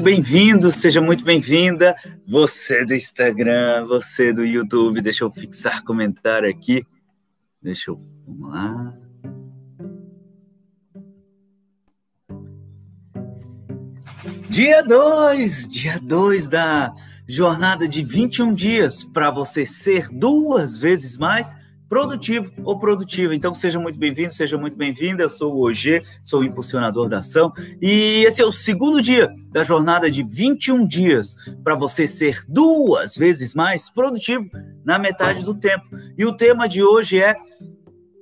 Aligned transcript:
muito 0.00 0.02
bem-vindo, 0.02 0.70
seja 0.70 1.00
muito 1.00 1.24
bem-vinda. 1.24 1.94
Você 2.26 2.86
do 2.86 2.94
Instagram, 2.94 3.84
você 3.84 4.32
do 4.32 4.42
YouTube, 4.42 5.02
deixa 5.02 5.24
eu 5.24 5.30
fixar 5.30 5.84
comentário 5.84 6.48
aqui. 6.48 6.86
Deixa 7.62 7.90
eu. 7.90 8.00
Vamos 8.26 8.50
lá. 8.50 8.94
Dia 14.48 14.82
2, 14.82 15.68
dia 15.68 15.98
2 16.00 16.48
da 16.48 16.90
jornada 17.28 17.86
de 17.86 18.02
21 18.02 18.54
dias 18.54 19.04
para 19.04 19.30
você 19.30 19.66
ser 19.66 20.08
duas 20.08 20.78
vezes 20.78 21.18
mais 21.18 21.54
produtivo 21.90 22.52
ou 22.64 22.78
produtiva. 22.78 23.34
Então 23.34 23.52
seja 23.52 23.78
muito 23.80 23.98
bem-vindo, 23.98 24.32
seja 24.32 24.56
muito 24.56 24.76
bem-vinda. 24.78 25.24
Eu 25.24 25.28
sou 25.28 25.52
o 25.52 25.68
OG, 25.68 26.04
sou 26.22 26.40
o 26.40 26.44
impulsionador 26.44 27.08
da 27.08 27.18
ação 27.18 27.52
e 27.82 28.24
esse 28.24 28.40
é 28.40 28.46
o 28.46 28.52
segundo 28.52 29.02
dia 29.02 29.28
da 29.50 29.64
jornada 29.64 30.08
de 30.08 30.22
21 30.22 30.86
dias 30.86 31.34
para 31.64 31.74
você 31.74 32.06
ser 32.06 32.44
duas 32.48 33.16
vezes 33.16 33.54
mais 33.54 33.90
produtivo 33.90 34.48
na 34.84 35.00
metade 35.00 35.44
do 35.44 35.52
tempo. 35.52 35.84
E 36.16 36.24
o 36.24 36.32
tema 36.32 36.68
de 36.68 36.80
hoje 36.80 37.20
é 37.20 37.34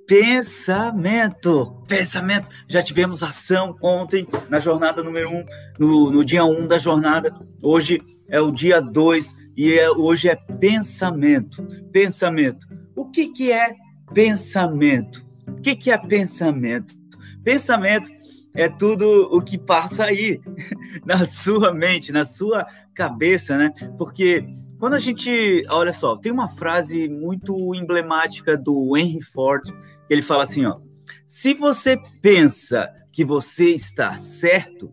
pensamento. 0.07 1.83
Pensamento. 1.87 2.49
Já 2.67 2.83
tivemos 2.83 3.23
ação 3.23 3.77
ontem 3.83 4.27
na 4.49 4.59
jornada 4.59 5.03
número 5.03 5.29
1, 5.29 5.37
um, 5.37 5.45
no, 5.79 6.11
no 6.11 6.25
dia 6.25 6.43
1 6.43 6.63
um 6.63 6.67
da 6.67 6.79
jornada. 6.79 7.35
Hoje 7.63 8.01
é 8.31 8.41
o 8.41 8.51
dia 8.51 8.81
2 8.81 9.37
e 9.55 9.79
é, 9.79 9.91
hoje 9.91 10.31
é 10.31 10.37
pensamento. 10.37 11.63
Pensamento. 11.93 12.67
O 12.99 13.05
que, 13.05 13.29
que 13.29 13.53
é 13.53 13.77
pensamento? 14.13 15.25
O 15.47 15.61
que, 15.63 15.77
que 15.77 15.89
é 15.89 15.97
pensamento? 15.97 16.97
Pensamento 17.45 18.11
é 18.57 18.69
tudo 18.69 19.29
o 19.31 19.41
que 19.41 19.57
passa 19.57 20.03
aí 20.03 20.41
na 21.07 21.25
sua 21.25 21.73
mente, 21.73 22.11
na 22.11 22.25
sua 22.25 22.67
cabeça, 22.93 23.57
né? 23.57 23.71
Porque 23.97 24.45
quando 24.81 24.95
a 24.95 24.99
gente, 24.99 25.63
olha 25.71 25.93
só, 25.93 26.17
tem 26.17 26.33
uma 26.33 26.49
frase 26.49 27.09
muito 27.09 27.73
emblemática 27.73 28.57
do 28.57 28.97
Henry 28.97 29.23
Ford, 29.23 29.63
ele 30.11 30.21
fala 30.21 30.43
assim, 30.43 30.67
ó: 30.67 30.77
se 31.25 31.55
você 31.55 31.97
pensa 32.21 32.93
que 33.13 33.25
você 33.25 33.71
está 33.71 34.19
certo, 34.19 34.91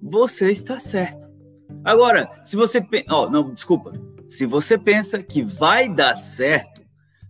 você 0.00 0.50
está 0.50 0.78
certo. 0.78 1.30
Agora, 1.84 2.30
se 2.44 2.56
você, 2.56 2.82
ó, 3.10 3.28
não, 3.28 3.52
desculpa. 3.52 3.92
Se 4.26 4.46
você 4.46 4.78
pensa 4.78 5.22
que 5.22 5.42
vai 5.42 5.86
dar 5.86 6.16
certo, 6.16 6.81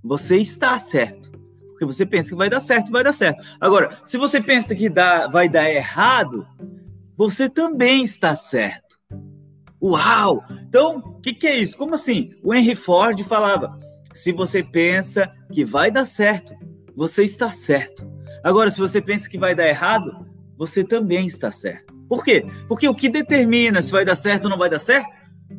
você 0.02 0.36
está 0.36 0.78
certo. 0.78 1.30
Porque 1.68 1.84
você 1.84 2.06
pensa 2.06 2.30
que 2.30 2.36
vai 2.36 2.50
dar 2.50 2.60
certo, 2.60 2.90
vai 2.90 3.02
dar 3.02 3.12
certo. 3.12 3.42
Agora, 3.60 3.98
se 4.04 4.16
você 4.16 4.40
pensa 4.40 4.74
que 4.74 4.88
dá, 4.88 5.26
vai 5.28 5.48
dar 5.48 5.70
errado, 5.70 6.46
você 7.16 7.48
também 7.48 8.02
está 8.02 8.34
certo. 8.34 8.98
Uau! 9.82 10.44
Então, 10.68 10.98
o 10.98 11.20
que, 11.20 11.34
que 11.34 11.46
é 11.46 11.58
isso? 11.58 11.76
Como 11.76 11.94
assim? 11.94 12.30
O 12.42 12.54
Henry 12.54 12.76
Ford 12.76 13.20
falava: 13.24 13.78
se 14.14 14.32
você 14.32 14.62
pensa 14.62 15.30
que 15.52 15.64
vai 15.64 15.90
dar 15.90 16.06
certo, 16.06 16.54
você 16.94 17.24
está 17.24 17.52
certo. 17.52 18.08
Agora, 18.44 18.70
se 18.70 18.78
você 18.78 19.00
pensa 19.00 19.28
que 19.28 19.38
vai 19.38 19.54
dar 19.54 19.66
errado, 19.66 20.26
você 20.56 20.84
também 20.84 21.26
está 21.26 21.50
certo. 21.50 21.92
Por 22.08 22.22
quê? 22.22 22.44
Porque 22.68 22.88
o 22.88 22.94
que 22.94 23.08
determina 23.08 23.82
se 23.82 23.90
vai 23.90 24.04
dar 24.04 24.16
certo 24.16 24.44
ou 24.44 24.50
não 24.50 24.58
vai 24.58 24.70
dar 24.70 24.78
certo 24.78 25.16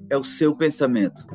é 0.09 0.17
o 0.17 0.23
seu 0.23 0.55
pensamento. 0.55 1.25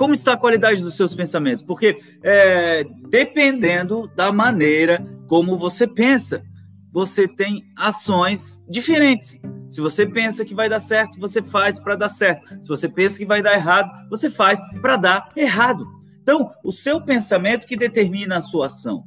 Como 0.00 0.14
está 0.14 0.32
a 0.32 0.36
qualidade 0.38 0.80
dos 0.80 0.96
seus 0.96 1.14
pensamentos? 1.14 1.62
Porque 1.62 1.94
é, 2.22 2.86
dependendo 3.10 4.10
da 4.16 4.32
maneira 4.32 5.06
como 5.26 5.58
você 5.58 5.86
pensa, 5.86 6.42
você 6.90 7.28
tem 7.28 7.66
ações 7.76 8.64
diferentes. 8.66 9.38
Se 9.68 9.78
você 9.78 10.06
pensa 10.06 10.42
que 10.42 10.54
vai 10.54 10.70
dar 10.70 10.80
certo, 10.80 11.20
você 11.20 11.42
faz 11.42 11.78
para 11.78 11.96
dar 11.96 12.08
certo. 12.08 12.48
Se 12.62 12.68
você 12.68 12.88
pensa 12.88 13.18
que 13.18 13.26
vai 13.26 13.42
dar 13.42 13.52
errado, 13.52 13.90
você 14.08 14.30
faz 14.30 14.58
para 14.80 14.96
dar 14.96 15.28
errado. 15.36 15.86
Então, 16.22 16.50
o 16.64 16.72
seu 16.72 17.04
pensamento 17.04 17.66
que 17.66 17.76
determina 17.76 18.38
a 18.38 18.40
sua 18.40 18.68
ação. 18.68 19.04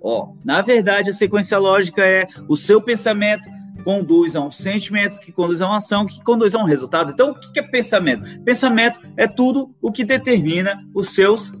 Ó, 0.00 0.34
na 0.44 0.62
verdade, 0.62 1.10
a 1.10 1.12
sequência 1.12 1.58
lógica 1.58 2.06
é 2.06 2.28
o 2.48 2.56
seu 2.56 2.80
pensamento 2.80 3.50
conduz 3.84 4.34
a 4.34 4.40
um 4.40 4.50
sentimento, 4.50 5.20
que 5.20 5.30
conduz 5.30 5.60
a 5.60 5.66
uma 5.66 5.76
ação, 5.76 6.06
que 6.06 6.22
conduz 6.22 6.54
a 6.54 6.58
um 6.58 6.64
resultado. 6.64 7.12
Então, 7.12 7.32
o 7.32 7.38
que 7.38 7.58
é 7.58 7.62
pensamento? 7.62 8.40
Pensamento 8.42 9.00
é 9.16 9.26
tudo 9.26 9.74
o 9.80 9.92
que 9.92 10.04
determina 10.04 10.82
os 10.94 11.10
seus 11.10 11.52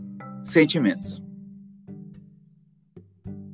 sentimentos. 0.42 1.22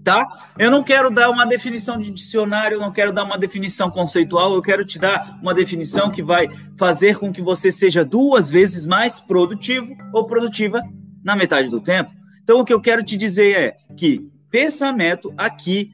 Tá? 0.03 0.27
Eu 0.59 0.71
não 0.71 0.83
quero 0.83 1.11
dar 1.11 1.29
uma 1.29 1.45
definição 1.45 1.99
de 1.99 2.11
dicionário, 2.11 2.77
eu 2.77 2.81
não 2.81 2.91
quero 2.91 3.13
dar 3.13 3.25
uma 3.25 3.37
definição 3.37 3.91
conceitual, 3.91 4.55
eu 4.55 4.63
quero 4.63 4.85
te 4.85 4.99
dar 4.99 5.39
uma 5.43 5.53
definição 5.53 6.11
que 6.11 6.23
vai 6.23 6.49
fazer 6.79 7.19
com 7.19 7.31
que 7.31 7.43
você 7.43 7.71
seja 7.71 8.05
duas 8.05 8.49
vezes 8.49 8.87
mais 8.87 9.21
produtivo 9.21 9.95
ou 10.13 10.25
produtiva 10.25 10.83
na 11.23 11.37
metade 11.37 11.69
do 11.69 11.81
tempo. 11.81 12.11
Então, 12.43 12.61
o 12.61 12.65
que 12.65 12.73
eu 12.73 12.81
quero 12.81 13.03
te 13.03 13.17
dizer 13.17 13.57
é 13.57 13.77
que 13.95 14.27
pensamento 14.51 15.33
aqui 15.37 15.93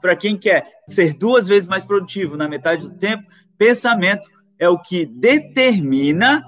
para 0.00 0.16
quem 0.16 0.36
quer 0.36 0.66
ser 0.88 1.14
duas 1.14 1.46
vezes 1.46 1.68
mais 1.68 1.84
produtivo 1.84 2.36
na 2.36 2.48
metade 2.48 2.88
do 2.88 2.96
tempo, 2.96 3.26
pensamento 3.56 4.28
é 4.58 4.68
o 4.68 4.78
que 4.78 5.06
determina 5.06 6.44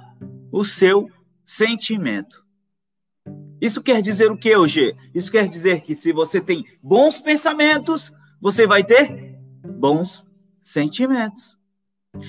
o 0.52 0.64
seu 0.64 1.08
sentimento. 1.44 2.44
Isso 3.60 3.82
quer 3.82 4.00
dizer 4.00 4.30
o 4.30 4.36
que, 4.36 4.56
hoje? 4.56 4.94
Isso 5.14 5.30
quer 5.30 5.48
dizer 5.48 5.82
que 5.82 5.94
se 5.94 6.12
você 6.12 6.40
tem 6.40 6.64
bons 6.82 7.20
pensamentos, 7.20 8.12
você 8.40 8.66
vai 8.66 8.84
ter 8.84 9.36
bons 9.64 10.26
sentimentos. 10.62 11.58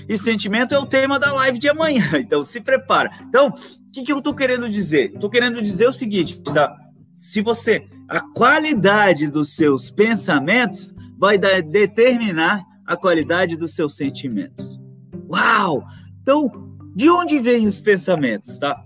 E 0.07 0.17
sentimento 0.17 0.75
é 0.75 0.79
o 0.79 0.85
tema 0.85 1.17
da 1.19 1.31
live 1.33 1.57
de 1.57 1.69
amanhã, 1.69 2.03
então 2.17 2.43
se 2.43 2.59
prepara. 2.61 3.09
Então, 3.21 3.49
o 3.49 3.91
que, 3.93 4.03
que 4.03 4.11
eu 4.11 4.17
estou 4.17 4.33
querendo 4.33 4.67
dizer? 4.69 5.13
Estou 5.13 5.29
querendo 5.29 5.61
dizer 5.61 5.87
o 5.87 5.93
seguinte, 5.93 6.39
tá? 6.41 6.75
Se 7.19 7.41
você 7.41 7.87
a 8.09 8.19
qualidade 8.19 9.29
dos 9.29 9.55
seus 9.55 9.91
pensamentos 9.91 10.93
vai 11.17 11.37
determinar 11.37 12.65
a 12.85 12.97
qualidade 12.97 13.55
dos 13.55 13.75
seus 13.75 13.95
sentimentos. 13.95 14.79
Uau! 15.31 15.83
Então, 16.21 16.49
de 16.95 17.07
onde 17.07 17.37
vêm 17.39 17.67
os 17.67 17.79
pensamentos, 17.79 18.57
tá? 18.57 18.81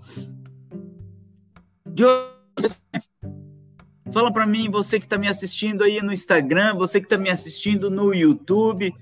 De 1.87 2.03
onde... 2.03 2.75
Fala 4.11 4.31
para 4.31 4.45
mim, 4.45 4.69
você 4.69 4.99
que 4.99 5.05
está 5.05 5.17
me 5.17 5.29
assistindo 5.29 5.83
aí 5.83 6.01
no 6.01 6.11
Instagram, 6.11 6.75
você 6.75 6.99
que 6.99 7.05
está 7.05 7.17
me 7.17 7.29
assistindo 7.29 7.89
no 7.89 8.13
YouTube, 8.13 8.93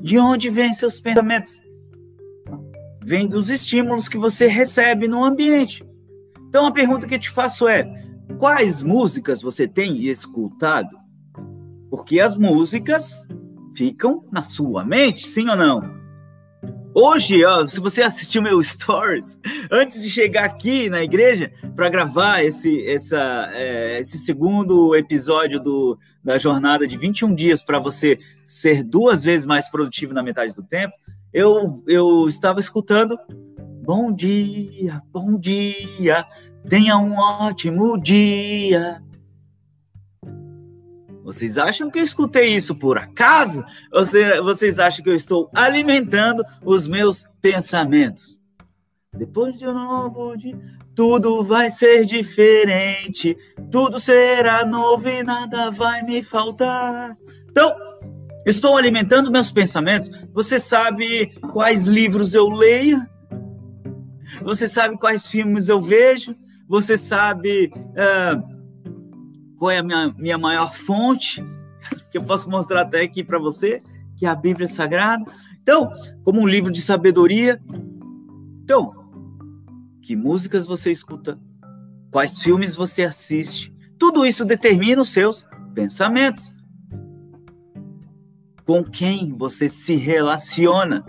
de 0.00 0.18
onde 0.18 0.48
vêm 0.48 0.72
seus 0.72 1.00
pensamentos? 1.00 1.60
Vem 3.04 3.26
dos 3.26 3.50
estímulos 3.50 4.08
que 4.08 4.16
você 4.16 4.46
recebe 4.46 5.08
no 5.08 5.24
ambiente. 5.24 5.84
Então 6.48 6.64
a 6.64 6.72
pergunta 6.72 7.06
que 7.06 7.16
eu 7.16 7.18
te 7.18 7.30
faço 7.30 7.66
é: 7.66 7.82
quais 8.38 8.82
músicas 8.82 9.42
você 9.42 9.66
tem 9.66 10.06
escutado? 10.06 10.96
Porque 11.90 12.20
as 12.20 12.36
músicas 12.36 13.26
ficam 13.74 14.24
na 14.30 14.42
sua 14.42 14.84
mente, 14.84 15.26
sim 15.26 15.48
ou 15.48 15.56
não? 15.56 15.98
Hoje, 16.94 17.44
ó, 17.44 17.66
se 17.66 17.80
você 17.80 18.02
assistiu 18.02 18.40
meu 18.40 18.60
stories, 18.62 19.38
antes 19.70 20.00
de 20.00 20.08
chegar 20.08 20.44
aqui 20.44 20.88
na 20.88 21.02
igreja 21.02 21.52
para 21.74 21.88
gravar 21.88 22.42
esse, 22.42 22.86
essa, 22.86 23.50
é, 23.52 23.98
esse 24.00 24.18
segundo 24.18 24.94
episódio 24.94 25.60
do, 25.60 25.98
da 26.22 26.38
jornada 26.38 26.86
de 26.86 26.96
21 26.96 27.34
dias 27.34 27.62
para 27.62 27.78
você 27.78 28.18
ser 28.46 28.82
duas 28.84 29.22
vezes 29.22 29.46
mais 29.46 29.68
produtivo 29.68 30.14
na 30.14 30.22
metade 30.22 30.54
do 30.54 30.62
tempo, 30.62 30.94
eu, 31.32 31.82
eu 31.86 32.28
estava 32.28 32.60
escutando 32.60 33.16
Bom 33.88 34.12
dia, 34.12 35.02
bom 35.10 35.38
dia, 35.38 36.26
Tenha 36.66 36.96
um 36.96 37.14
ótimo 37.16 38.00
dia. 38.00 39.02
Vocês 41.28 41.58
acham 41.58 41.90
que 41.90 41.98
eu 41.98 42.04
escutei 42.04 42.48
isso 42.56 42.74
por 42.74 42.96
acaso? 42.96 43.62
Ou 43.92 44.02
vocês 44.42 44.78
acham 44.78 45.04
que 45.04 45.10
eu 45.10 45.14
estou 45.14 45.50
alimentando 45.54 46.42
os 46.64 46.88
meus 46.88 47.26
pensamentos? 47.42 48.38
Depois 49.14 49.58
de 49.58 49.66
um 49.66 49.74
novo 49.74 50.34
dia, 50.36 50.58
tudo 50.94 51.44
vai 51.44 51.70
ser 51.70 52.06
diferente. 52.06 53.36
Tudo 53.70 54.00
será 54.00 54.64
novo 54.64 55.06
e 55.08 55.22
nada 55.22 55.70
vai 55.70 56.02
me 56.02 56.22
faltar. 56.22 57.14
Então, 57.50 57.74
estou 58.46 58.76
alimentando 58.76 59.30
meus 59.30 59.52
pensamentos. 59.52 60.10
Você 60.32 60.58
sabe 60.58 61.26
quais 61.52 61.84
livros 61.84 62.32
eu 62.32 62.48
leio? 62.48 63.00
Você 64.42 64.66
sabe 64.66 64.96
quais 64.96 65.26
filmes 65.26 65.68
eu 65.68 65.82
vejo? 65.82 66.34
Você 66.68 66.96
sabe 66.96 67.72
uh, 67.74 68.58
qual 69.58 69.70
é 69.70 69.78
a 69.78 69.82
minha, 69.82 70.14
minha 70.18 70.38
maior 70.38 70.74
fonte? 70.74 71.42
Que 72.10 72.18
eu 72.18 72.24
posso 72.24 72.50
mostrar 72.50 72.82
até 72.82 73.00
aqui 73.02 73.24
para 73.24 73.38
você, 73.38 73.82
que 74.16 74.26
é 74.26 74.28
a 74.28 74.34
Bíblia 74.34 74.68
Sagrada. 74.68 75.24
Então, 75.62 75.90
como 76.22 76.40
um 76.40 76.46
livro 76.46 76.70
de 76.70 76.82
sabedoria. 76.82 77.60
Então, 78.62 78.92
que 80.02 80.14
músicas 80.14 80.66
você 80.66 80.90
escuta? 80.90 81.38
Quais 82.10 82.38
filmes 82.38 82.74
você 82.74 83.02
assiste? 83.02 83.74
Tudo 83.98 84.24
isso 84.24 84.44
determina 84.44 85.02
os 85.02 85.12
seus 85.12 85.46
pensamentos. 85.74 86.52
Com 88.64 88.84
quem 88.84 89.32
você 89.32 89.68
se 89.68 89.94
relaciona? 89.96 91.04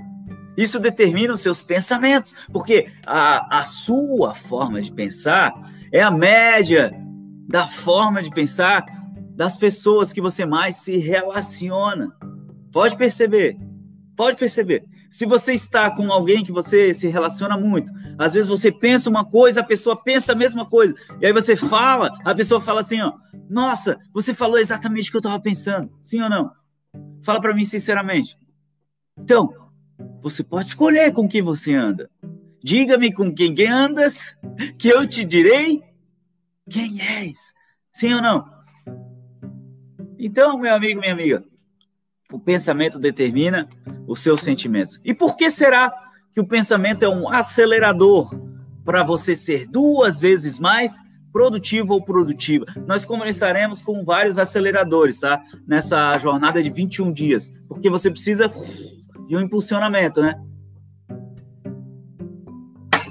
Isso 0.59 0.77
determina 0.77 1.33
os 1.33 1.39
seus 1.39 1.63
pensamentos, 1.63 2.35
porque 2.51 2.89
a, 3.05 3.61
a 3.61 3.65
sua 3.65 4.35
forma 4.35 4.81
de 4.81 4.91
pensar 4.91 5.53
é 5.89 6.01
a 6.01 6.11
média 6.11 6.93
da 7.47 7.65
forma 7.65 8.21
de 8.21 8.29
pensar 8.29 8.85
das 9.37 9.55
pessoas 9.55 10.11
que 10.11 10.19
você 10.19 10.45
mais 10.45 10.75
se 10.75 10.97
relaciona. 10.97 12.13
Pode 12.73 12.97
perceber, 12.97 13.57
pode 14.17 14.35
perceber. 14.35 14.83
Se 15.09 15.25
você 15.25 15.53
está 15.53 15.89
com 15.89 16.11
alguém 16.11 16.43
que 16.43 16.51
você 16.51 16.93
se 16.93 17.07
relaciona 17.07 17.57
muito, 17.57 17.89
às 18.17 18.33
vezes 18.33 18.49
você 18.49 18.69
pensa 18.69 19.09
uma 19.09 19.23
coisa, 19.23 19.61
a 19.61 19.65
pessoa 19.65 19.95
pensa 20.03 20.33
a 20.33 20.35
mesma 20.35 20.65
coisa, 20.65 20.93
e 21.21 21.25
aí 21.25 21.31
você 21.31 21.55
fala, 21.55 22.11
a 22.25 22.35
pessoa 22.35 22.59
fala 22.59 22.81
assim, 22.81 22.99
ó, 22.99 23.13
nossa, 23.49 23.97
você 24.13 24.33
falou 24.33 24.57
exatamente 24.57 25.07
o 25.07 25.11
que 25.11 25.17
eu 25.17 25.19
estava 25.19 25.39
pensando, 25.39 25.89
sim 26.03 26.21
ou 26.21 26.29
não? 26.29 26.51
Fala 27.23 27.39
para 27.39 27.55
mim 27.55 27.63
sinceramente. 27.63 28.37
Então, 29.17 29.68
você 30.21 30.43
pode 30.43 30.67
escolher 30.67 31.11
com 31.11 31.27
quem 31.27 31.41
você 31.41 31.73
anda. 31.73 32.09
Diga-me 32.63 33.13
com 33.13 33.33
quem 33.33 33.55
andas, 33.67 34.35
que 34.77 34.89
eu 34.89 35.07
te 35.07 35.23
direi 35.23 35.81
quem 36.69 37.01
és. 37.01 37.53
Sim 37.91 38.13
ou 38.13 38.21
não? 38.21 38.45
Então, 40.17 40.57
meu 40.57 40.73
amigo, 40.73 40.99
minha 40.99 41.13
amiga, 41.13 41.43
o 42.31 42.39
pensamento 42.39 42.99
determina 42.99 43.67
os 44.05 44.21
seus 44.21 44.41
sentimentos. 44.41 44.99
E 45.03 45.13
por 45.13 45.35
que 45.35 45.49
será 45.49 45.91
que 46.31 46.39
o 46.39 46.47
pensamento 46.47 47.03
é 47.03 47.09
um 47.09 47.29
acelerador 47.29 48.29
para 48.83 49.03
você 49.03 49.35
ser 49.35 49.67
duas 49.67 50.19
vezes 50.19 50.59
mais 50.59 50.97
produtivo 51.31 51.93
ou 51.93 52.03
produtiva? 52.03 52.65
Nós 52.85 53.05
começaremos 53.05 53.81
com 53.81 54.03
vários 54.03 54.37
aceleradores, 54.37 55.19
tá? 55.19 55.41
Nessa 55.65 56.17
jornada 56.17 56.61
de 56.61 56.69
21 56.69 57.11
dias, 57.11 57.49
porque 57.67 57.89
você 57.89 58.11
precisa 58.11 58.49
de 59.29 59.37
um 59.37 59.41
impulsionamento, 59.41 60.21
né? 60.21 60.41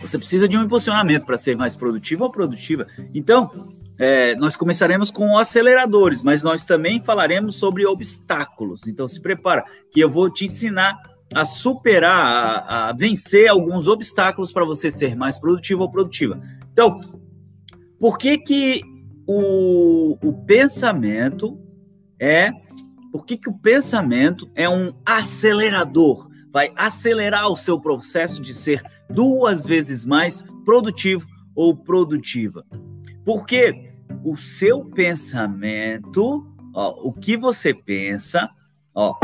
Você 0.03 0.19
precisa 0.19 0.49
de 0.49 0.59
um 0.59 0.65
impulsionamento 0.65 1.25
para 1.25 1.39
ser 1.39 1.57
mais 1.57 1.77
produtivo 1.77 2.25
ou 2.25 2.31
produtiva. 2.31 2.89
Então, 3.15 3.77
é, 3.97 4.35
nós 4.35 4.57
começaremos 4.57 5.13
com 5.13 5.39
aceleradores, 5.39 6.23
mas 6.25 6.43
nós 6.43 6.65
também 6.65 7.01
falaremos 7.01 7.55
sobre 7.55 7.87
obstáculos. 7.87 8.89
Então 8.89 9.07
se 9.07 9.21
prepara, 9.21 9.65
que 9.93 10.01
eu 10.01 10.11
vou 10.11 10.29
te 10.29 10.47
ensinar 10.47 10.97
a 11.33 11.45
superar, 11.45 12.65
a, 12.67 12.89
a 12.89 12.93
vencer 12.93 13.49
alguns 13.49 13.87
obstáculos 13.87 14.51
para 14.51 14.65
você 14.65 14.91
ser 14.91 15.15
mais 15.15 15.39
produtivo 15.39 15.83
ou 15.83 15.91
produtiva. 15.91 16.41
Então, 16.73 16.97
por 17.99 18.19
que 18.19 18.39
que 18.39 18.81
o, 19.27 20.17
o 20.23 20.33
pensamento 20.45 21.61
é, 22.21 22.51
por 23.13 23.25
que 23.25 23.37
que 23.37 23.49
o 23.49 23.59
pensamento 23.59 24.51
é 24.55 24.69
um 24.69 24.93
acelerador? 25.05 26.29
Vai 26.53 26.73
acelerar 26.77 27.49
o 27.51 27.57
seu 27.57 27.81
processo 27.81 28.43
de 28.43 28.55
ser 28.55 28.83
duas 29.11 29.65
vezes 29.65 30.05
mais 30.05 30.45
produtivo 30.65 31.27
ou 31.55 31.77
produtiva. 31.77 32.65
Porque 33.25 33.93
o 34.25 34.37
seu 34.37 34.85
pensamento, 34.85 36.47
ó, 36.75 37.09
o 37.09 37.13
que 37.13 37.37
você 37.37 37.75
pensa, 37.75 38.49
ó, 38.95 39.15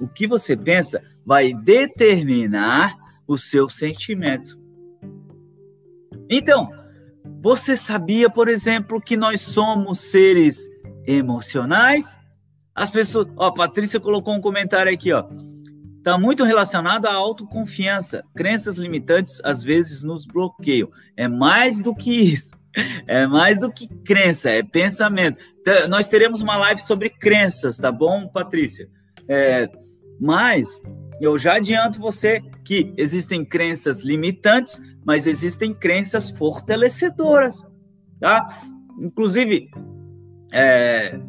o 0.00 0.08
que 0.08 0.26
você 0.26 0.56
pensa 0.56 1.02
vai 1.24 1.52
determinar 1.54 2.96
o 3.26 3.38
seu 3.38 3.68
sentimento. 3.68 4.58
Então, 6.28 6.70
você 7.42 7.76
sabia, 7.76 8.28
por 8.30 8.48
exemplo, 8.48 9.00
que 9.00 9.16
nós 9.16 9.40
somos 9.40 10.00
seres 10.00 10.68
emocionais? 11.06 12.18
As 12.74 12.90
pessoas, 12.90 13.28
ó, 13.36 13.50
Patrícia 13.50 14.00
colocou 14.00 14.34
um 14.34 14.40
comentário 14.40 14.92
aqui, 14.92 15.12
ó. 15.12 15.24
Está 15.98 16.18
muito 16.18 16.44
relacionado 16.44 17.06
à 17.06 17.14
autoconfiança. 17.14 18.24
Crenças 18.34 18.76
limitantes 18.76 19.40
às 19.42 19.62
vezes 19.62 20.02
nos 20.02 20.26
bloqueiam. 20.26 20.90
É 21.16 21.28
mais 21.28 21.80
do 21.80 21.94
que 21.94 22.12
isso. 22.12 22.50
É 23.06 23.24
mais 23.24 23.60
do 23.60 23.70
que 23.70 23.86
crença, 23.86 24.50
é 24.50 24.60
pensamento. 24.60 25.38
Então, 25.60 25.86
nós 25.86 26.08
teremos 26.08 26.40
uma 26.40 26.56
live 26.56 26.80
sobre 26.80 27.08
crenças, 27.08 27.76
tá 27.76 27.92
bom, 27.92 28.26
Patrícia? 28.26 28.88
É, 29.28 29.68
mas 30.20 30.80
eu 31.20 31.38
já 31.38 31.54
adianto 31.54 32.00
você 32.00 32.40
que 32.64 32.92
existem 32.96 33.44
crenças 33.44 34.02
limitantes, 34.02 34.82
mas 35.06 35.28
existem 35.28 35.72
crenças 35.72 36.30
fortalecedoras, 36.30 37.62
tá? 38.18 38.48
Inclusive, 38.98 39.68
é, 40.52 41.20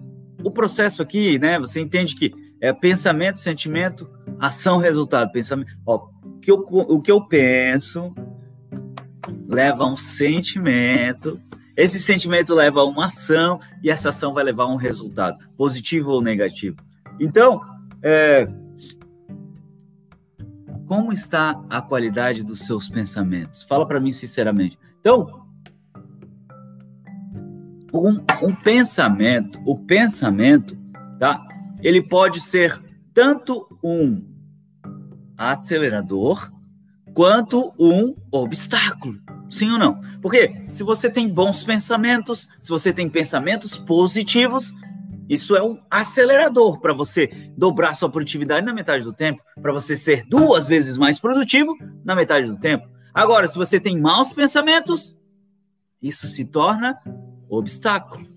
o 0.46 0.52
processo 0.52 1.02
aqui, 1.02 1.40
né? 1.40 1.58
Você 1.58 1.82
entende 1.82 2.16
que 2.16 2.32
é 2.62 2.72
pensamento, 2.72 3.40
sentimento, 3.40 4.08
ação, 4.40 4.78
resultado. 4.78 5.32
Pensamento, 5.32 5.76
ó, 5.84 6.08
o 6.24 6.40
que 6.40 6.52
eu, 6.52 6.64
o 6.70 7.02
que 7.02 7.12
eu 7.12 7.20
penso, 7.28 8.14
leva 9.48 9.84
a 9.84 9.88
um 9.88 9.98
sentimento, 9.98 11.42
esse 11.76 12.00
sentimento 12.00 12.54
leva 12.54 12.82
a 12.82 12.86
uma 12.86 13.08
ação 13.08 13.60
e 13.84 13.90
essa 13.90 14.10
ação 14.10 14.36
vai 14.36 14.44
levar 14.44 14.66
a 14.66 14.68
um 14.68 14.76
resultado, 14.76 15.36
positivo 15.58 16.12
ou 16.12 16.22
negativo. 16.22 16.78
Então, 17.20 17.60
é, 18.04 18.48
como 20.86 21.12
está 21.12 21.60
a 21.72 21.82
qualidade 21.82 22.44
dos 22.44 22.68
seus 22.68 22.88
pensamentos? 22.88 23.64
Fala 23.64 23.88
para 23.88 24.00
mim 24.00 24.12
sinceramente. 24.12 24.78
Então, 25.00 25.45
um, 28.04 28.24
um, 28.42 28.56
pensamento, 28.56 29.60
o 29.66 29.78
pensamento, 29.78 30.78
tá? 31.20 31.46
Ele 31.82 32.02
pode 32.02 32.40
ser 32.42 32.80
tanto 33.14 33.68
um 33.84 34.24
acelerador 35.38 36.52
quanto 37.14 37.74
um 37.80 38.16
obstáculo. 38.32 39.20
Sim 39.50 39.72
ou 39.72 39.80
não? 39.80 40.00
Porque 40.22 40.66
se 40.68 40.84
você 40.84 41.10
tem 41.10 41.30
bons 41.30 41.64
pensamentos, 41.64 42.48
se 42.60 42.70
você 42.70 42.92
tem 42.92 43.10
pensamentos 43.10 43.78
positivos, 43.78 44.74
isso 45.30 45.56
é 45.56 45.64
um 45.64 45.80
acelerador 45.90 46.80
para 46.80 46.94
você 46.94 47.28
dobrar 47.58 47.96
sua 47.96 48.10
produtividade 48.10 48.66
na 48.66 48.74
metade 48.74 49.04
do 49.04 49.14
tempo, 49.14 49.42
para 49.62 49.72
você 49.72 49.96
ser 49.96 50.26
duas 50.26 50.68
vezes 50.68 50.98
mais 50.98 51.20
produtivo 51.20 51.76
na 52.04 52.16
metade 52.16 52.48
do 52.48 52.58
tempo. 52.58 52.88
Agora, 53.14 53.48
se 53.48 53.56
você 53.56 53.80
tem 53.80 54.00
maus 54.00 54.34
pensamentos, 54.34 55.20
isso 56.02 56.28
se 56.28 56.46
torna 56.46 57.00
obstáculo. 57.50 58.28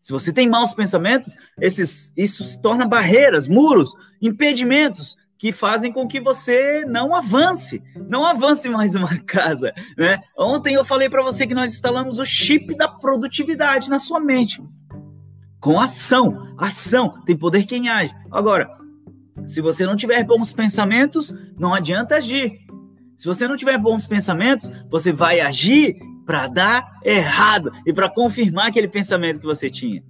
Se 0.00 0.12
você 0.12 0.32
tem 0.32 0.48
maus 0.48 0.72
pensamentos, 0.72 1.36
esses, 1.60 2.12
isso 2.16 2.44
se 2.44 2.62
torna 2.62 2.86
barreiras, 2.86 3.48
muros, 3.48 3.92
impedimentos 4.22 5.16
que 5.38 5.52
fazem 5.52 5.92
com 5.92 6.06
que 6.06 6.20
você 6.20 6.84
não 6.86 7.14
avance, 7.14 7.82
não 8.08 8.24
avance 8.24 8.68
mais 8.68 8.94
uma 8.94 9.18
casa, 9.26 9.72
né? 9.98 10.18
Ontem 10.38 10.74
eu 10.74 10.84
falei 10.84 11.08
para 11.10 11.22
você 11.22 11.46
que 11.46 11.54
nós 11.54 11.72
instalamos 11.72 12.18
o 12.18 12.24
chip 12.24 12.74
da 12.76 12.88
produtividade 12.88 13.90
na 13.90 13.98
sua 13.98 14.20
mente. 14.20 14.62
Com 15.60 15.80
ação, 15.80 16.54
ação, 16.56 17.20
tem 17.24 17.36
poder 17.36 17.66
quem 17.66 17.88
age. 17.88 18.14
Agora, 18.30 18.70
se 19.44 19.60
você 19.60 19.84
não 19.84 19.96
tiver 19.96 20.24
bons 20.24 20.52
pensamentos, 20.52 21.34
não 21.58 21.74
adianta 21.74 22.16
agir. 22.16 22.60
Se 23.16 23.26
você 23.26 23.48
não 23.48 23.56
tiver 23.56 23.76
bons 23.78 24.06
pensamentos, 24.06 24.70
você 24.88 25.12
vai 25.12 25.40
agir 25.40 25.98
para 26.26 26.48
dar 26.48 26.98
errado 27.04 27.70
e 27.86 27.92
para 27.92 28.10
confirmar 28.10 28.66
aquele 28.66 28.88
pensamento 28.88 29.38
que 29.38 29.46
você 29.46 29.70
tinha. 29.70 30.02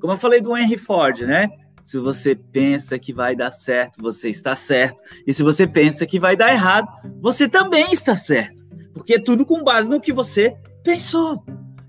Como 0.00 0.12
eu 0.12 0.16
falei 0.16 0.40
do 0.40 0.56
Henry 0.56 0.78
Ford, 0.78 1.20
né? 1.22 1.48
Se 1.84 1.98
você 1.98 2.36
pensa 2.36 2.98
que 2.98 3.12
vai 3.12 3.34
dar 3.34 3.50
certo, 3.50 4.00
você 4.00 4.28
está 4.28 4.54
certo. 4.54 5.02
E 5.26 5.34
se 5.34 5.42
você 5.42 5.66
pensa 5.66 6.06
que 6.06 6.20
vai 6.20 6.36
dar 6.36 6.52
errado, 6.52 6.86
você 7.20 7.48
também 7.48 7.92
está 7.92 8.16
certo. 8.16 8.64
Porque 8.94 9.14
é 9.14 9.18
tudo 9.18 9.44
com 9.44 9.64
base 9.64 9.90
no 9.90 10.00
que 10.00 10.12
você 10.12 10.54
pensou. 10.84 11.42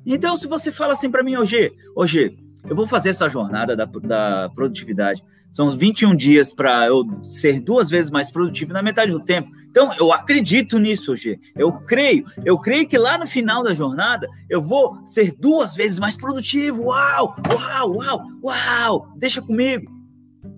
Então, 0.05 0.35
se 0.35 0.47
você 0.47 0.71
fala 0.71 0.93
assim 0.93 1.11
para 1.11 1.21
mim, 1.21 1.37
hoje, 1.37 1.71
hoje, 1.95 2.37
eu 2.67 2.75
vou 2.75 2.87
fazer 2.87 3.09
essa 3.09 3.29
jornada 3.29 3.75
da, 3.75 3.85
da 3.85 4.49
produtividade. 4.55 5.23
São 5.51 5.75
21 5.75 6.15
dias 6.15 6.53
para 6.53 6.87
eu 6.87 7.03
ser 7.23 7.59
duas 7.59 7.89
vezes 7.89 8.11
mais 8.11 8.29
produtivo 8.29 8.71
na 8.71 8.83
metade 8.83 9.11
do 9.11 9.19
tempo. 9.19 9.49
Então, 9.69 9.89
eu 9.99 10.13
acredito 10.13 10.77
nisso, 10.77 11.11
hoje. 11.11 11.39
Eu 11.55 11.71
creio. 11.71 12.25
Eu 12.45 12.57
creio 12.59 12.87
que 12.87 12.97
lá 12.97 13.17
no 13.17 13.25
final 13.25 13.63
da 13.63 13.73
jornada 13.73 14.27
eu 14.49 14.61
vou 14.61 15.05
ser 15.07 15.33
duas 15.35 15.75
vezes 15.75 15.97
mais 15.97 16.15
produtivo. 16.15 16.83
Uau, 16.83 17.35
uau, 17.49 17.95
uau, 17.97 18.21
uau. 18.43 19.13
Deixa 19.17 19.41
comigo. 19.41 19.91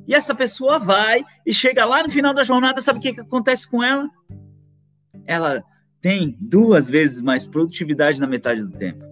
E 0.08 0.14
essa 0.14 0.36
pessoa 0.36 0.78
vai 0.78 1.24
e 1.46 1.54
chega 1.54 1.86
lá 1.86 2.04
no 2.04 2.10
final 2.10 2.34
da 2.34 2.44
jornada, 2.44 2.82
sabe 2.82 3.00
o 3.00 3.02
que, 3.02 3.14
que 3.14 3.22
acontece 3.22 3.70
com 3.70 3.82
ela? 3.82 4.10
Ela 5.26 5.64
tem 6.02 6.36
duas 6.40 6.90
vezes 6.90 7.22
mais 7.22 7.46
produtividade 7.46 8.20
na 8.20 8.28
metade 8.28 8.62
do 8.62 8.72
tempo. 8.72 9.06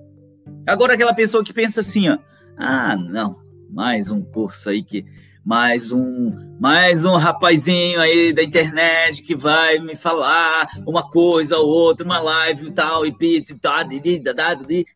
Agora 0.67 0.93
aquela 0.93 1.13
pessoa 1.13 1.43
que 1.43 1.53
pensa 1.53 1.79
assim, 1.79 2.09
ó, 2.09 2.17
ah, 2.57 2.97
não, 2.97 3.39
mais 3.69 4.11
um 4.11 4.21
curso 4.21 4.69
aí 4.69 4.83
que 4.83 5.05
mais 5.45 5.91
um 5.91 6.49
mais 6.59 7.05
um 7.05 7.15
rapazinho 7.15 7.99
aí 8.01 8.33
da 8.33 8.43
internet 8.43 9.23
que 9.23 9.35
vai 9.35 9.79
me 9.79 9.95
falar 9.95 10.67
uma 10.85 11.09
coisa 11.09 11.57
ou 11.57 11.67
outra, 11.67 12.05
uma 12.05 12.19
live 12.19 12.67
e 12.67 12.71
tal, 12.71 13.05
e 13.05 13.11
pizza 13.15 13.53
e 13.53 13.55
tal, 13.57 13.75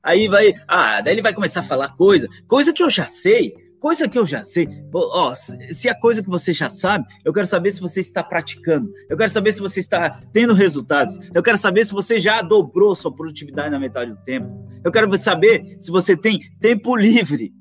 aí 0.04 0.28
vai, 0.28 0.54
ah, 0.68 1.00
daí 1.00 1.14
ele 1.14 1.22
vai 1.22 1.34
começar 1.34 1.62
a 1.62 1.64
falar 1.64 1.96
coisa, 1.96 2.28
coisa 2.48 2.74
que 2.74 2.84
eu 2.84 2.90
já 2.90 3.08
sei, 3.08 3.54
coisa 3.80 4.08
que 4.08 4.18
eu 4.18 4.26
já 4.26 4.44
sei. 4.44 4.68
Ó, 4.94 5.34
se 5.36 5.90
a 5.90 5.96
coisa 5.96 6.22
que 6.22 6.30
você 6.30 6.52
já 6.52 6.70
sabe, 6.70 7.06
eu 7.24 7.34
quero 7.34 7.48
saber 7.48 7.72
se 7.72 7.82
você 7.82 8.00
está 8.00 8.24
praticando. 8.24 8.92
Eu 9.10 9.18
quero 9.18 9.30
saber 9.30 9.52
se 9.52 9.60
você 9.60 9.82
está 9.82 10.22
tendo 10.32 10.54
resultados. 10.54 11.20
Eu 11.34 11.44
quero 11.44 11.58
saber 11.58 11.86
se 11.86 11.92
você 11.92 12.18
já 12.18 12.42
dobrou 12.42 12.96
sua 12.96 13.14
produtividade 13.14 13.70
na 13.70 13.80
metade 13.80 14.12
do 14.12 14.18
tempo. 14.24 14.68
Eu 14.84 14.92
quero 14.92 15.18
saber 15.18 15.76
se 15.80 15.92
você 15.92 16.16
tem 16.16 16.40
tempo 16.62 16.96
livre 16.96 17.54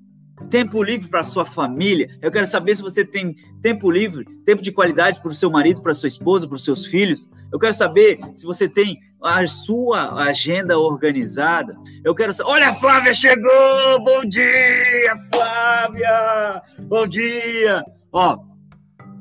tempo 0.52 0.82
livre 0.82 1.08
para 1.08 1.24
sua 1.24 1.46
família. 1.46 2.10
Eu 2.20 2.30
quero 2.30 2.46
saber 2.46 2.76
se 2.76 2.82
você 2.82 3.06
tem 3.06 3.34
tempo 3.62 3.90
livre, 3.90 4.26
tempo 4.44 4.60
de 4.60 4.70
qualidade 4.70 5.18
para 5.22 5.30
o 5.30 5.34
seu 5.34 5.50
marido, 5.50 5.80
para 5.80 5.94
sua 5.94 6.08
esposa, 6.08 6.46
para 6.46 6.56
os 6.56 6.62
seus 6.62 6.84
filhos. 6.84 7.26
Eu 7.50 7.58
quero 7.58 7.72
saber 7.72 8.18
se 8.34 8.44
você 8.44 8.68
tem 8.68 8.98
a 9.22 9.46
sua 9.46 10.22
agenda 10.22 10.78
organizada. 10.78 11.74
Eu 12.04 12.14
quero 12.14 12.34
saber. 12.34 12.50
Olha, 12.50 12.68
a 12.68 12.74
Flávia 12.74 13.14
chegou! 13.14 14.04
Bom 14.04 14.26
dia, 14.26 15.14
Flávia! 15.32 16.62
Bom 16.80 17.06
dia! 17.06 17.82
Ó, 18.12 18.38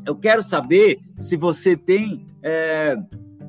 eu 0.05 0.17
quero 0.17 0.43
saber 0.43 1.00
se 1.17 1.38
você 1.38 1.77
tem. 1.77 2.25
É, 2.43 2.97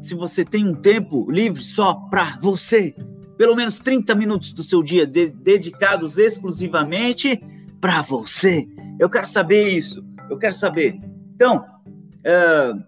se 0.01 0.15
você 0.15 0.45
tem 0.45 0.69
um 0.69 0.75
tempo 0.75 1.29
livre 1.29 1.65
só 1.65 1.95
para 1.95 2.39
você. 2.41 2.95
Pelo 3.37 3.57
menos 3.57 3.81
30 3.81 4.15
minutos 4.15 4.53
do 4.53 4.62
seu 4.62 4.85
dia 4.85 5.05
de, 5.05 5.31
dedicados 5.31 6.17
exclusivamente 6.17 7.41
para 7.83 8.01
você. 8.01 8.69
Eu 8.97 9.11
quero 9.11 9.27
saber 9.27 9.69
isso. 9.71 10.07
Eu 10.31 10.39
quero 10.39 10.55
saber. 10.55 11.01
Então, 11.35 11.57
uh, 11.59 12.81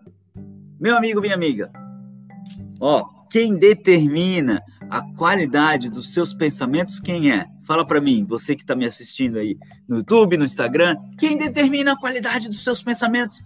meu 0.79 0.97
amigo, 0.97 1.21
minha 1.21 1.35
amiga, 1.35 1.69
ó, 2.81 3.05
quem 3.29 3.57
determina 3.57 4.63
a 4.89 5.03
qualidade 5.17 5.91
dos 5.91 6.15
seus 6.15 6.33
pensamentos, 6.33 7.01
quem 7.01 7.33
é? 7.33 7.45
Fala 7.67 7.85
para 7.85 8.01
mim, 8.01 8.25
você 8.25 8.55
que 8.55 8.63
está 8.63 8.77
me 8.77 8.87
assistindo 8.87 9.37
aí 9.37 9.59
no 9.89 9.97
YouTube, 9.97 10.37
no 10.37 10.45
Instagram, 10.45 10.97
quem 11.19 11.37
determina 11.37 11.95
a 11.95 11.99
qualidade 11.99 12.49
dos 12.49 12.63
seus 12.63 12.81
pensamentos? 12.81 13.43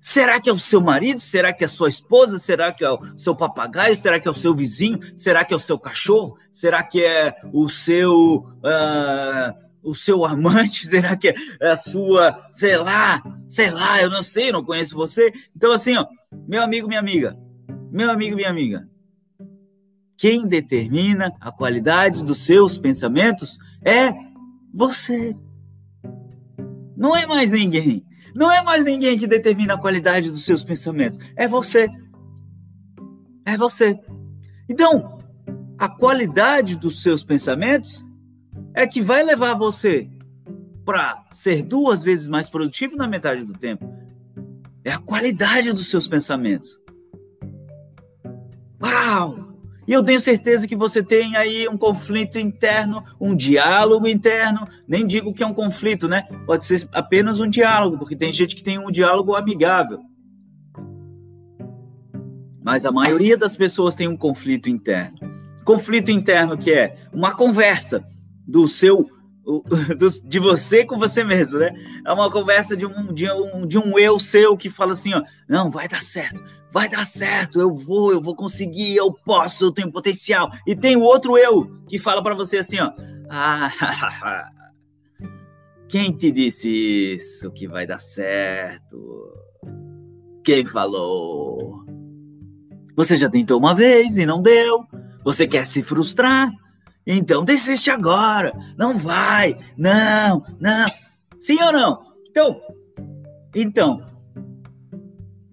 Será 0.00 0.40
que 0.40 0.50
é 0.50 0.52
o 0.52 0.58
seu 0.58 0.80
marido? 0.80 1.20
Será 1.20 1.52
que 1.52 1.62
é 1.62 1.66
a 1.66 1.68
sua 1.68 1.88
esposa? 1.88 2.38
Será 2.38 2.72
que 2.72 2.84
é 2.84 2.90
o 2.90 2.98
seu 3.16 3.36
papagaio? 3.36 3.94
Será 3.94 4.18
que 4.18 4.26
é 4.26 4.30
o 4.30 4.34
seu 4.34 4.54
vizinho? 4.54 4.98
Será 5.14 5.44
que 5.44 5.54
é 5.54 5.56
o 5.56 5.60
seu 5.60 5.78
cachorro? 5.78 6.36
Será 6.50 6.82
que 6.82 7.04
é 7.04 7.36
o 7.52 7.68
seu 7.68 8.38
uh, 8.38 9.67
o 9.88 9.94
seu 9.94 10.24
amante? 10.24 10.84
Será 10.86 11.16
que 11.16 11.28
é 11.28 11.34
a 11.68 11.76
sua, 11.76 12.46
sei 12.52 12.76
lá, 12.76 13.22
sei 13.48 13.70
lá, 13.70 14.02
eu 14.02 14.10
não 14.10 14.22
sei, 14.22 14.52
não 14.52 14.64
conheço 14.64 14.94
você. 14.94 15.32
Então, 15.56 15.72
assim, 15.72 15.96
ó, 15.96 16.06
meu 16.46 16.62
amigo, 16.62 16.86
minha 16.86 17.00
amiga, 17.00 17.36
meu 17.90 18.10
amigo, 18.10 18.36
minha 18.36 18.50
amiga, 18.50 18.88
quem 20.16 20.46
determina 20.46 21.32
a 21.40 21.50
qualidade 21.50 22.22
dos 22.22 22.44
seus 22.44 22.76
pensamentos 22.76 23.58
é 23.84 24.12
você. 24.74 25.36
Não 26.96 27.14
é 27.16 27.26
mais 27.26 27.52
ninguém. 27.52 28.04
Não 28.34 28.50
é 28.52 28.62
mais 28.62 28.84
ninguém 28.84 29.16
que 29.16 29.26
determina 29.26 29.74
a 29.74 29.78
qualidade 29.78 30.30
dos 30.30 30.44
seus 30.44 30.62
pensamentos. 30.64 31.18
É 31.36 31.48
você. 31.48 31.88
É 33.46 33.56
você. 33.56 33.98
Então, 34.68 35.16
a 35.78 35.88
qualidade 35.88 36.76
dos 36.76 37.02
seus 37.02 37.22
pensamentos 37.22 38.04
é 38.78 38.86
que 38.86 39.02
vai 39.02 39.24
levar 39.24 39.54
você 39.54 40.08
para 40.84 41.24
ser 41.32 41.64
duas 41.64 42.04
vezes 42.04 42.28
mais 42.28 42.48
produtivo 42.48 42.96
na 42.96 43.08
metade 43.08 43.44
do 43.44 43.52
tempo. 43.52 43.92
É 44.84 44.92
a 44.92 44.98
qualidade 44.98 45.72
dos 45.72 45.90
seus 45.90 46.06
pensamentos. 46.06 46.78
Uau! 48.80 49.48
E 49.84 49.92
eu 49.92 50.04
tenho 50.04 50.20
certeza 50.20 50.68
que 50.68 50.76
você 50.76 51.02
tem 51.02 51.34
aí 51.34 51.68
um 51.68 51.76
conflito 51.76 52.38
interno, 52.38 53.04
um 53.20 53.34
diálogo 53.34 54.06
interno. 54.06 54.64
Nem 54.86 55.04
digo 55.04 55.34
que 55.34 55.42
é 55.42 55.46
um 55.46 55.54
conflito, 55.54 56.06
né? 56.06 56.22
Pode 56.46 56.64
ser 56.64 56.88
apenas 56.92 57.40
um 57.40 57.46
diálogo, 57.46 57.98
porque 57.98 58.14
tem 58.14 58.32
gente 58.32 58.54
que 58.54 58.62
tem 58.62 58.78
um 58.78 58.92
diálogo 58.92 59.34
amigável. 59.34 59.98
Mas 62.62 62.86
a 62.86 62.92
maioria 62.92 63.36
das 63.36 63.56
pessoas 63.56 63.96
tem 63.96 64.06
um 64.06 64.16
conflito 64.16 64.70
interno. 64.70 65.18
Conflito 65.64 66.12
interno 66.12 66.56
que 66.56 66.70
é 66.70 66.94
uma 67.12 67.34
conversa 67.34 68.06
do 68.48 68.66
seu 68.66 69.06
de 70.24 70.38
você 70.38 70.84
com 70.84 70.98
você 70.98 71.24
mesmo, 71.24 71.58
né? 71.58 71.72
É 72.04 72.12
uma 72.12 72.30
conversa 72.30 72.76
de 72.76 72.84
um, 72.84 73.12
de, 73.12 73.30
um, 73.30 73.66
de 73.66 73.78
um 73.78 73.98
eu 73.98 74.18
seu 74.18 74.56
que 74.56 74.68
fala 74.68 74.92
assim, 74.92 75.14
ó, 75.14 75.22
não, 75.48 75.70
vai 75.70 75.88
dar 75.88 76.02
certo, 76.02 76.42
vai 76.70 76.88
dar 76.88 77.06
certo, 77.06 77.58
eu 77.58 77.72
vou, 77.72 78.12
eu 78.12 78.22
vou 78.22 78.36
conseguir, 78.36 78.96
eu 78.96 79.10
posso, 79.12 79.64
eu 79.64 79.72
tenho 79.72 79.90
potencial. 79.90 80.50
E 80.66 80.76
tem 80.76 80.96
o 80.96 81.02
outro 81.02 81.38
eu 81.38 81.66
que 81.88 81.98
fala 81.98 82.22
para 82.22 82.34
você 82.34 82.58
assim, 82.58 82.78
ó, 82.78 82.92
ah, 83.30 83.70
quem 85.88 86.12
te 86.12 86.30
disse 86.30 86.68
isso 87.14 87.50
que 87.50 87.66
vai 87.66 87.86
dar 87.86 88.00
certo? 88.00 89.32
Quem 90.44 90.64
falou? 90.66 91.84
Você 92.96 93.16
já 93.16 93.30
tentou 93.30 93.58
uma 93.58 93.74
vez 93.74 94.18
e 94.18 94.26
não 94.26 94.42
deu. 94.42 94.84
Você 95.24 95.46
quer 95.46 95.66
se 95.66 95.82
frustrar? 95.82 96.50
Então 97.10 97.42
desiste 97.42 97.90
agora. 97.90 98.52
Não 98.76 98.98
vai. 98.98 99.56
Não, 99.78 100.44
não. 100.60 100.86
Sim 101.40 101.58
ou 101.62 101.72
não? 101.72 102.02
Então, 102.28 102.60
então, 103.54 104.04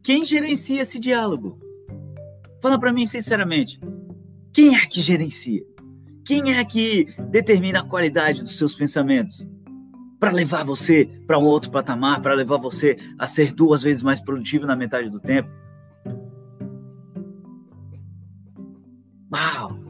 quem 0.04 0.26
gerencia 0.26 0.82
esse 0.82 1.00
diálogo? 1.00 1.58
Fala 2.62 2.78
para 2.78 2.92
mim 2.92 3.06
sinceramente. 3.06 3.80
Quem 4.52 4.76
é 4.76 4.86
que 4.86 5.00
gerencia? 5.00 5.66
Quem 6.26 6.54
é 6.58 6.66
que 6.66 7.08
determina 7.30 7.80
a 7.80 7.88
qualidade 7.88 8.44
dos 8.44 8.58
seus 8.58 8.76
pensamentos? 8.76 9.48
Para 10.20 10.32
levar 10.32 10.66
você 10.66 11.06
para 11.26 11.40
um 11.40 11.46
outro 11.46 11.72
patamar, 11.72 12.20
para 12.20 12.34
levar 12.34 12.58
você 12.58 12.98
a 13.18 13.28
ser 13.28 13.54
duas 13.54 13.82
vezes 13.82 14.04
mais 14.04 14.20
produtivo 14.20 14.66
na 14.66 14.76
metade 14.76 15.10
do 15.10 15.20
tempo? 15.20 15.50
Uau! 19.32 19.85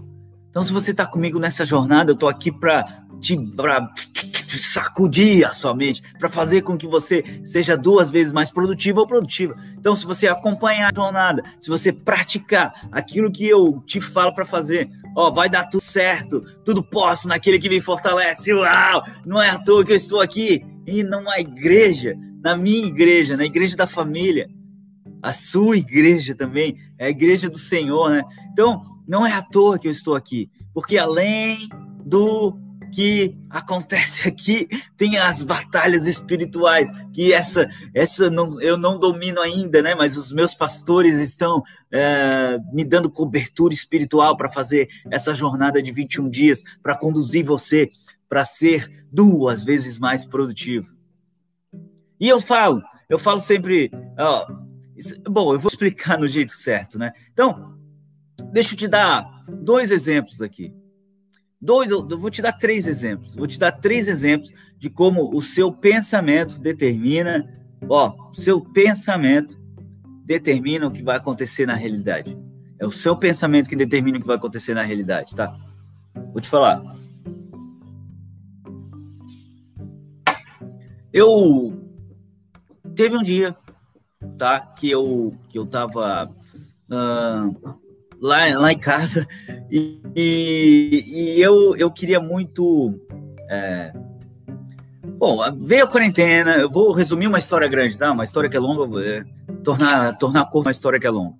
Então, 0.55 0.63
se 0.63 0.71
você 0.71 0.91
está 0.91 1.05
comigo 1.05 1.37
nessa 1.37 1.65
jornada, 1.65 2.11
eu 2.11 2.13
estou 2.13 2.29
aqui 2.29 2.49
para 2.49 2.85
te 3.19 3.37
sacudir 4.47 5.45
a 5.45 5.51
sua 5.51 5.75
mente, 5.75 6.01
para 6.17 6.29
fazer 6.29 6.61
com 6.61 6.77
que 6.77 6.87
você 6.87 7.25
seja 7.43 7.75
duas 7.75 8.09
vezes 8.09 8.31
mais 8.31 8.49
produtivo 8.49 9.01
ou 9.01 9.05
produtiva. 9.05 9.53
Então, 9.77 9.93
se 9.93 10.05
você 10.05 10.29
acompanhar 10.29 10.89
a 10.89 10.95
jornada, 10.95 11.43
se 11.59 11.69
você 11.69 11.91
praticar 11.91 12.87
aquilo 12.89 13.29
que 13.29 13.45
eu 13.45 13.83
te 13.85 13.99
falo 13.99 14.33
para 14.33 14.45
fazer, 14.45 14.89
ó, 15.13 15.29
vai 15.29 15.49
dar 15.49 15.65
tudo 15.65 15.83
certo, 15.83 16.39
tudo 16.63 16.81
posso 16.81 17.27
naquele 17.27 17.59
que 17.59 17.67
me 17.67 17.81
fortalece. 17.81 18.53
Uau! 18.53 19.03
Não 19.25 19.41
é 19.41 19.49
à 19.49 19.59
toa 19.59 19.83
que 19.83 19.91
eu 19.91 19.97
estou 19.97 20.21
aqui 20.21 20.65
e 20.87 21.03
numa 21.03 21.37
igreja, 21.37 22.15
na 22.41 22.55
minha 22.55 22.87
igreja, 22.87 23.35
na 23.35 23.43
igreja 23.43 23.75
da 23.75 23.87
família, 23.87 24.49
a 25.25 25.33
sua 25.33 25.75
igreja 25.75 26.35
também, 26.35 26.77
é 26.99 27.07
a 27.07 27.09
igreja 27.09 27.49
do 27.49 27.57
Senhor, 27.57 28.11
né? 28.11 28.23
Então, 28.51 28.83
não 29.07 29.25
é 29.25 29.33
à 29.33 29.41
toa 29.41 29.79
que 29.79 29.87
eu 29.87 29.91
estou 29.91 30.15
aqui, 30.15 30.51
porque 30.71 30.99
além 30.99 31.67
do 32.05 32.55
que 32.93 33.35
acontece 33.49 34.25
aqui, 34.29 34.67
tem 34.95 35.17
as 35.17 35.41
batalhas 35.41 36.05
espirituais, 36.05 36.91
que 37.11 37.33
essa, 37.33 37.67
essa 37.91 38.29
não, 38.29 38.61
eu 38.61 38.77
não 38.77 38.99
domino 38.99 39.41
ainda, 39.41 39.81
né? 39.81 39.95
Mas 39.95 40.15
os 40.15 40.31
meus 40.31 40.53
pastores 40.53 41.17
estão 41.17 41.63
é, 41.91 42.59
me 42.71 42.83
dando 42.83 43.09
cobertura 43.09 43.73
espiritual 43.73 44.37
para 44.37 44.51
fazer 44.51 44.87
essa 45.09 45.33
jornada 45.33 45.81
de 45.81 45.91
21 45.91 46.29
dias, 46.29 46.63
para 46.83 46.95
conduzir 46.95 47.43
você 47.43 47.89
para 48.29 48.45
ser 48.45 49.07
duas 49.11 49.63
vezes 49.63 49.97
mais 49.97 50.23
produtivo. 50.23 50.93
E 52.19 52.29
eu 52.29 52.39
falo, 52.39 52.81
eu 53.09 53.19
falo 53.19 53.39
sempre, 53.39 53.91
ó, 54.17 54.64
bom, 55.29 55.53
eu 55.53 55.59
vou 55.59 55.69
explicar 55.69 56.17
no 56.17 56.27
jeito 56.27 56.53
certo, 56.53 56.97
né? 56.97 57.11
Então, 57.33 57.75
Deixa 58.51 58.73
eu 58.73 58.77
te 58.77 58.87
dar 58.87 59.43
dois 59.47 59.91
exemplos 59.91 60.41
aqui. 60.41 60.73
Dois, 61.59 61.89
eu 61.89 62.05
vou 62.17 62.29
te 62.29 62.41
dar 62.41 62.53
três 62.53 62.85
exemplos. 62.85 63.35
Vou 63.35 63.47
te 63.47 63.57
dar 63.57 63.71
três 63.71 64.07
exemplos 64.07 64.53
de 64.77 64.89
como 64.89 65.35
o 65.35 65.41
seu 65.41 65.71
pensamento 65.71 66.59
determina, 66.59 67.51
ó, 67.89 68.31
seu 68.33 68.61
pensamento 68.61 69.57
determina 70.23 70.87
o 70.87 70.91
que 70.91 71.03
vai 71.03 71.17
acontecer 71.17 71.65
na 71.65 71.75
realidade. 71.75 72.37
É 72.77 72.85
o 72.85 72.91
seu 72.91 73.15
pensamento 73.15 73.69
que 73.69 73.75
determina 73.75 74.17
o 74.17 74.21
que 74.21 74.27
vai 74.27 74.35
acontecer 74.35 74.73
na 74.73 74.83
realidade, 74.83 75.33
tá? 75.33 75.55
Vou 76.31 76.41
te 76.41 76.49
falar. 76.49 76.81
Eu 81.11 81.81
teve 82.93 83.17
um 83.17 83.23
dia, 83.23 83.55
tá, 84.37 84.59
que 84.59 84.89
eu 84.89 85.31
que 85.49 85.57
eu 85.57 85.65
tava 85.65 86.29
uh, 86.91 87.75
lá, 88.21 88.59
lá 88.59 88.71
em 88.71 88.77
casa 88.77 89.27
e, 89.69 90.01
e, 90.15 91.03
e 91.07 91.41
eu, 91.41 91.75
eu 91.75 91.91
queria 91.91 92.19
muito. 92.19 92.99
É... 93.49 93.93
Bom, 95.17 95.39
veio 95.55 95.85
a 95.85 95.87
quarentena, 95.87 96.57
eu 96.57 96.69
vou 96.69 96.91
resumir 96.91 97.27
uma 97.27 97.37
história 97.37 97.67
grande, 97.67 97.97
tá? 97.97 98.11
Uma 98.11 98.23
história 98.23 98.49
que 98.49 98.57
é 98.57 98.59
longa, 98.59 99.01
é, 99.01 99.23
tornar, 99.63 100.17
tornar 100.17 100.45
curta 100.45 100.69
uma 100.69 100.71
história 100.71 100.99
que 100.99 101.07
é 101.07 101.09
longa. 101.09 101.35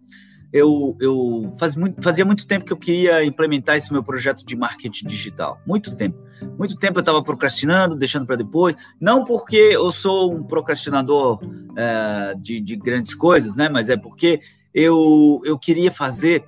Eu, 0.55 0.95
eu 1.01 1.53
faz 1.59 1.75
muito, 1.75 2.01
fazia 2.01 2.23
muito 2.23 2.47
tempo 2.47 2.63
que 2.63 2.71
eu 2.71 2.77
queria 2.77 3.25
implementar 3.25 3.75
esse 3.75 3.91
meu 3.91 4.01
projeto 4.01 4.45
de 4.45 4.55
marketing 4.55 5.05
digital. 5.05 5.59
Muito 5.67 5.93
tempo. 5.93 6.17
Muito 6.57 6.77
tempo 6.77 6.97
eu 6.97 7.01
estava 7.01 7.21
procrastinando, 7.21 7.93
deixando 7.93 8.25
para 8.25 8.37
depois. 8.37 8.73
Não 8.97 9.25
porque 9.25 9.57
eu 9.57 9.91
sou 9.91 10.33
um 10.33 10.41
procrastinador 10.41 11.41
é, 11.75 12.35
de, 12.35 12.61
de 12.61 12.77
grandes 12.77 13.13
coisas, 13.13 13.57
né? 13.57 13.67
Mas 13.67 13.89
é 13.89 13.97
porque 13.97 14.39
eu, 14.73 15.41
eu 15.43 15.59
queria 15.59 15.91
fazer 15.91 16.45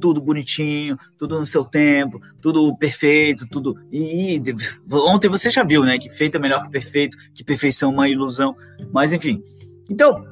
tudo 0.00 0.20
bonitinho, 0.20 0.98
tudo 1.16 1.38
no 1.38 1.46
seu 1.46 1.64
tempo, 1.64 2.18
tudo 2.42 2.76
perfeito, 2.76 3.46
tudo. 3.48 3.78
E, 3.92 4.42
ontem 4.90 5.28
você 5.28 5.50
já 5.50 5.62
viu, 5.62 5.84
né? 5.84 5.98
Que 5.98 6.08
feito 6.08 6.36
é 6.36 6.40
melhor 6.40 6.64
que 6.64 6.70
perfeito, 6.70 7.16
que 7.32 7.44
perfeição 7.44 7.90
é 7.90 7.94
uma 7.94 8.08
ilusão. 8.08 8.56
Mas 8.92 9.12
enfim. 9.12 9.40
Então, 9.88 10.24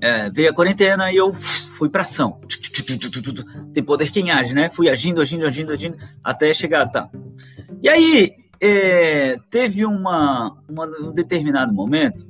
é, 0.00 0.30
veio 0.30 0.50
a 0.50 0.54
quarentena 0.54 1.10
e 1.10 1.16
eu 1.16 1.32
fui 1.78 1.88
para 1.88 2.02
ação. 2.02 2.40
Tem 3.72 3.82
poder 3.84 4.10
quem 4.10 4.32
age, 4.32 4.52
né? 4.52 4.68
Fui 4.68 4.88
agindo, 4.88 5.20
agindo, 5.20 5.46
agindo, 5.46 5.72
agindo, 5.72 5.96
até 6.24 6.52
chegar, 6.52 6.88
tá. 6.88 7.08
E 7.80 7.88
aí, 7.88 8.28
é, 8.60 9.36
teve 9.48 9.86
uma, 9.86 10.60
uma, 10.68 10.86
um 11.00 11.12
determinado 11.12 11.72
momento 11.72 12.26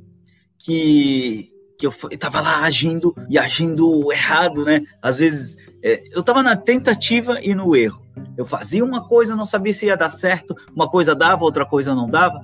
que, 0.59 1.49
que 1.78 1.87
eu 1.87 1.93
estava 2.11 2.43
lá 2.43 2.61
agindo 2.61 3.14
e 3.31 3.38
agindo 3.38 4.12
errado, 4.12 4.67
né? 4.67 4.83
Às 5.00 5.19
vezes, 5.19 5.57
é, 5.83 6.07
eu 6.12 6.21
estava 6.21 6.43
na 6.43 6.55
tentativa 6.55 7.40
e 7.40 7.55
no 7.55 7.75
erro. 7.75 8.07
Eu 8.37 8.45
fazia 8.45 8.85
uma 8.85 9.09
coisa, 9.09 9.35
não 9.35 9.47
sabia 9.47 9.73
se 9.73 9.87
ia 9.87 9.97
dar 9.97 10.11
certo, 10.11 10.55
uma 10.76 10.88
coisa 10.88 11.14
dava, 11.14 11.45
outra 11.45 11.64
coisa 11.64 11.95
não 11.95 12.09
dava. 12.09 12.38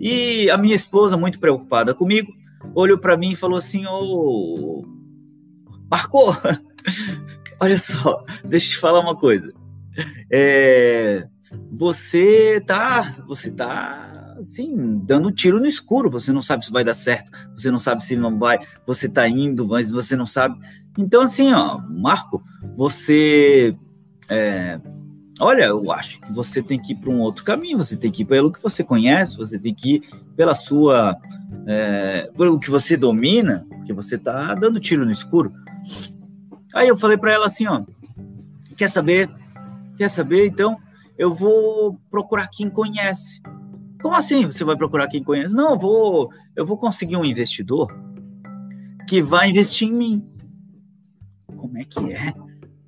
E 0.00 0.50
a 0.50 0.58
minha 0.58 0.74
esposa, 0.74 1.16
muito 1.16 1.38
preocupada 1.38 1.94
comigo, 1.94 2.32
olhou 2.74 2.98
para 2.98 3.16
mim 3.16 3.30
e 3.30 3.36
falou 3.36 3.58
assim: 3.58 3.86
Ô, 3.86 4.00
oh, 4.00 5.01
Marco, 5.92 6.34
olha 7.60 7.76
só, 7.76 8.24
deixa 8.46 8.68
eu 8.68 8.70
te 8.70 8.78
falar 8.78 9.00
uma 9.00 9.14
coisa. 9.14 9.52
É, 10.32 11.28
você 11.70 12.62
tá, 12.66 13.14
você 13.26 13.50
tá, 13.50 14.36
assim, 14.40 14.98
dando 15.04 15.30
tiro 15.30 15.60
no 15.60 15.66
escuro. 15.66 16.10
Você 16.10 16.32
não 16.32 16.40
sabe 16.40 16.64
se 16.64 16.72
vai 16.72 16.82
dar 16.82 16.94
certo, 16.94 17.30
você 17.54 17.70
não 17.70 17.78
sabe 17.78 18.02
se 18.02 18.16
não 18.16 18.38
vai, 18.38 18.58
você 18.86 19.06
tá 19.06 19.28
indo, 19.28 19.68
mas 19.68 19.90
você 19.90 20.16
não 20.16 20.24
sabe. 20.24 20.58
Então, 20.96 21.20
assim, 21.20 21.52
ó, 21.52 21.78
Marco, 21.90 22.42
você. 22.74 23.76
É, 24.30 24.80
olha, 25.38 25.64
eu 25.64 25.92
acho 25.92 26.22
que 26.22 26.32
você 26.32 26.62
tem 26.62 26.80
que 26.80 26.94
ir 26.94 26.96
para 26.96 27.10
um 27.10 27.20
outro 27.20 27.44
caminho, 27.44 27.76
você 27.76 27.98
tem 27.98 28.10
que 28.10 28.22
ir 28.22 28.24
pelo 28.24 28.50
que 28.50 28.62
você 28.62 28.82
conhece, 28.82 29.36
você 29.36 29.58
tem 29.58 29.74
que 29.74 29.96
ir 29.96 30.02
pela 30.34 30.54
sua 30.54 31.20
é, 31.66 32.30
pelo 32.34 32.58
que 32.58 32.70
você 32.70 32.96
domina, 32.96 33.66
porque 33.68 33.92
você 33.92 34.16
tá 34.16 34.54
dando 34.54 34.80
tiro 34.80 35.04
no 35.04 35.12
escuro. 35.12 35.52
Aí 36.74 36.88
eu 36.88 36.96
falei 36.96 37.16
para 37.16 37.32
ela 37.32 37.46
assim, 37.46 37.66
ó, 37.66 37.84
quer 38.76 38.88
saber? 38.88 39.28
Quer 39.96 40.08
saber? 40.08 40.46
Então 40.46 40.76
eu 41.18 41.32
vou 41.32 41.98
procurar 42.10 42.48
quem 42.48 42.68
conhece. 42.70 43.40
Como 44.00 44.16
assim 44.16 44.44
você 44.44 44.64
vai 44.64 44.76
procurar 44.76 45.06
quem 45.08 45.22
conhece? 45.22 45.54
Não, 45.54 45.72
eu 45.72 45.78
vou, 45.78 46.30
eu 46.56 46.66
vou 46.66 46.76
conseguir 46.76 47.16
um 47.16 47.24
investidor 47.24 47.88
que 49.08 49.22
vai 49.22 49.50
investir 49.50 49.88
em 49.88 49.92
mim. 49.92 50.28
Como 51.46 51.78
é 51.78 51.84
que 51.84 52.12
é? 52.12 52.32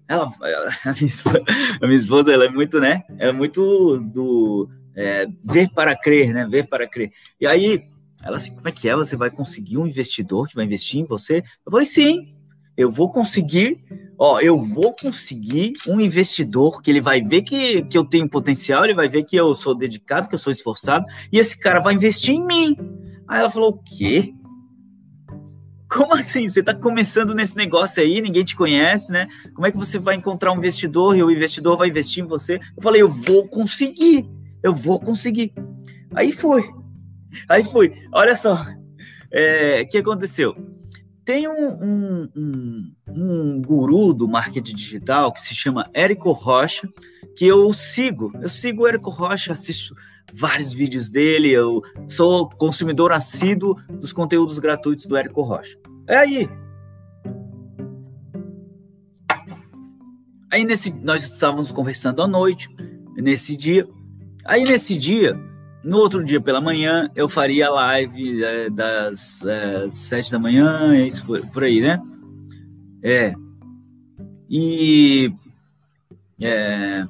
Ela, 0.09 0.25
a, 0.85 0.93
minha 0.93 1.07
esposa, 1.07 1.45
a 1.81 1.87
minha 1.87 1.99
esposa, 1.99 2.33
ela 2.33 2.47
é 2.47 2.49
muito, 2.49 2.81
né? 2.81 3.05
Ela 3.19 3.31
é 3.31 3.33
muito 3.33 4.01
do 4.01 4.69
é, 4.97 5.27
ver 5.45 5.71
para 5.71 5.97
crer, 5.97 6.33
né? 6.33 6.47
Ver 6.47 6.67
para 6.67 6.89
crer. 6.89 7.13
E 7.41 7.47
aí 7.47 7.85
ela 8.25 8.37
assim, 8.37 8.55
como 8.55 8.69
é 8.69 8.73
que 8.73 8.89
é? 8.89 8.97
Você 8.97 9.17
vai 9.17 9.31
conseguir 9.31 9.79
um 9.79 9.87
investidor 9.87 10.49
que 10.49 10.55
vai 10.55 10.65
investir 10.65 11.01
em 11.01 11.05
você? 11.05 11.43
Eu 11.65 11.71
falei, 11.71 11.87
sim, 11.87 12.34
eu 12.77 12.91
vou 12.91 13.11
conseguir, 13.11 13.85
ó, 14.19 14.41
eu 14.41 14.59
vou 14.59 14.95
conseguir 14.95 15.75
um 15.87 16.01
investidor 16.01 16.83
que 16.83 16.91
ele 16.91 17.01
vai 17.01 17.23
ver 17.23 17.43
que, 17.43 17.83
que 17.83 17.97
eu 17.97 18.05
tenho 18.05 18.29
potencial, 18.29 18.85
ele 18.85 18.95
vai 18.95 19.09
ver 19.09 19.25
que 19.25 19.37
eu 19.37 19.55
sou 19.55 19.75
dedicado, 19.75 20.29
que 20.29 20.35
eu 20.35 20.39
sou 20.39 20.53
esforçado, 20.53 21.05
e 21.33 21.39
esse 21.39 21.59
cara 21.59 21.81
vai 21.81 21.95
investir 21.95 22.35
em 22.35 22.45
mim. 22.45 22.77
Aí 23.29 23.41
ela 23.41 23.51
falou, 23.51 23.71
o 23.71 23.79
quê? 23.79 24.35
Como 25.89 26.15
assim? 26.15 26.49
Você 26.49 26.61
está 26.61 26.75
começando 26.75 27.35
nesse 27.35 27.57
negócio 27.57 28.03
aí, 28.03 28.21
ninguém 28.21 28.45
te 28.45 28.57
conhece, 28.57 29.13
né? 29.13 29.27
Como 29.55 29.67
é 29.67 29.71
que 29.71 29.77
você 29.77 29.99
vai 29.99 30.17
encontrar 30.17 30.53
um 30.53 30.57
investidor 30.57 31.17
e 31.17 31.23
o 31.23 31.31
investidor 31.31 31.79
vai 31.79 31.89
investir 31.89 32.25
em 32.25 32.27
você? 32.27 32.59
Eu 32.77 32.83
falei, 32.83 33.01
eu 33.01 33.09
vou 33.09 33.47
conseguir, 33.49 34.29
eu 34.63 34.75
vou 34.75 34.99
conseguir. 34.99 35.55
Aí 36.13 36.33
foi. 36.33 36.69
Aí 37.49 37.63
fui. 37.63 37.93
Olha 38.13 38.35
só. 38.35 38.55
O 38.55 38.67
é, 39.31 39.85
que 39.85 39.99
aconteceu? 39.99 40.74
Tem 41.25 41.49
um, 41.49 41.69
um, 41.83 42.29
um, 42.37 42.95
um, 43.09 43.63
guru 43.63 44.13
do 44.13 44.29
marketing 44.29 44.75
digital 44.75 45.33
que 45.33 45.41
se 45.41 45.55
chama 45.55 45.89
Érico 45.95 46.33
Rocha, 46.33 46.87
que 47.35 47.47
eu 47.47 47.73
sigo. 47.73 48.31
Eu 48.43 48.49
sigo 48.49 48.83
o 48.83 48.87
Érico 48.87 49.09
Rocha, 49.09 49.53
assisto 49.53 49.95
vários 50.35 50.73
vídeos 50.73 51.11
dele, 51.11 51.51
eu 51.51 51.81
sou 52.09 52.49
consumidor 52.51 53.13
assíduo 53.13 53.77
dos 53.89 54.13
conteúdos 54.13 54.59
gratuitos 54.59 55.07
do 55.07 55.17
Érico 55.17 55.43
Rocha. 55.43 55.79
É 56.09 56.17
aí. 56.17 56.49
Aí 60.53 60.65
nesse, 60.65 60.93
nós 61.03 61.23
estávamos 61.23 61.73
conversando 61.73 62.21
à 62.21 62.29
noite, 62.29 62.69
nesse 63.17 63.57
dia. 63.57 63.89
Aí 64.45 64.63
nesse 64.65 64.97
dia, 64.97 65.35
no 65.85 65.99
outro 65.99 66.25
dia 66.25 66.41
pela 66.41 66.61
manhã, 66.61 67.11
eu 67.15 67.29
faria 67.29 67.69
a 67.69 67.71
live 67.71 68.43
é, 68.43 68.71
das 68.71 69.45
é, 69.45 69.89
sete 69.91 70.33
da 70.33 70.39
manhã, 70.39 70.95
é 70.95 71.07
isso 71.07 71.25
por, 71.27 71.47
por, 71.51 71.63
aí, 71.63 71.81
né? 71.81 72.01
É. 73.03 73.35
E. 74.49 75.31
É, 76.43 77.07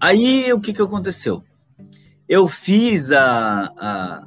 aí, 0.00 0.52
o 0.52 0.60
que, 0.60 0.72
que 0.72 0.82
aconteceu? 0.82 1.44
Eu 2.28 2.48
fiz 2.48 3.12
a, 3.12 3.72
a, 3.76 4.26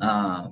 a. 0.00 0.50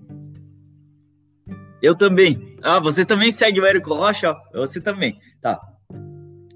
Eu 1.81 1.95
também. 1.95 2.57
Ah, 2.63 2.81
você 2.81 3.05
também 3.05 3.31
segue 3.31 3.61
o 3.61 3.67
Érico 3.67 3.95
Rocha? 3.95 4.35
Você 4.53 4.81
também. 4.81 5.19
Tá. 5.41 5.61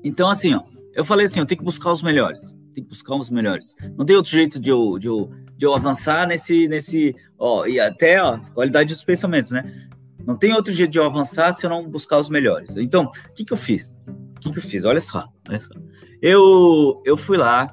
Então, 0.03 0.29
assim, 0.29 0.55
ó. 0.55 0.63
Eu 0.93 1.05
falei 1.05 1.27
assim: 1.27 1.41
eu 1.41 1.47
tenho 1.47 1.59
que 1.59 1.65
buscar 1.65 1.93
os 1.93 2.03
melhores 2.03 2.57
tem 2.77 2.85
que 2.85 2.91
buscar 2.91 3.17
os 3.17 3.31
melhores. 3.31 3.75
Não 3.97 4.05
tem 4.05 4.15
outro 4.15 4.31
jeito 4.31 4.61
de 4.61 4.69
eu, 4.69 4.99
de 4.99 5.07
eu, 5.07 5.31
de 5.57 5.65
eu 5.65 5.75
avançar 5.75 6.29
nesse, 6.29 6.69
nesse, 6.69 7.17
ó, 7.39 7.67
e 7.67 7.81
até, 7.81 8.23
ó, 8.23 8.39
qualidade 8.53 8.93
dos 8.93 9.03
pensamentos, 9.03 9.51
né? 9.51 9.89
Não 10.27 10.37
tem 10.37 10.53
outro 10.53 10.73
jeito 10.73 10.91
de 10.91 10.99
eu 10.99 11.05
avançar 11.05 11.53
se 11.55 11.65
eu 11.65 11.71
não 11.71 11.89
buscar 11.89 12.19
os 12.19 12.29
melhores. 12.29 12.77
Então, 12.77 13.05
o 13.05 13.33
que 13.33 13.45
que 13.45 13.53
eu 13.53 13.57
fiz? 13.57 13.95
O 14.37 14.41
que 14.41 14.53
que 14.53 14.59
eu 14.59 14.63
fiz? 14.63 14.85
Olha 14.85 15.01
só, 15.01 15.27
olha 15.49 15.61
só. 15.61 15.73
Eu, 16.21 17.03
eu 17.07 17.17
fui 17.17 17.39
lá. 17.39 17.67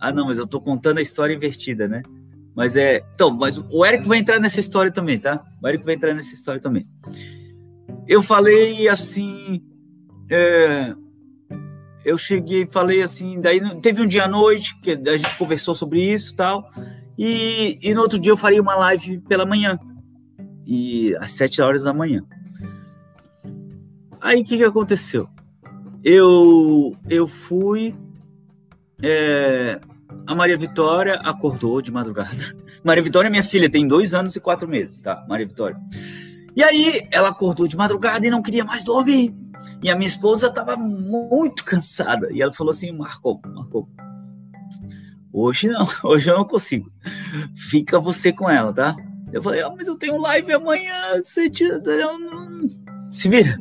Ah, 0.00 0.10
não, 0.10 0.26
mas 0.26 0.38
eu 0.38 0.46
tô 0.46 0.60
contando 0.60 0.98
a 0.98 1.02
história 1.02 1.34
invertida, 1.34 1.86
né? 1.86 2.02
Mas 2.56 2.74
é. 2.74 3.04
Então, 3.14 3.30
mas 3.30 3.58
o 3.58 3.86
Eric 3.86 4.08
vai 4.08 4.18
entrar 4.18 4.40
nessa 4.40 4.58
história 4.58 4.90
também, 4.90 5.20
tá? 5.20 5.44
O 5.62 5.68
Eric 5.68 5.84
vai 5.84 5.94
entrar 5.94 6.14
nessa 6.14 6.34
história 6.34 6.60
também. 6.60 6.88
Eu 8.06 8.22
falei 8.22 8.88
assim. 8.88 9.62
É, 10.30 10.94
eu 12.08 12.18
cheguei 12.18 12.66
falei 12.66 13.02
assim, 13.02 13.40
daí 13.40 13.60
teve 13.80 14.02
um 14.02 14.06
dia 14.06 14.24
à 14.24 14.28
noite 14.28 14.78
que 14.80 14.92
a 14.92 15.16
gente 15.16 15.36
conversou 15.36 15.74
sobre 15.74 16.12
isso 16.12 16.34
tal, 16.34 16.68
e, 17.18 17.76
e 17.82 17.94
no 17.94 18.00
outro 18.00 18.18
dia 18.18 18.32
eu 18.32 18.36
faria 18.36 18.62
uma 18.62 18.74
live 18.76 19.18
pela 19.20 19.44
manhã, 19.44 19.78
e 20.66 21.14
às 21.16 21.32
sete 21.32 21.60
horas 21.60 21.82
da 21.82 21.92
manhã. 21.92 22.24
Aí 24.20 24.40
o 24.40 24.44
que, 24.44 24.56
que 24.56 24.64
aconteceu? 24.64 25.28
Eu, 26.02 26.96
eu 27.08 27.26
fui. 27.26 27.94
É, 29.02 29.80
a 30.26 30.34
Maria 30.34 30.56
Vitória 30.56 31.14
acordou 31.24 31.80
de 31.80 31.92
madrugada. 31.92 32.56
Maria 32.84 33.02
Vitória 33.02 33.28
é 33.28 33.30
minha 33.30 33.42
filha, 33.42 33.70
tem 33.70 33.86
dois 33.86 34.14
anos 34.14 34.34
e 34.36 34.40
quatro 34.40 34.68
meses, 34.68 35.00
tá? 35.00 35.24
Maria 35.28 35.46
Vitória. 35.46 35.76
E 36.56 36.62
aí 36.62 37.06
ela 37.12 37.28
acordou 37.28 37.68
de 37.68 37.76
madrugada 37.76 38.26
e 38.26 38.30
não 38.30 38.42
queria 38.42 38.64
mais 38.64 38.82
dormir. 38.82 39.34
E 39.82 39.90
a 39.90 39.96
minha 39.96 40.08
esposa 40.08 40.48
estava 40.48 40.76
muito 40.76 41.64
cansada. 41.64 42.28
E 42.32 42.42
ela 42.42 42.52
falou 42.52 42.72
assim: 42.72 42.92
Marco, 42.92 43.40
Marco, 43.46 43.88
hoje 45.32 45.68
não, 45.68 45.86
hoje 46.04 46.30
eu 46.30 46.36
não 46.36 46.44
consigo. 46.44 46.90
Fica 47.54 47.98
você 47.98 48.32
com 48.32 48.48
ela, 48.48 48.72
tá? 48.72 48.96
Eu 49.32 49.42
falei: 49.42 49.62
ah, 49.62 49.72
mas 49.74 49.88
eu 49.88 49.96
tenho 49.96 50.18
live 50.18 50.52
amanhã, 50.52 51.22
você 51.22 51.50
não... 52.18 52.66
se 53.12 53.28
vira. 53.28 53.56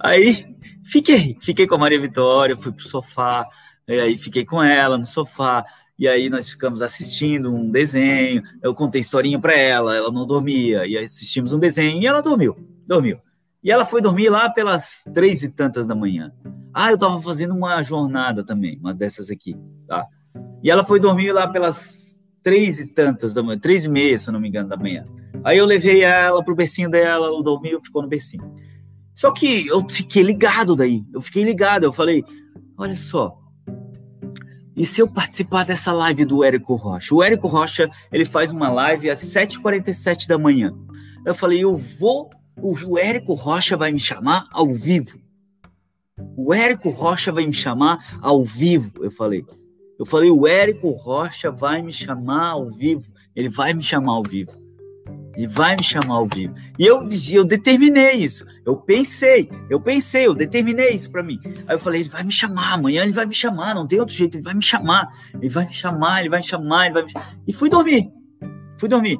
Aí 0.00 0.56
fiquei, 0.84 1.36
fiquei 1.40 1.66
com 1.66 1.74
a 1.74 1.78
Maria 1.78 2.00
Vitória, 2.00 2.56
fui 2.56 2.72
pro 2.72 2.82
sofá, 2.82 3.46
e 3.86 3.98
aí 3.98 4.16
fiquei 4.16 4.44
com 4.44 4.62
ela 4.62 4.98
no 4.98 5.04
sofá. 5.04 5.64
E 5.98 6.06
aí 6.06 6.30
nós 6.30 6.48
ficamos 6.48 6.80
assistindo 6.80 7.52
um 7.52 7.70
desenho. 7.70 8.42
Eu 8.62 8.72
contei 8.72 9.00
historinha 9.00 9.38
para 9.38 9.54
ela, 9.54 9.96
ela 9.96 10.12
não 10.12 10.24
dormia. 10.24 10.86
E 10.86 10.96
aí 10.96 11.04
assistimos 11.04 11.52
um 11.52 11.58
desenho 11.58 12.00
e 12.00 12.06
ela 12.06 12.20
dormiu, 12.20 12.56
dormiu. 12.86 13.18
E 13.62 13.70
ela 13.70 13.84
foi 13.84 14.00
dormir 14.00 14.28
lá 14.28 14.48
pelas 14.50 15.02
três 15.12 15.42
e 15.42 15.50
tantas 15.50 15.86
da 15.86 15.94
manhã. 15.94 16.32
Ah, 16.72 16.90
eu 16.90 16.94
estava 16.94 17.20
fazendo 17.20 17.54
uma 17.54 17.82
jornada 17.82 18.44
também, 18.44 18.78
uma 18.78 18.94
dessas 18.94 19.30
aqui, 19.30 19.56
tá? 19.86 20.06
E 20.62 20.70
ela 20.70 20.84
foi 20.84 21.00
dormir 21.00 21.32
lá 21.32 21.48
pelas 21.48 22.20
três 22.42 22.78
e 22.80 22.86
tantas 22.86 23.34
da 23.34 23.42
manhã, 23.42 23.58
três 23.58 23.84
e 23.84 23.88
meia, 23.88 24.18
se 24.18 24.28
eu 24.28 24.32
não 24.32 24.40
me 24.40 24.48
engano, 24.48 24.68
da 24.68 24.76
manhã. 24.76 25.04
Aí 25.44 25.58
eu 25.58 25.66
levei 25.66 26.02
ela 26.02 26.42
pro 26.42 26.54
bercinho 26.54 26.90
dela, 26.90 27.26
ela 27.26 27.42
dormiu, 27.42 27.80
ficou 27.82 28.02
no 28.02 28.08
bercinho. 28.08 28.54
Só 29.14 29.32
que 29.32 29.66
eu 29.66 29.84
fiquei 29.90 30.22
ligado 30.22 30.76
daí. 30.76 31.04
Eu 31.12 31.20
fiquei 31.20 31.42
ligado. 31.42 31.82
Eu 31.82 31.92
falei: 31.92 32.24
olha 32.76 32.94
só. 32.94 33.36
E 34.76 34.84
se 34.84 35.02
eu 35.02 35.08
participar 35.08 35.64
dessa 35.64 35.92
live 35.92 36.24
do 36.24 36.44
Érico 36.44 36.76
Rocha? 36.76 37.12
O 37.12 37.20
Érico 37.20 37.48
Rocha, 37.48 37.90
ele 38.12 38.24
faz 38.24 38.52
uma 38.52 38.70
live 38.70 39.10
às 39.10 39.20
7h47 39.20 40.28
da 40.28 40.38
manhã. 40.38 40.72
Eu 41.26 41.34
falei, 41.34 41.64
eu 41.64 41.76
vou, 41.76 42.30
o 42.62 42.98
Érico 42.98 43.34
Rocha 43.34 43.76
vai 43.76 43.92
me 43.92 44.00
chamar 44.00 44.46
ao 44.52 44.72
vivo. 44.72 45.18
O 46.36 46.52
Érico 46.52 46.90
Rocha 46.90 47.32
vai 47.32 47.46
me 47.46 47.52
chamar 47.52 48.18
ao 48.20 48.44
vivo, 48.44 48.92
eu 49.02 49.10
falei. 49.10 49.44
Eu 49.98 50.06
falei, 50.06 50.30
o 50.30 50.46
Érico 50.46 50.90
Rocha 50.90 51.50
vai 51.50 51.82
me 51.82 51.92
chamar 51.92 52.50
ao 52.50 52.70
vivo. 52.70 53.10
Ele 53.34 53.48
vai 53.48 53.74
me 53.74 53.82
chamar 53.82 54.12
ao 54.12 54.22
vivo. 54.22 54.52
Ele 55.34 55.46
vai 55.46 55.76
me 55.76 55.84
chamar 55.84 56.16
ao 56.16 56.26
vivo. 56.26 56.54
E 56.78 56.84
eu 56.84 57.06
eu 57.30 57.44
determinei 57.44 58.14
isso. 58.14 58.44
Eu 58.64 58.76
pensei, 58.76 59.48
eu 59.70 59.80
pensei, 59.80 60.26
eu 60.26 60.34
determinei 60.34 60.90
isso 60.90 61.10
para 61.10 61.22
mim. 61.22 61.38
Aí 61.66 61.74
eu 61.74 61.78
falei, 61.78 62.00
ele 62.00 62.08
vai 62.08 62.24
me 62.24 62.32
chamar, 62.32 62.74
amanhã 62.74 63.02
ele 63.02 63.12
vai 63.12 63.26
me 63.26 63.34
chamar, 63.34 63.74
não 63.74 63.86
tem 63.86 64.00
outro 64.00 64.14
jeito, 64.14 64.36
ele 64.36 64.44
vai 64.44 64.54
me 64.54 64.62
chamar. 64.62 65.08
Ele 65.34 65.48
vai 65.48 65.64
me 65.64 65.74
chamar, 65.74 66.20
ele 66.20 66.28
vai 66.28 66.40
me 66.40 66.46
chamar, 66.46 66.86
ele 66.86 66.94
vai 66.94 67.02
me 67.04 67.10
chamar. 67.10 67.38
E 67.46 67.52
fui 67.52 67.68
dormir. 67.68 68.10
Fui 68.76 68.88
dormir. 68.88 69.18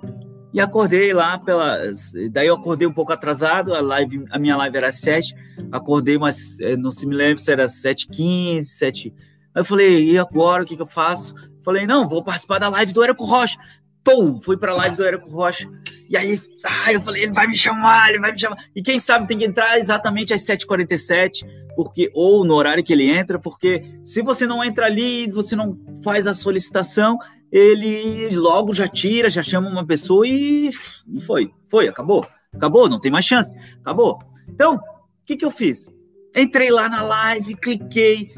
E 0.52 0.60
acordei 0.60 1.12
lá 1.12 1.38
pelas. 1.38 2.12
Daí 2.32 2.46
eu 2.46 2.54
acordei 2.54 2.88
um 2.88 2.92
pouco 2.92 3.12
atrasado, 3.12 3.74
a, 3.74 3.80
live, 3.80 4.24
a 4.30 4.38
minha 4.38 4.56
live 4.56 4.76
era 4.76 4.88
às 4.88 4.96
7. 4.96 5.34
Acordei, 5.70 6.16
mas 6.16 6.58
eh, 6.60 6.76
não 6.76 6.90
se 6.90 7.06
me 7.06 7.14
lembro 7.14 7.38
se 7.38 7.52
era 7.52 7.66
7h15, 7.66 8.62
7. 8.62 9.14
Aí 9.54 9.60
eu 9.60 9.64
falei, 9.64 10.10
e 10.10 10.18
agora 10.18 10.62
o 10.62 10.66
que, 10.66 10.76
que 10.76 10.82
eu 10.82 10.86
faço? 10.86 11.34
Falei, 11.62 11.86
não, 11.86 12.08
vou 12.08 12.24
participar 12.24 12.58
da 12.58 12.68
live 12.68 12.92
do 12.92 13.02
Érico 13.04 13.24
Rocha. 13.24 13.58
Pum, 14.02 14.40
fui 14.40 14.56
para 14.56 14.72
a 14.72 14.76
live 14.76 14.96
do 14.96 15.04
Érico 15.04 15.30
Rocha. 15.30 15.68
E 16.08 16.16
aí, 16.16 16.40
ah, 16.64 16.92
eu 16.92 17.02
falei, 17.02 17.24
ele 17.24 17.32
vai 17.32 17.46
me 17.46 17.54
chamar, 17.54 18.08
ele 18.08 18.18
vai 18.18 18.32
me 18.32 18.38
chamar. 18.38 18.56
E 18.74 18.82
quem 18.82 18.98
sabe 18.98 19.28
tem 19.28 19.36
que 19.36 19.44
entrar 19.44 19.78
exatamente 19.78 20.32
às 20.32 20.40
7h47, 20.42 21.46
porque, 21.76 22.10
ou 22.14 22.44
no 22.44 22.54
horário 22.54 22.82
que 22.82 22.92
ele 22.92 23.10
entra, 23.10 23.38
porque 23.38 23.82
se 24.02 24.22
você 24.22 24.46
não 24.46 24.64
entra 24.64 24.86
ali, 24.86 25.28
você 25.28 25.54
não 25.54 25.78
faz 26.02 26.26
a 26.26 26.32
solicitação, 26.32 27.18
ele 27.52 28.30
logo 28.34 28.74
já 28.74 28.88
tira, 28.88 29.28
já 29.28 29.42
chama 29.42 29.68
uma 29.68 29.86
pessoa 29.86 30.26
e, 30.26 30.70
e 30.70 31.20
foi, 31.20 31.52
foi, 31.66 31.88
acabou, 31.88 32.26
acabou, 32.54 32.88
não 32.88 33.00
tem 33.00 33.12
mais 33.12 33.26
chance, 33.26 33.52
acabou. 33.80 34.18
Então, 34.48 34.76
o 34.76 34.80
que, 35.26 35.36
que 35.36 35.44
eu 35.44 35.50
fiz? 35.50 35.88
Entrei 36.34 36.70
lá 36.70 36.88
na 36.88 37.02
live, 37.02 37.54
cliquei, 37.56 38.32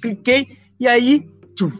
cliquei, 0.00 0.58
e 0.78 0.88
aí, 0.88 1.28
tchum, 1.54 1.70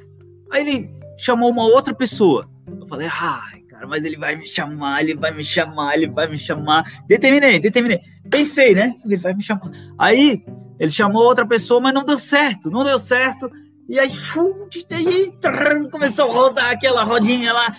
aí 0.52 0.68
ele 0.68 0.90
chamou 1.18 1.50
uma 1.50 1.64
outra 1.64 1.94
pessoa. 1.94 2.48
Eu 2.78 2.86
falei, 2.86 3.08
ai, 3.10 3.59
cara, 3.80 3.86
mas 3.86 4.04
ele 4.04 4.16
vai 4.16 4.36
me 4.36 4.46
chamar, 4.46 5.02
ele 5.02 5.14
vai 5.14 5.32
me 5.32 5.44
chamar, 5.44 5.94
ele 5.94 6.08
vai 6.08 6.28
me 6.28 6.36
chamar. 6.36 6.84
Determinei, 7.06 7.58
determinei. 7.58 8.00
Pensei, 8.30 8.74
né? 8.74 8.94
Ele 9.04 9.16
vai 9.16 9.32
me 9.32 9.42
chamar. 9.42 9.70
Aí, 9.98 10.44
ele 10.78 10.90
chamou 10.90 11.24
outra 11.24 11.46
pessoa, 11.46 11.80
mas 11.80 11.94
não 11.94 12.04
deu 12.04 12.18
certo, 12.18 12.70
não 12.70 12.84
deu 12.84 12.98
certo. 12.98 13.50
E 13.88 13.98
aí, 13.98 14.10
aí 14.90 15.32
começou 15.90 16.30
a 16.30 16.32
rodar 16.32 16.70
aquela 16.70 17.02
rodinha 17.02 17.52
lá, 17.52 17.74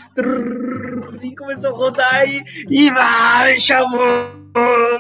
e 1.22 1.36
começou 1.36 1.70
a 1.70 1.78
rodar 1.78 2.28
e, 2.28 2.44
e 2.70 2.90
ah, 2.90 3.44
me 3.46 3.62
chamou, 3.62 4.34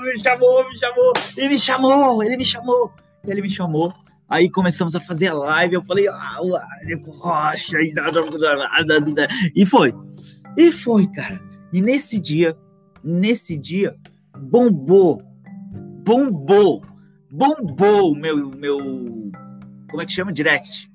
me 0.01 0.23
chamou, 0.23 0.69
me 0.69 0.77
chamou, 0.79 1.13
e 1.35 1.49
me 1.49 1.59
chamou, 1.59 2.23
ele 2.23 2.37
me 2.37 2.45
chamou, 2.45 2.93
ele 3.27 3.41
me 3.41 3.49
chamou. 3.49 3.93
Aí 4.29 4.49
começamos 4.49 4.95
a 4.95 5.01
fazer 5.01 5.27
a 5.27 5.33
live, 5.33 5.73
eu 5.73 5.83
falei, 5.83 6.07
ah, 6.07 6.37
o 6.41 7.11
Rocha, 7.11 7.75
e 9.53 9.65
foi, 9.65 9.93
e 10.57 10.71
foi, 10.71 11.07
cara. 11.07 11.41
E 11.73 11.81
nesse 11.81 12.19
dia, 12.19 12.57
nesse 13.03 13.57
dia, 13.57 13.95
bombou, 14.37 15.21
bombou, 16.05 16.81
bombou 17.31 18.15
meu, 18.15 18.49
meu, 18.51 18.77
como 19.89 20.01
é 20.01 20.05
que 20.05 20.13
chama? 20.13 20.33
Direct 20.33 20.91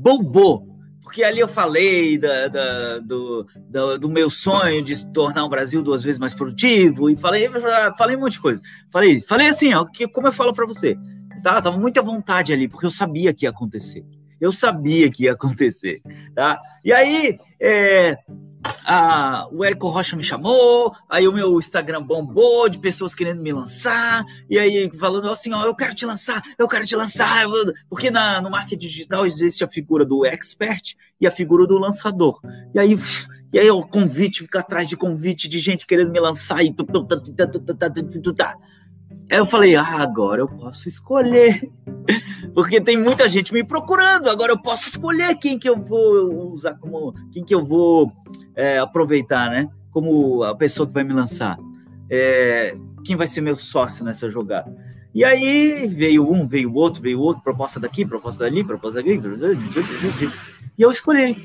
bombou. 0.00 0.68
Porque 1.02 1.24
ali 1.24 1.40
eu 1.40 1.48
falei 1.48 2.16
da, 2.18 2.46
da, 2.46 2.98
do, 2.98 3.44
do, 3.68 3.98
do, 3.98 4.08
meu 4.08 4.30
sonho 4.30 4.82
de 4.82 4.94
se 4.94 5.12
tornar 5.12 5.44
o 5.44 5.48
Brasil 5.48 5.82
duas 5.82 6.04
vezes 6.04 6.20
mais 6.20 6.32
produtivo, 6.32 7.10
e 7.10 7.16
falei, 7.16 7.50
falei 7.98 8.16
um 8.16 8.20
monte 8.20 8.34
de 8.34 8.40
coisa. 8.40 8.62
Falei, 8.92 9.20
falei 9.20 9.48
assim, 9.48 9.74
ó, 9.74 9.84
que, 9.84 10.06
como 10.06 10.28
eu 10.28 10.32
falo 10.32 10.52
para 10.52 10.66
você, 10.66 10.96
tá? 11.42 11.60
Tava 11.60 11.78
muita 11.78 12.00
vontade 12.00 12.52
ali, 12.52 12.68
porque 12.68 12.86
eu 12.86 12.92
sabia 12.92 13.34
que 13.34 13.44
ia 13.44 13.50
acontecer. 13.50 14.06
Eu 14.40 14.52
sabia 14.52 15.10
que 15.10 15.24
ia 15.24 15.32
acontecer, 15.32 16.00
tá? 16.34 16.60
E 16.84 16.92
aí, 16.92 17.38
é, 17.60 18.16
a, 18.84 19.48
o 19.52 19.64
Érico 19.64 19.88
Rocha 19.88 20.16
me 20.16 20.22
chamou, 20.22 20.94
aí 21.08 21.26
o 21.26 21.32
meu 21.32 21.58
Instagram 21.58 22.02
bombou 22.02 22.68
de 22.68 22.78
pessoas 22.78 23.14
querendo 23.14 23.40
me 23.40 23.52
lançar, 23.52 24.24
e 24.48 24.58
aí 24.58 24.90
falando 24.98 25.28
assim, 25.28 25.52
ó, 25.52 25.64
eu 25.64 25.74
quero 25.74 25.94
te 25.94 26.06
lançar, 26.06 26.42
eu 26.58 26.68
quero 26.68 26.86
te 26.86 26.96
lançar, 26.96 27.44
porque 27.88 28.10
na, 28.10 28.40
no 28.40 28.50
marketing 28.50 28.86
digital 28.86 29.26
existe 29.26 29.64
a 29.64 29.68
figura 29.68 30.04
do 30.04 30.24
expert 30.24 30.94
e 31.20 31.26
a 31.26 31.30
figura 31.30 31.66
do 31.66 31.78
lançador. 31.78 32.40
E 32.74 32.78
aí, 32.78 32.94
e 33.52 33.58
aí 33.58 33.70
o 33.70 33.82
convite, 33.82 34.42
fica 34.42 34.60
atrás 34.60 34.88
de 34.88 34.96
convite 34.96 35.48
de 35.48 35.58
gente 35.58 35.86
querendo 35.86 36.10
me 36.10 36.20
lançar 36.20 36.62
e 36.62 36.68
Aí 36.68 36.74
eu 39.38 39.46
falei, 39.46 39.76
ah, 39.76 40.02
agora 40.02 40.42
eu 40.42 40.48
posso 40.48 40.88
escolher. 40.88 41.70
Porque 42.54 42.80
tem 42.80 42.96
muita 42.96 43.28
gente 43.28 43.52
me 43.52 43.62
procurando, 43.62 44.28
agora 44.28 44.52
eu 44.52 44.60
posso 44.60 44.88
escolher 44.88 45.36
quem 45.36 45.58
que 45.58 45.68
eu 45.68 45.76
vou 45.76 46.52
usar 46.52 46.74
como. 46.74 47.14
quem 47.32 47.44
que 47.44 47.54
eu 47.54 47.64
vou 47.64 48.10
é, 48.56 48.78
aproveitar, 48.78 49.50
né? 49.50 49.68
Como 49.92 50.42
a 50.42 50.54
pessoa 50.54 50.86
que 50.86 50.92
vai 50.92 51.04
me 51.04 51.12
lançar. 51.12 51.56
É, 52.10 52.76
quem 53.04 53.14
vai 53.14 53.28
ser 53.28 53.40
meu 53.40 53.56
sócio 53.56 54.04
nessa 54.04 54.28
jogada. 54.28 54.74
E 55.14 55.24
aí 55.24 55.86
veio 55.86 56.28
um, 56.28 56.46
veio 56.46 56.72
outro, 56.74 57.02
veio 57.02 57.20
outro, 57.20 57.42
proposta 57.42 57.78
daqui, 57.78 58.04
proposta 58.04 58.44
dali, 58.44 58.64
proposta 58.64 59.02
dali. 59.02 59.20
E 60.78 60.82
eu 60.82 60.90
escolhi 60.90 61.36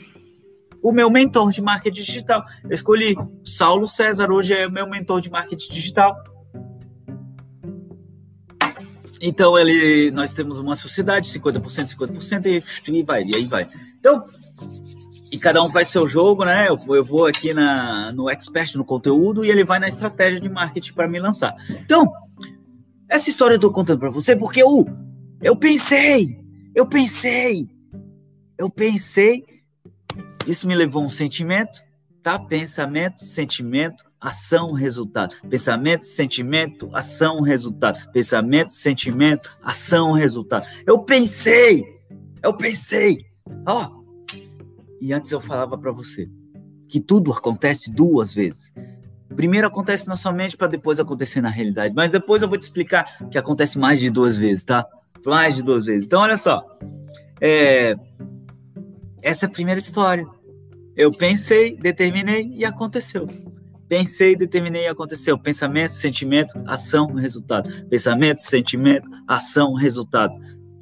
o 0.82 0.93
meu 0.93 1.10
mentor 1.10 1.52
de 1.52 1.62
marketing 1.62 2.04
digital. 2.04 2.45
Eu 2.63 2.71
escolhi 2.71 3.15
Saulo 3.43 3.86
César, 3.86 4.32
hoje 4.32 4.54
é 4.54 4.69
meu 4.69 4.88
mentor 4.88 5.19
de 5.19 5.30
marketing 5.30 5.74
digital. 5.74 6.15
Então, 9.21 9.58
ele, 9.58 10.12
nós 10.12 10.34
temos 10.34 10.60
uma 10.60 10.75
sociedade, 10.75 11.30
50%, 11.30 11.95
50%, 11.95 12.45
e, 12.45 12.97
e 12.99 13.04
vai, 13.04 13.23
e 13.23 13.36
aí 13.36 13.45
vai. 13.45 13.67
Então, 13.99 14.23
e 15.32 15.39
cada 15.39 15.63
um 15.63 15.69
faz 15.69 15.88
seu 15.88 16.08
jogo, 16.08 16.45
né? 16.45 16.67
Eu, 16.69 16.78
eu 16.95 17.04
vou 17.04 17.25
aqui 17.25 17.54
na, 17.54 18.12
no 18.12 18.30
expert, 18.30 18.75
no 18.75 18.86
conteúdo, 18.86 19.43
e 19.43 19.49
ele 19.49 19.63
vai 19.63 19.80
na 19.80 19.88
estratégia 19.88 20.39
de 20.39 20.49
marketing 20.49 20.93
para 20.93 21.08
me 21.08 21.19
lançar. 21.19 21.56
Então, 21.69 22.12
essa 23.10 23.30
história 23.30 23.56
eu 23.56 23.60
tô 23.60 23.71
contando 23.71 23.99
para 23.99 24.10
você 24.10 24.36
porque 24.36 24.62
eu, 24.62 24.86
eu 25.41 25.56
pensei, 25.56 26.39
eu 26.73 26.86
pensei, 26.86 27.67
eu 28.58 28.69
pensei, 28.69 29.43
isso 30.47 30.67
me 30.67 30.75
levou 30.75 31.04
a 31.04 31.06
um 31.06 31.10
sentimento, 31.10 31.82
tá? 32.25 32.39
Pensamento, 32.39 33.23
sentimento, 33.23 34.03
ação, 34.19 34.71
resultado. 34.71 35.35
Pensamento, 35.47 36.07
sentimento, 36.07 36.89
ação, 36.91 37.39
resultado. 37.41 37.99
Pensamento, 38.11 38.73
sentimento, 38.73 39.55
ação, 39.61 40.11
resultado. 40.11 40.67
Eu 40.88 41.03
pensei, 41.03 41.85
eu 42.41 42.57
pensei, 42.57 43.19
ó. 43.67 43.91
Oh. 43.91 44.05
E 44.99 45.13
antes 45.13 45.31
eu 45.31 45.39
falava 45.39 45.77
para 45.77 45.91
você 45.91 46.27
que 46.89 46.99
tudo 46.99 47.31
acontece 47.31 47.91
duas 47.91 48.33
vezes. 48.33 48.73
Primeiro 49.35 49.67
acontece 49.67 50.07
na 50.07 50.15
sua 50.15 50.33
mente 50.33 50.57
para 50.57 50.65
depois 50.65 50.99
acontecer 50.99 51.41
na 51.41 51.49
realidade. 51.49 51.93
Mas 51.95 52.09
depois 52.09 52.41
eu 52.41 52.49
vou 52.49 52.57
te 52.57 52.63
explicar 52.63 53.29
que 53.29 53.38
acontece 53.38 53.77
mais 53.77 53.99
de 53.99 54.09
duas 54.09 54.35
vezes, 54.35 54.65
tá? 54.65 54.88
Mais 55.23 55.53
de 55.53 55.61
duas 55.61 55.85
vezes. 55.85 56.07
Então, 56.07 56.21
olha 56.21 56.38
só. 56.38 56.65
É... 57.39 57.95
Essa 59.21 59.45
é 59.45 59.47
a 59.47 59.51
primeira 59.51 59.77
história. 59.77 60.27
Eu 60.95 61.12
pensei, 61.12 61.75
determinei 61.75 62.51
e 62.55 62.63
aconteceu. 62.63 63.27
Pensei, 63.88 64.36
determinei 64.36 64.84
e 64.84 64.88
aconteceu. 64.88 65.38
Pensamento, 65.38 65.91
sentimento, 65.91 66.62
ação, 66.65 67.08
resultado. 67.13 67.69
Pensamento, 67.88 68.41
sentimento, 68.41 69.10
ação, 69.27 69.73
resultado. 69.73 70.34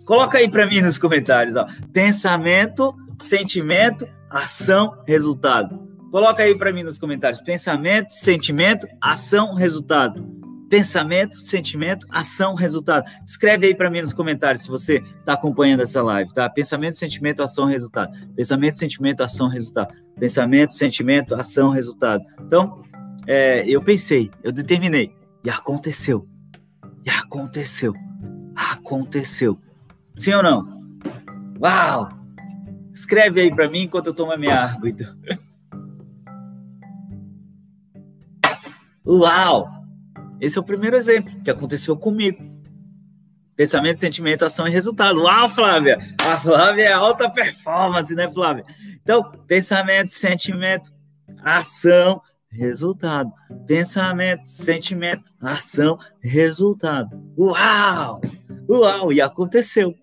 Coloca 0.06 0.38
aí 0.38 0.50
para 0.50 0.68
mim 0.68 0.82
nos 0.82 0.98
comentários, 0.98 1.56
ó. 1.56 1.66
Pensamento, 1.92 2.94
sentimento, 3.20 4.08
ação, 4.30 5.02
resultado. 5.08 5.88
Coloca 6.12 6.44
aí 6.44 6.56
para 6.56 6.72
mim 6.72 6.84
nos 6.84 7.00
comentários. 7.00 7.42
Pensamento, 7.42 8.12
sentimento, 8.12 8.88
ação, 9.02 9.56
resultado. 9.56 10.43
Pensamento, 10.74 11.36
sentimento, 11.36 12.08
ação, 12.10 12.56
resultado. 12.56 13.08
Escreve 13.24 13.68
aí 13.68 13.76
para 13.76 13.92
mim 13.92 14.02
nos 14.02 14.12
comentários 14.12 14.64
se 14.64 14.70
você 14.70 15.04
está 15.20 15.34
acompanhando 15.34 15.84
essa 15.84 16.02
live, 16.02 16.34
tá? 16.34 16.50
Pensamento, 16.50 16.96
sentimento, 16.96 17.44
ação, 17.44 17.68
resultado. 17.68 18.12
Pensamento, 18.36 18.74
sentimento, 18.74 19.22
ação, 19.22 19.48
resultado. 19.50 19.94
Pensamento, 20.20 20.74
sentimento, 20.74 21.36
ação, 21.36 21.70
resultado. 21.70 22.24
Então, 22.42 22.82
é, 23.28 23.64
eu 23.70 23.84
pensei, 23.84 24.32
eu 24.42 24.52
determinei. 24.52 25.16
E 25.46 25.50
aconteceu. 25.52 26.28
E 27.06 27.10
aconteceu. 27.12 27.94
Aconteceu. 28.56 29.60
Sim 30.18 30.34
ou 30.34 30.42
não? 30.42 30.82
Uau! 31.62 32.10
Escreve 32.92 33.42
aí 33.42 33.54
para 33.54 33.70
mim 33.70 33.84
enquanto 33.84 34.08
eu 34.08 34.14
tomo 34.16 34.32
a 34.32 34.38
minha 34.38 34.60
água, 34.60 34.90
então. 34.90 35.16
Uau! 39.06 39.83
Esse 40.44 40.58
é 40.58 40.62
o 40.62 40.66
primeiro 40.66 40.98
exemplo 40.98 41.42
que 41.42 41.50
aconteceu 41.50 41.96
comigo. 41.96 42.44
Pensamento, 43.56 43.98
sentimento, 43.98 44.44
ação 44.44 44.68
e 44.68 44.72
resultado. 44.72 45.22
Uau, 45.22 45.48
Flávia! 45.48 45.98
A 46.22 46.38
Flávia 46.38 46.84
é 46.84 46.92
alta 46.92 47.30
performance, 47.30 48.14
né, 48.14 48.30
Flávia? 48.30 48.66
Então, 49.02 49.24
pensamento, 49.48 50.12
sentimento, 50.12 50.92
ação, 51.42 52.22
resultado. 52.50 53.32
Pensamento, 53.66 54.46
sentimento, 54.46 55.24
ação, 55.40 55.98
resultado. 56.20 57.24
Uau! 57.38 58.20
Uau! 58.70 59.14
E 59.14 59.22
aconteceu. 59.22 59.96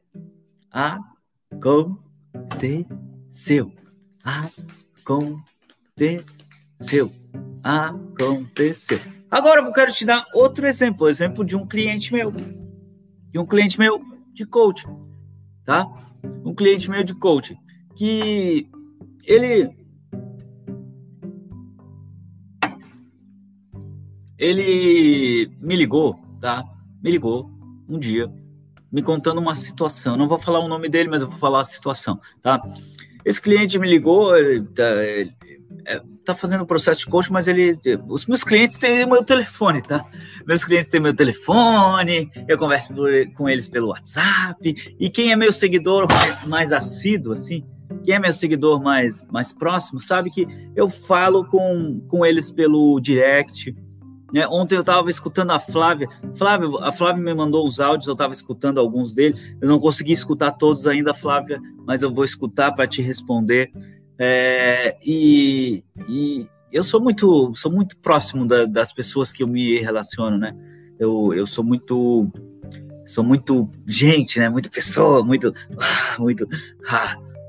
Aconteceu. 0.70 1.20
Aconteceu. 5.04 7.12
Aconteceu. 7.62 9.19
Agora 9.30 9.60
eu 9.60 9.72
quero 9.72 9.92
te 9.92 10.04
dar 10.04 10.26
outro 10.34 10.66
exemplo, 10.66 11.08
exemplo 11.08 11.44
de 11.44 11.56
um 11.56 11.66
cliente 11.66 12.12
meu. 12.12 12.32
De 12.32 13.38
um 13.38 13.46
cliente 13.46 13.78
meu 13.78 14.00
de 14.32 14.44
coaching, 14.44 14.88
tá? 15.64 15.86
Um 16.44 16.54
cliente 16.54 16.90
meu 16.90 17.04
de 17.04 17.14
coaching 17.14 17.56
que 17.94 18.68
ele 19.24 19.70
ele 24.38 25.50
me 25.60 25.76
ligou, 25.76 26.14
tá? 26.40 26.64
Me 27.02 27.10
ligou 27.10 27.50
um 27.88 27.98
dia 27.98 28.32
me 28.90 29.02
contando 29.02 29.38
uma 29.38 29.54
situação. 29.54 30.16
Não 30.16 30.26
vou 30.26 30.38
falar 30.38 30.60
o 30.60 30.68
nome 30.68 30.88
dele, 30.88 31.08
mas 31.08 31.22
eu 31.22 31.28
vou 31.28 31.38
falar 31.38 31.60
a 31.60 31.64
situação, 31.64 32.20
tá? 32.40 32.60
Esse 33.24 33.40
cliente 33.40 33.78
me 33.78 33.88
ligou, 33.88 34.36
ele 34.36 34.66
é, 35.86 36.00
tá 36.24 36.34
fazendo 36.34 36.62
o 36.62 36.66
processo 36.66 37.00
de 37.00 37.06
coaching, 37.06 37.32
mas 37.32 37.48
ele. 37.48 37.78
Os 38.08 38.26
meus 38.26 38.44
clientes 38.44 38.76
têm 38.78 39.06
meu 39.06 39.24
telefone, 39.24 39.82
tá? 39.82 40.04
Meus 40.46 40.64
clientes 40.64 40.88
têm 40.88 41.00
meu 41.00 41.14
telefone, 41.14 42.30
eu 42.48 42.58
converso 42.58 42.94
com 43.34 43.48
eles 43.48 43.68
pelo 43.68 43.88
WhatsApp. 43.88 44.96
E 44.98 45.10
quem 45.10 45.32
é 45.32 45.36
meu 45.36 45.52
seguidor 45.52 46.06
mais, 46.08 46.46
mais 46.46 46.72
assíduo, 46.72 47.32
assim, 47.32 47.64
quem 48.04 48.14
é 48.14 48.18
meu 48.18 48.32
seguidor 48.32 48.82
mais, 48.82 49.26
mais 49.30 49.52
próximo, 49.52 50.00
sabe 50.00 50.30
que 50.30 50.46
eu 50.74 50.88
falo 50.88 51.44
com, 51.44 52.00
com 52.08 52.24
eles 52.24 52.50
pelo 52.50 53.00
direct 53.00 53.74
né? 54.32 54.46
Ontem 54.48 54.76
eu 54.76 54.80
estava 54.80 55.10
escutando 55.10 55.50
a 55.50 55.60
Flávia. 55.60 56.08
Flávia, 56.34 56.68
a 56.80 56.92
Flávia 56.92 57.22
me 57.22 57.34
mandou 57.34 57.66
os 57.66 57.80
áudios, 57.80 58.06
eu 58.06 58.12
estava 58.12 58.32
escutando 58.32 58.78
alguns 58.78 59.14
deles. 59.14 59.54
Eu 59.60 59.68
não 59.68 59.78
consegui 59.78 60.12
escutar 60.12 60.52
todos 60.52 60.86
ainda, 60.86 61.12
Flávia, 61.12 61.60
mas 61.86 62.02
eu 62.02 62.12
vou 62.12 62.24
escutar 62.24 62.72
para 62.72 62.86
te 62.86 63.02
responder. 63.02 63.70
É, 64.20 64.96
e, 65.04 65.82
e, 66.08 66.46
eu 66.70 66.84
sou 66.84 67.00
muito, 67.00 67.52
sou 67.54 67.72
muito 67.72 67.96
próximo 67.98 68.46
da, 68.46 68.66
das 68.66 68.92
pessoas 68.92 69.32
que 69.32 69.42
eu 69.42 69.48
me 69.48 69.78
relaciono, 69.80 70.36
né? 70.36 70.54
Eu, 70.98 71.32
eu 71.32 71.46
sou 71.46 71.64
muito, 71.64 72.30
sou 73.06 73.24
muito 73.24 73.70
gente, 73.86 74.38
né? 74.38 74.48
Muito 74.50 74.70
pessoa, 74.70 75.24
muito, 75.24 75.54
muito, 76.18 76.46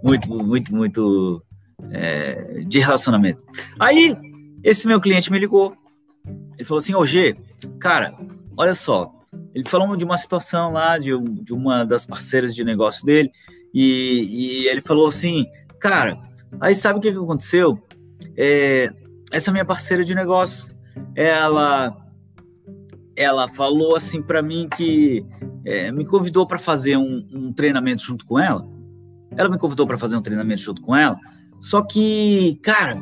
muito, 0.02 0.30
muito, 0.30 0.74
muito 0.76 1.44
é, 1.92 2.64
de 2.66 2.80
relacionamento. 2.80 3.44
Aí 3.78 4.16
esse 4.64 4.88
meu 4.88 5.02
cliente 5.02 5.32
me 5.32 5.38
ligou 5.38 5.76
ele 6.62 6.68
falou 6.68 6.78
assim: 6.78 6.94
Ô 6.94 7.06
G, 7.06 7.36
cara, 7.80 8.14
olha 8.56 8.76
só. 8.76 9.12
Ele 9.54 9.68
falou 9.68 9.96
de 9.96 10.06
uma 10.06 10.18
situação 10.18 10.72
lá 10.72 10.98
de, 10.98 11.12
de 11.44 11.54
uma 11.54 11.84
das 11.84 12.06
parceiras 12.06 12.54
de 12.54 12.64
negócio 12.64 13.06
dele, 13.06 13.32
e, 13.74 14.28
e 14.64 14.68
ele 14.68 14.80
falou 14.80 15.08
assim: 15.08 15.46
Cara, 15.80 16.22
aí 16.60 16.76
sabe 16.76 17.00
o 17.00 17.02
que, 17.02 17.12
que 17.12 17.18
aconteceu? 17.18 17.82
É, 18.38 18.92
essa 19.32 19.52
minha 19.52 19.66
parceira 19.66 20.04
de 20.04 20.14
negócio, 20.14 20.74
ela 21.16 21.98
ela 23.16 23.48
falou 23.48 23.96
assim 23.96 24.22
para 24.22 24.42
mim 24.42 24.68
que 24.76 25.26
é, 25.66 25.92
me 25.92 26.06
convidou 26.06 26.48
para 26.48 26.58
fazer 26.58 26.98
um, 26.98 27.28
um, 27.32 27.54
treinamento 27.54 28.02
junto 28.02 28.26
com 28.26 28.40
ela. 28.40 28.68
Ela 29.36 29.50
me 29.50 29.58
convidou 29.58 29.86
para 29.86 29.98
fazer 29.98 30.16
um 30.16 30.22
treinamento 30.22 30.62
junto 30.62 30.82
com 30.82 30.96
ela. 30.96 31.18
Só 31.60 31.82
que, 31.84 32.60
cara, 32.64 33.02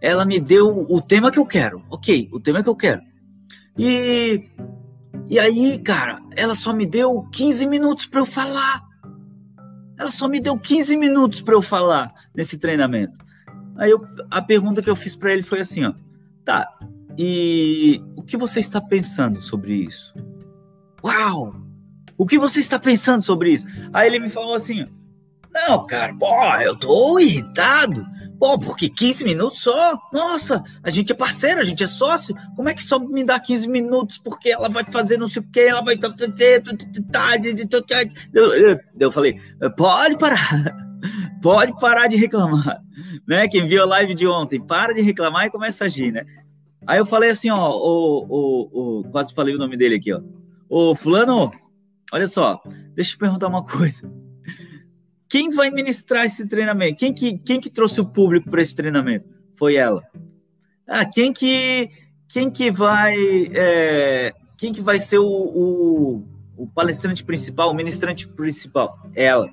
ela 0.00 0.24
me 0.24 0.40
deu 0.40 0.86
o 0.88 1.00
tema 1.00 1.30
que 1.30 1.38
eu 1.38 1.46
quero. 1.46 1.84
Ok, 1.90 2.28
o 2.32 2.40
tema 2.40 2.62
que 2.62 2.68
eu 2.68 2.76
quero. 2.76 3.02
E, 3.78 4.48
e 5.28 5.38
aí, 5.38 5.78
cara, 5.78 6.20
ela 6.36 6.54
só 6.54 6.72
me 6.72 6.86
deu 6.86 7.22
15 7.30 7.66
minutos 7.66 8.06
para 8.06 8.20
eu 8.20 8.26
falar. 8.26 8.82
Ela 10.00 10.10
só 10.10 10.26
me 10.28 10.40
deu 10.40 10.58
15 10.58 10.96
minutos 10.96 11.42
para 11.42 11.52
eu 11.52 11.60
falar 11.60 12.10
nesse 12.34 12.56
treinamento. 12.56 13.22
Aí 13.76 13.90
eu, 13.90 14.00
a 14.30 14.40
pergunta 14.40 14.80
que 14.80 14.88
eu 14.88 14.96
fiz 14.96 15.14
para 15.14 15.30
ele 15.30 15.42
foi 15.42 15.60
assim, 15.60 15.84
ó. 15.84 15.92
Tá, 16.42 16.66
e 17.18 18.02
o 18.16 18.22
que 18.22 18.38
você 18.38 18.60
está 18.60 18.80
pensando 18.80 19.42
sobre 19.42 19.74
isso? 19.74 20.14
Uau! 21.04 21.54
O 22.16 22.24
que 22.24 22.38
você 22.38 22.60
está 22.60 22.78
pensando 22.78 23.20
sobre 23.20 23.52
isso? 23.52 23.66
Aí 23.92 24.06
ele 24.06 24.18
me 24.18 24.30
falou 24.30 24.54
assim, 24.54 24.82
ó, 24.82 24.86
não, 25.52 25.86
cara, 25.86 26.14
pô, 26.14 26.26
eu 26.62 26.74
tô 26.76 27.18
irritado. 27.18 28.06
Pô, 28.40 28.58
porque 28.58 28.88
15 28.88 29.22
minutos 29.22 29.62
só? 29.62 30.00
Nossa, 30.10 30.64
a 30.82 30.88
gente 30.88 31.12
é 31.12 31.14
parceiro, 31.14 31.60
a 31.60 31.62
gente 31.62 31.84
é 31.84 31.86
sócio. 31.86 32.34
Como 32.56 32.70
é 32.70 32.74
que 32.74 32.82
só 32.82 32.98
me 32.98 33.22
dá 33.22 33.38
15 33.38 33.68
minutos 33.68 34.16
porque 34.16 34.48
ela 34.48 34.70
vai 34.70 34.82
fazer 34.82 35.18
não 35.18 35.28
sei 35.28 35.42
o 35.42 35.50
que, 35.50 35.60
ela 35.60 35.82
vai. 35.82 35.94
Eu 38.98 39.12
falei, 39.12 39.38
pode 39.76 40.16
parar. 40.16 40.74
Pode 41.42 41.74
parar 41.78 42.08
de 42.08 42.16
reclamar. 42.16 42.82
Né? 43.26 43.48
Quem 43.48 43.66
viu 43.66 43.82
a 43.82 43.86
live 43.86 44.14
de 44.14 44.26
ontem, 44.26 44.60
para 44.60 44.92
de 44.94 45.00
reclamar 45.00 45.46
e 45.46 45.50
começa 45.50 45.84
a 45.84 45.86
agir, 45.86 46.12
né? 46.12 46.24
Aí 46.86 46.98
eu 46.98 47.06
falei 47.06 47.30
assim, 47.30 47.50
ó, 47.50 47.70
o, 47.70 48.26
o, 48.28 49.00
o, 49.00 49.04
quase 49.10 49.34
falei 49.34 49.54
o 49.54 49.58
nome 49.58 49.76
dele 49.76 49.96
aqui, 49.96 50.12
ó. 50.12 50.20
Ô, 50.68 50.94
fulano, 50.94 51.50
olha 52.12 52.26
só, 52.26 52.60
deixa 52.94 53.10
eu 53.10 53.14
te 53.14 53.18
perguntar 53.18 53.48
uma 53.48 53.64
coisa. 53.64 54.10
Quem 55.30 55.48
vai 55.48 55.70
ministrar 55.70 56.24
esse 56.24 56.44
treinamento? 56.48 56.98
Quem 56.98 57.14
que, 57.14 57.38
quem 57.38 57.60
que 57.60 57.70
trouxe 57.70 58.00
o 58.00 58.04
público 58.04 58.50
para 58.50 58.60
esse 58.60 58.74
treinamento? 58.74 59.28
Foi 59.56 59.76
ela. 59.76 60.02
Ah, 60.88 61.04
quem 61.04 61.32
que, 61.32 61.88
quem 62.28 62.50
que 62.50 62.68
vai, 62.68 63.14
é, 63.54 64.34
quem 64.58 64.72
que 64.72 64.82
vai 64.82 64.98
ser 64.98 65.18
o, 65.18 65.24
o, 65.24 66.26
o 66.56 66.66
palestrante 66.66 67.22
principal, 67.22 67.70
o 67.70 67.74
ministrante 67.74 68.26
principal? 68.26 68.98
Ela. 69.14 69.48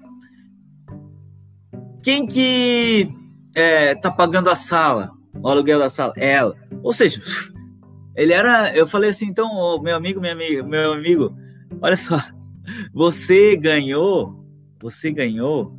Quem 2.02 2.26
que 2.26 3.08
é, 3.54 3.94
tá 3.94 4.10
pagando 4.10 4.50
a 4.50 4.56
sala, 4.56 5.12
o 5.36 5.48
aluguel 5.48 5.78
da 5.78 5.90
sala? 5.90 6.14
Ela. 6.18 6.56
Ou 6.82 6.92
seja, 6.92 7.22
ele 8.18 8.34
era, 8.34 8.76
eu 8.76 8.88
falei 8.88 9.12
assim, 9.12 9.28
então, 9.28 9.80
meu 9.84 9.96
amigo, 9.96 10.20
minha 10.20 10.34
amiga, 10.34 10.64
meu 10.64 10.94
amigo, 10.94 11.38
olha 11.80 11.96
só, 11.96 12.20
você 12.92 13.56
ganhou 13.56 14.37
você 14.80 15.12
ganhou 15.12 15.78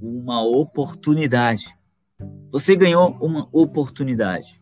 uma 0.00 0.42
oportunidade. 0.42 1.64
Você 2.50 2.74
ganhou 2.74 3.16
uma 3.20 3.48
oportunidade. 3.52 4.60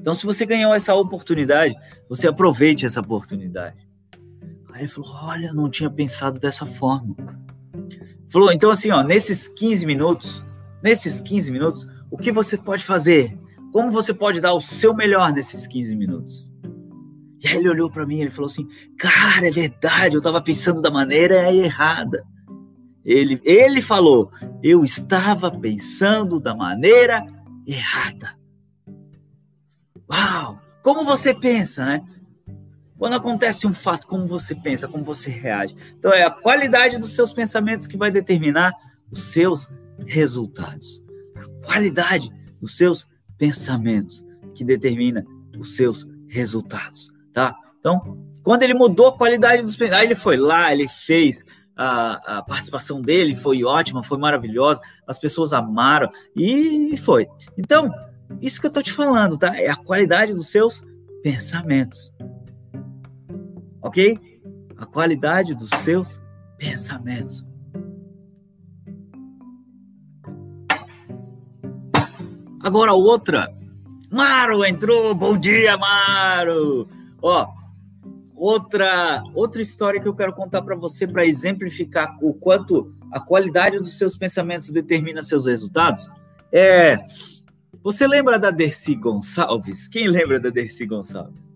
Então, 0.00 0.14
se 0.14 0.26
você 0.26 0.44
ganhou 0.44 0.74
essa 0.74 0.94
oportunidade, 0.94 1.74
você 2.08 2.26
aproveite 2.26 2.84
essa 2.84 3.00
oportunidade. 3.00 3.88
Aí 4.72 4.82
ele 4.82 4.88
falou: 4.88 5.10
Olha, 5.22 5.52
não 5.52 5.70
tinha 5.70 5.90
pensado 5.90 6.38
dessa 6.38 6.66
forma. 6.66 7.14
Falou: 8.28 8.52
Então, 8.52 8.70
assim, 8.70 8.90
ó, 8.90 9.02
nesses 9.02 9.46
15 9.46 9.86
minutos, 9.86 10.44
nesses 10.82 11.20
15 11.20 11.52
minutos, 11.52 11.86
o 12.10 12.16
que 12.16 12.32
você 12.32 12.56
pode 12.56 12.84
fazer? 12.84 13.38
Como 13.72 13.90
você 13.90 14.12
pode 14.12 14.40
dar 14.40 14.54
o 14.54 14.60
seu 14.60 14.94
melhor 14.94 15.32
nesses 15.32 15.66
15 15.66 15.94
minutos? 15.96 16.52
E 17.42 17.48
aí 17.48 17.56
ele 17.56 17.70
olhou 17.70 17.90
para 17.90 18.06
mim 18.06 18.20
ele 18.20 18.30
falou 18.30 18.50
assim: 18.50 18.66
Cara, 18.98 19.46
é 19.46 19.50
verdade, 19.50 20.14
eu 20.14 20.18
estava 20.18 20.40
pensando 20.40 20.80
da 20.80 20.90
maneira 20.90 21.52
errada. 21.52 22.24
Ele, 23.04 23.40
ele 23.44 23.82
falou: 23.82 24.30
Eu 24.62 24.84
estava 24.84 25.50
pensando 25.50 26.38
da 26.38 26.54
maneira 26.54 27.24
errada. 27.66 28.36
Uau! 30.10 30.60
Como 30.82 31.04
você 31.04 31.32
pensa, 31.32 31.84
né? 31.84 32.04
Quando 32.98 33.14
acontece 33.14 33.66
um 33.66 33.74
fato, 33.74 34.06
como 34.06 34.26
você 34.26 34.54
pensa, 34.54 34.86
como 34.86 35.02
você 35.02 35.30
reage. 35.30 35.74
Então, 35.98 36.12
é 36.12 36.22
a 36.22 36.30
qualidade 36.30 36.98
dos 36.98 37.14
seus 37.14 37.32
pensamentos 37.32 37.86
que 37.86 37.96
vai 37.96 38.10
determinar 38.10 38.72
os 39.10 39.32
seus 39.32 39.68
resultados. 40.06 41.02
A 41.34 41.66
qualidade 41.66 42.30
dos 42.60 42.76
seus 42.76 43.08
pensamentos 43.36 44.24
que 44.54 44.64
determina 44.64 45.24
os 45.58 45.74
seus 45.74 46.06
resultados, 46.28 47.10
tá? 47.32 47.56
Então, 47.78 48.18
quando 48.42 48.62
ele 48.62 48.74
mudou 48.74 49.08
a 49.08 49.16
qualidade 49.18 49.62
dos 49.62 49.76
pensamentos, 49.76 49.98
aí 49.98 50.06
ele 50.06 50.14
foi 50.14 50.36
lá, 50.36 50.72
ele 50.72 50.86
fez, 50.86 51.44
a, 51.82 52.38
a, 52.38 52.42
participação 52.42 53.00
dele 53.00 53.34
foi 53.34 53.64
ótima, 53.64 54.04
foi 54.04 54.16
maravilhosa, 54.16 54.80
as 55.04 55.18
pessoas 55.18 55.52
amaram 55.52 56.08
e 56.36 56.96
foi. 56.98 57.26
Então, 57.58 57.90
isso 58.40 58.60
que 58.60 58.68
eu 58.68 58.70
tô 58.70 58.80
te 58.80 58.92
falando, 58.92 59.36
tá? 59.36 59.60
É 59.60 59.68
a 59.68 59.74
qualidade 59.74 60.32
dos 60.32 60.48
seus 60.48 60.84
pensamentos. 61.24 62.12
Ok? 63.82 64.16
A 64.76 64.86
qualidade 64.86 65.56
dos 65.56 65.70
seus 65.70 66.22
pensamentos. 66.56 67.44
Agora 72.62 72.92
outra. 72.92 73.52
Maro 74.08 74.64
entrou. 74.64 75.12
Bom 75.16 75.36
dia, 75.36 75.76
Maro. 75.76 76.88
Ó, 77.20 77.48
outra 78.42 79.22
outra 79.34 79.62
história 79.62 80.00
que 80.00 80.08
eu 80.08 80.14
quero 80.14 80.32
contar 80.32 80.62
para 80.62 80.74
você 80.74 81.06
para 81.06 81.24
exemplificar 81.24 82.16
o 82.20 82.34
quanto 82.34 82.92
a 83.12 83.20
qualidade 83.20 83.78
dos 83.78 83.96
seus 83.96 84.16
pensamentos 84.16 84.70
determina 84.70 85.22
seus 85.22 85.46
resultados 85.46 86.10
é 86.52 86.98
você 87.84 88.06
lembra 88.06 88.38
da 88.38 88.50
Dercy 88.50 88.94
Gonçalves? 88.94 89.88
Quem 89.88 90.06
lembra 90.06 90.38
da 90.38 90.50
Dercy 90.50 90.86
Gonçalves? 90.86 91.52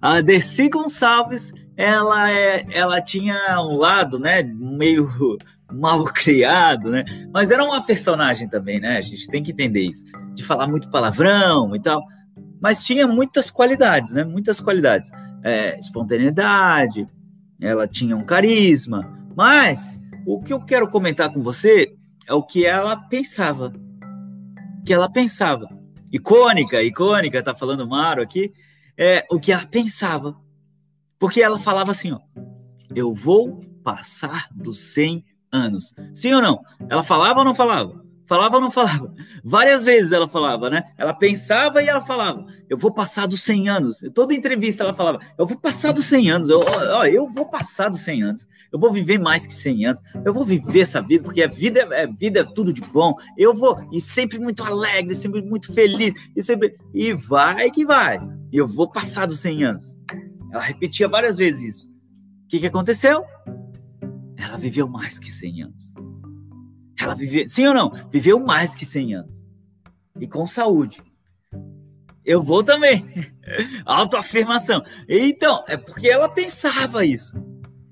A 0.00 0.20
Dercy 0.20 0.68
Gonçalves, 0.70 1.52
ela 1.76 2.30
é, 2.30 2.64
ela 2.72 3.00
tinha 3.00 3.36
um 3.60 3.76
lado, 3.76 4.18
né, 4.18 4.42
meio 4.42 5.06
mal 5.70 6.04
criado, 6.04 6.90
né? 6.90 7.04
Mas 7.32 7.50
era 7.50 7.64
uma 7.64 7.84
personagem 7.84 8.48
também, 8.48 8.80
né? 8.80 8.96
A 8.96 9.00
gente 9.00 9.26
tem 9.26 9.42
que 9.42 9.52
entender 9.52 9.82
isso, 9.82 10.04
de 10.32 10.44
falar 10.44 10.66
muito 10.66 10.88
palavrão 10.90 11.74
e 11.74 11.80
tal. 11.80 12.02
Mas 12.62 12.84
tinha 12.84 13.06
muitas 13.06 13.50
qualidades, 13.50 14.12
né? 14.12 14.24
Muitas 14.24 14.60
qualidades. 14.60 15.10
É, 15.48 15.78
espontaneidade, 15.78 17.06
ela 17.60 17.86
tinha 17.86 18.16
um 18.16 18.24
carisma. 18.24 19.16
Mas 19.36 20.00
o 20.26 20.42
que 20.42 20.52
eu 20.52 20.60
quero 20.60 20.90
comentar 20.90 21.32
com 21.32 21.40
você 21.40 21.94
é 22.26 22.34
o 22.34 22.42
que 22.42 22.66
ela 22.66 22.96
pensava. 22.96 23.72
O 24.80 24.84
que 24.84 24.92
ela 24.92 25.08
pensava. 25.08 25.68
Icônica, 26.12 26.82
icônica, 26.82 27.42
tá 27.44 27.54
falando 27.54 27.86
Maro 27.86 28.22
aqui. 28.22 28.52
É 28.98 29.24
o 29.30 29.38
que 29.38 29.52
ela 29.52 29.64
pensava. 29.66 30.36
Porque 31.16 31.40
ela 31.40 31.60
falava 31.60 31.92
assim, 31.92 32.10
ó. 32.10 32.18
Eu 32.92 33.14
vou 33.14 33.60
passar 33.84 34.48
dos 34.52 34.94
100 34.94 35.24
anos. 35.52 35.94
Sim 36.12 36.32
ou 36.32 36.42
não? 36.42 36.60
Ela 36.88 37.04
falava 37.04 37.38
ou 37.38 37.44
não 37.44 37.54
falava? 37.54 38.04
Falava 38.26 38.56
ou 38.56 38.60
não 38.60 38.70
falava? 38.70 39.14
Várias 39.44 39.84
vezes 39.84 40.10
ela 40.10 40.26
falava, 40.26 40.68
né? 40.68 40.82
Ela 40.98 41.14
pensava 41.14 41.82
e 41.82 41.86
ela 41.86 42.00
falava: 42.00 42.44
Eu 42.68 42.76
vou 42.76 42.92
passar 42.92 43.26
dos 43.26 43.42
100 43.42 43.68
anos. 43.68 44.04
Toda 44.12 44.34
entrevista 44.34 44.82
ela 44.82 44.92
falava: 44.92 45.20
Eu 45.38 45.46
vou 45.46 45.58
passar 45.58 45.92
dos 45.92 46.06
100 46.06 46.30
anos. 46.30 46.50
Eu, 46.50 46.60
ó, 46.60 47.06
eu 47.06 47.28
vou 47.28 47.46
passar 47.46 47.88
dos 47.88 48.00
100 48.00 48.22
anos. 48.22 48.48
Eu 48.72 48.78
vou 48.78 48.92
viver 48.92 49.18
mais 49.18 49.46
que 49.46 49.54
100 49.54 49.86
anos. 49.86 50.02
Eu 50.24 50.34
vou 50.34 50.44
viver 50.44 50.80
essa 50.80 51.00
vida, 51.00 51.22
porque 51.22 51.42
a 51.42 51.46
vida 51.46 51.80
é, 51.92 52.06
vida 52.06 52.40
é 52.40 52.44
tudo 52.44 52.72
de 52.72 52.80
bom. 52.80 53.14
Eu 53.38 53.54
vou, 53.54 53.78
e 53.92 54.00
sempre 54.00 54.38
muito 54.38 54.64
alegre, 54.64 55.14
sempre 55.14 55.40
muito 55.40 55.72
feliz. 55.72 56.12
E, 56.34 56.42
sempre, 56.42 56.76
e 56.92 57.12
vai 57.12 57.70
que 57.70 57.86
vai. 57.86 58.20
Eu 58.52 58.66
vou 58.66 58.90
passar 58.90 59.26
dos 59.26 59.38
100 59.40 59.64
anos. 59.64 59.96
Ela 60.52 60.62
repetia 60.62 61.08
várias 61.08 61.36
vezes 61.36 61.76
isso. 61.76 61.88
O 62.44 62.48
que, 62.48 62.58
que 62.58 62.66
aconteceu? 62.66 63.24
Ela 64.36 64.56
viveu 64.56 64.88
mais 64.88 65.18
que 65.18 65.32
100 65.32 65.62
anos. 65.62 65.95
Ela 67.00 67.14
viveu, 67.14 67.46
sim 67.46 67.66
ou 67.66 67.74
não? 67.74 67.92
Viveu 68.10 68.38
mais 68.40 68.74
que 68.74 68.84
100 68.84 69.14
anos. 69.14 69.44
E 70.18 70.26
com 70.26 70.46
saúde. 70.46 71.02
Eu 72.24 72.42
vou 72.42 72.64
também. 72.64 73.06
Autoafirmação. 73.84 74.82
Então, 75.08 75.62
é 75.68 75.76
porque 75.76 76.08
ela 76.08 76.28
pensava 76.28 77.04
isso. 77.04 77.36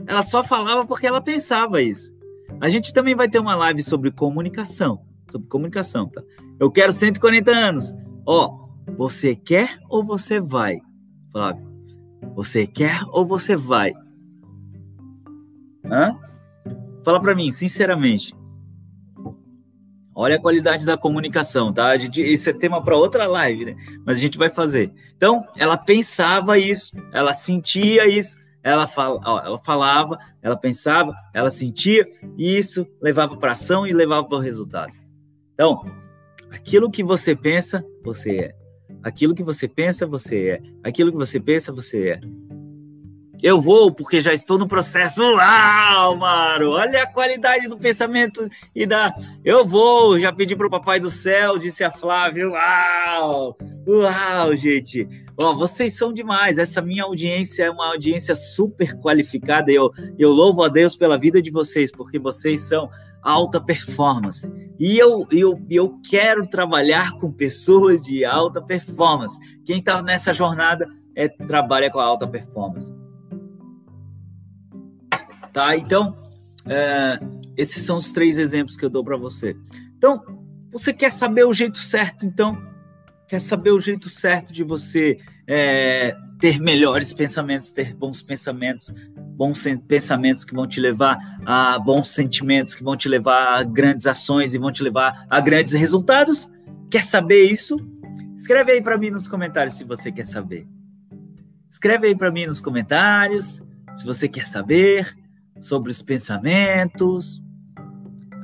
Ela 0.06 0.22
só 0.22 0.42
falava 0.42 0.84
porque 0.84 1.06
ela 1.06 1.20
pensava 1.20 1.80
isso. 1.80 2.14
A 2.60 2.68
gente 2.68 2.92
também 2.92 3.14
vai 3.14 3.28
ter 3.28 3.38
uma 3.38 3.54
live 3.54 3.82
sobre 3.82 4.10
comunicação. 4.10 5.04
Sobre 5.30 5.48
comunicação, 5.48 6.08
tá? 6.08 6.22
Eu 6.58 6.70
quero 6.70 6.92
140 6.92 7.50
anos. 7.50 7.92
Ó, 8.26 8.68
você 8.96 9.34
quer 9.34 9.78
ou 9.88 10.04
você 10.04 10.40
vai? 10.40 10.80
Flávio, 11.30 11.66
você 12.34 12.66
quer 12.66 13.00
ou 13.08 13.26
você 13.26 13.56
vai? 13.56 13.92
Hã? 15.84 16.18
Fala 17.04 17.20
para 17.20 17.34
mim, 17.34 17.50
sinceramente. 17.50 18.34
Olha 20.14 20.36
a 20.36 20.40
qualidade 20.40 20.86
da 20.86 20.96
comunicação, 20.96 21.72
tá? 21.72 21.96
Isso 21.96 22.48
é 22.48 22.52
tema 22.52 22.82
para 22.82 22.96
outra 22.96 23.26
live, 23.26 23.64
né? 23.64 23.76
Mas 24.06 24.16
a 24.16 24.20
gente 24.20 24.38
vai 24.38 24.48
fazer. 24.48 24.92
Então, 25.16 25.44
ela 25.56 25.76
pensava 25.76 26.56
isso, 26.56 26.92
ela 27.12 27.32
sentia 27.32 28.06
isso, 28.06 28.36
ela, 28.62 28.86
fala, 28.86 29.20
ela 29.44 29.58
falava, 29.58 30.18
ela 30.40 30.56
pensava, 30.56 31.14
ela 31.34 31.50
sentia, 31.50 32.06
e 32.38 32.56
isso 32.56 32.86
levava 33.02 33.36
para 33.36 33.52
ação 33.52 33.86
e 33.86 33.92
levava 33.92 34.24
para 34.24 34.38
o 34.38 34.40
resultado. 34.40 34.92
Então, 35.52 35.84
aquilo 36.50 36.90
que 36.90 37.02
você 37.02 37.34
pensa, 37.34 37.84
você 38.04 38.36
é. 38.38 38.54
Aquilo 39.02 39.34
que 39.34 39.42
você 39.42 39.68
pensa, 39.68 40.06
você 40.06 40.48
é. 40.48 40.62
Aquilo 40.82 41.10
que 41.10 41.18
você 41.18 41.38
pensa, 41.40 41.72
você 41.72 42.10
é. 42.10 42.20
Eu 43.44 43.60
vou 43.60 43.92
porque 43.92 44.22
já 44.22 44.32
estou 44.32 44.56
no 44.56 44.66
processo. 44.66 45.20
Uau, 45.20 46.16
Maro! 46.16 46.70
Olha 46.70 47.02
a 47.02 47.06
qualidade 47.06 47.68
do 47.68 47.76
pensamento 47.76 48.48
e 48.74 48.86
da. 48.86 49.12
Eu 49.44 49.66
vou, 49.66 50.18
já 50.18 50.32
pedi 50.32 50.56
para 50.56 50.66
o 50.66 50.70
Papai 50.70 50.98
do 50.98 51.10
Céu, 51.10 51.58
disse 51.58 51.84
a 51.84 51.90
Flávia. 51.90 52.48
Uau! 52.48 53.54
Uau, 53.86 54.56
gente! 54.56 55.06
Ó, 55.38 55.52
vocês 55.54 55.94
são 55.94 56.10
demais. 56.10 56.56
Essa 56.56 56.80
minha 56.80 57.04
audiência 57.04 57.64
é 57.64 57.70
uma 57.70 57.88
audiência 57.88 58.34
super 58.34 58.98
qualificada. 58.98 59.70
Eu, 59.70 59.90
eu 60.18 60.32
louvo 60.32 60.62
a 60.62 60.68
Deus 60.68 60.96
pela 60.96 61.18
vida 61.18 61.42
de 61.42 61.50
vocês, 61.50 61.92
porque 61.92 62.18
vocês 62.18 62.62
são 62.62 62.88
alta 63.22 63.60
performance. 63.60 64.50
E 64.80 64.96
eu, 64.96 65.26
eu, 65.30 65.60
eu 65.68 66.00
quero 66.08 66.46
trabalhar 66.46 67.12
com 67.18 67.30
pessoas 67.30 68.00
de 68.02 68.24
alta 68.24 68.62
performance. 68.62 69.38
Quem 69.66 69.80
está 69.80 70.00
nessa 70.00 70.32
jornada 70.32 70.88
é 71.14 71.28
trabalha 71.28 71.90
com 71.90 72.00
a 72.00 72.04
alta 72.06 72.26
performance 72.26 73.03
tá? 75.54 75.74
Então, 75.76 76.14
é, 76.66 77.18
esses 77.56 77.82
são 77.84 77.96
os 77.96 78.12
três 78.12 78.36
exemplos 78.36 78.76
que 78.76 78.84
eu 78.84 78.90
dou 78.90 79.04
para 79.04 79.16
você. 79.16 79.56
Então, 79.96 80.20
você 80.70 80.92
quer 80.92 81.12
saber 81.12 81.44
o 81.44 81.52
jeito 81.52 81.78
certo, 81.78 82.26
então, 82.26 82.60
quer 83.28 83.38
saber 83.38 83.70
o 83.70 83.80
jeito 83.80 84.10
certo 84.10 84.52
de 84.52 84.64
você 84.64 85.18
é, 85.46 86.14
ter 86.40 86.60
melhores 86.60 87.14
pensamentos, 87.14 87.70
ter 87.70 87.94
bons 87.94 88.20
pensamentos, 88.20 88.92
bons 89.36 89.64
pensamentos 89.86 90.44
que 90.44 90.54
vão 90.54 90.66
te 90.66 90.80
levar 90.80 91.16
a 91.46 91.78
bons 91.78 92.08
sentimentos, 92.08 92.74
que 92.74 92.82
vão 92.82 92.96
te 92.96 93.08
levar 93.08 93.60
a 93.60 93.62
grandes 93.62 94.06
ações 94.06 94.54
e 94.54 94.58
vão 94.58 94.72
te 94.72 94.82
levar 94.82 95.24
a 95.30 95.40
grandes 95.40 95.72
resultados? 95.72 96.50
Quer 96.90 97.04
saber 97.04 97.44
isso? 97.44 97.76
Escreve 98.36 98.72
aí 98.72 98.82
para 98.82 98.98
mim 98.98 99.10
nos 99.10 99.28
comentários 99.28 99.74
se 99.74 99.84
você 99.84 100.10
quer 100.10 100.26
saber. 100.26 100.66
Escreve 101.70 102.08
aí 102.08 102.16
para 102.16 102.32
mim 102.32 102.46
nos 102.46 102.60
comentários 102.60 103.62
se 103.94 104.04
você 104.04 104.28
quer 104.28 104.46
saber 104.46 105.23
sobre 105.64 105.90
os 105.90 106.02
pensamentos, 106.02 107.42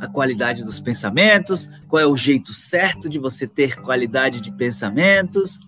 a 0.01 0.09
qualidade 0.09 0.65
dos 0.65 0.81
pensamentos, 0.81 1.69
qual 1.87 2.01
é 2.01 2.07
o 2.07 2.17
jeito 2.17 2.53
certo 2.53 3.09
de 3.09 3.19
você 3.19 3.47
ter 3.47 3.77
qualidade 3.77 4.41
de 4.41 4.51
pensamentos. 4.51 5.61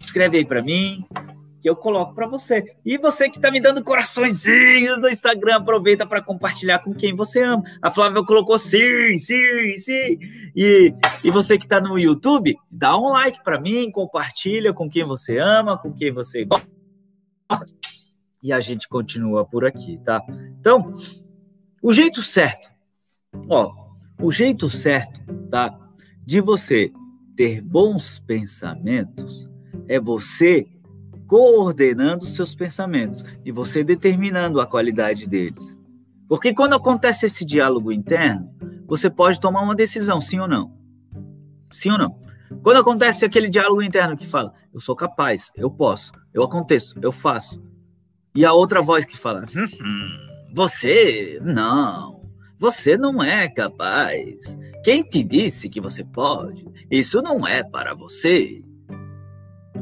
Escreve 0.00 0.38
aí 0.38 0.44
para 0.44 0.62
mim, 0.62 1.04
que 1.60 1.68
eu 1.68 1.74
coloco 1.74 2.14
para 2.14 2.28
você. 2.28 2.76
E 2.84 2.96
você 2.96 3.28
que 3.28 3.38
está 3.38 3.50
me 3.50 3.60
dando 3.60 3.82
coraçõezinhos 3.82 5.00
no 5.00 5.08
Instagram, 5.08 5.56
aproveita 5.56 6.06
para 6.06 6.22
compartilhar 6.22 6.78
com 6.78 6.94
quem 6.94 7.12
você 7.12 7.42
ama. 7.42 7.64
A 7.82 7.90
Flávia 7.90 8.22
colocou 8.22 8.56
sim, 8.58 9.18
sim, 9.18 9.76
sim. 9.78 10.18
E, 10.54 10.94
e 11.24 11.30
você 11.32 11.58
que 11.58 11.64
está 11.64 11.80
no 11.80 11.98
YouTube, 11.98 12.56
dá 12.70 12.96
um 12.96 13.08
like 13.08 13.42
para 13.42 13.60
mim, 13.60 13.90
compartilha 13.90 14.72
com 14.72 14.88
quem 14.88 15.02
você 15.02 15.38
ama, 15.38 15.76
com 15.76 15.92
quem 15.92 16.12
você 16.12 16.44
gosta 16.44 16.74
e 18.44 18.52
a 18.52 18.60
gente 18.60 18.86
continua 18.86 19.46
por 19.46 19.64
aqui, 19.64 19.98
tá? 20.04 20.22
Então, 20.60 20.92
o 21.82 21.90
jeito 21.90 22.22
certo, 22.22 22.70
ó, 23.48 23.72
o 24.20 24.30
jeito 24.30 24.68
certo, 24.68 25.18
tá? 25.50 25.74
De 26.26 26.42
você 26.42 26.92
ter 27.34 27.62
bons 27.62 28.18
pensamentos 28.18 29.48
é 29.88 29.98
você 29.98 30.68
coordenando 31.26 32.26
seus 32.26 32.54
pensamentos 32.54 33.24
e 33.46 33.50
você 33.50 33.82
determinando 33.82 34.60
a 34.60 34.66
qualidade 34.66 35.26
deles. 35.26 35.78
Porque 36.28 36.52
quando 36.52 36.74
acontece 36.74 37.24
esse 37.24 37.46
diálogo 37.46 37.90
interno, 37.90 38.54
você 38.86 39.08
pode 39.08 39.40
tomar 39.40 39.62
uma 39.62 39.74
decisão, 39.74 40.20
sim 40.20 40.38
ou 40.38 40.46
não. 40.46 40.76
Sim 41.70 41.92
ou 41.92 41.98
não? 41.98 42.20
Quando 42.62 42.76
acontece 42.76 43.24
aquele 43.24 43.48
diálogo 43.48 43.82
interno 43.82 44.16
que 44.16 44.26
fala, 44.26 44.52
eu 44.72 44.80
sou 44.80 44.94
capaz, 44.94 45.50
eu 45.56 45.70
posso, 45.70 46.12
eu 46.32 46.42
aconteço, 46.42 46.94
eu 47.02 47.10
faço, 47.10 47.60
e 48.34 48.44
a 48.44 48.52
outra 48.52 48.82
voz 48.82 49.04
que 49.04 49.16
fala: 49.16 49.46
hum, 49.56 49.66
hum, 49.80 50.08
Você 50.52 51.38
não, 51.42 52.22
você 52.58 52.96
não 52.96 53.22
é 53.22 53.48
capaz. 53.48 54.58
Quem 54.82 55.02
te 55.02 55.22
disse 55.22 55.68
que 55.68 55.80
você 55.80 56.04
pode? 56.04 56.66
Isso 56.90 57.22
não 57.22 57.46
é 57.46 57.62
para 57.62 57.94
você. 57.94 58.60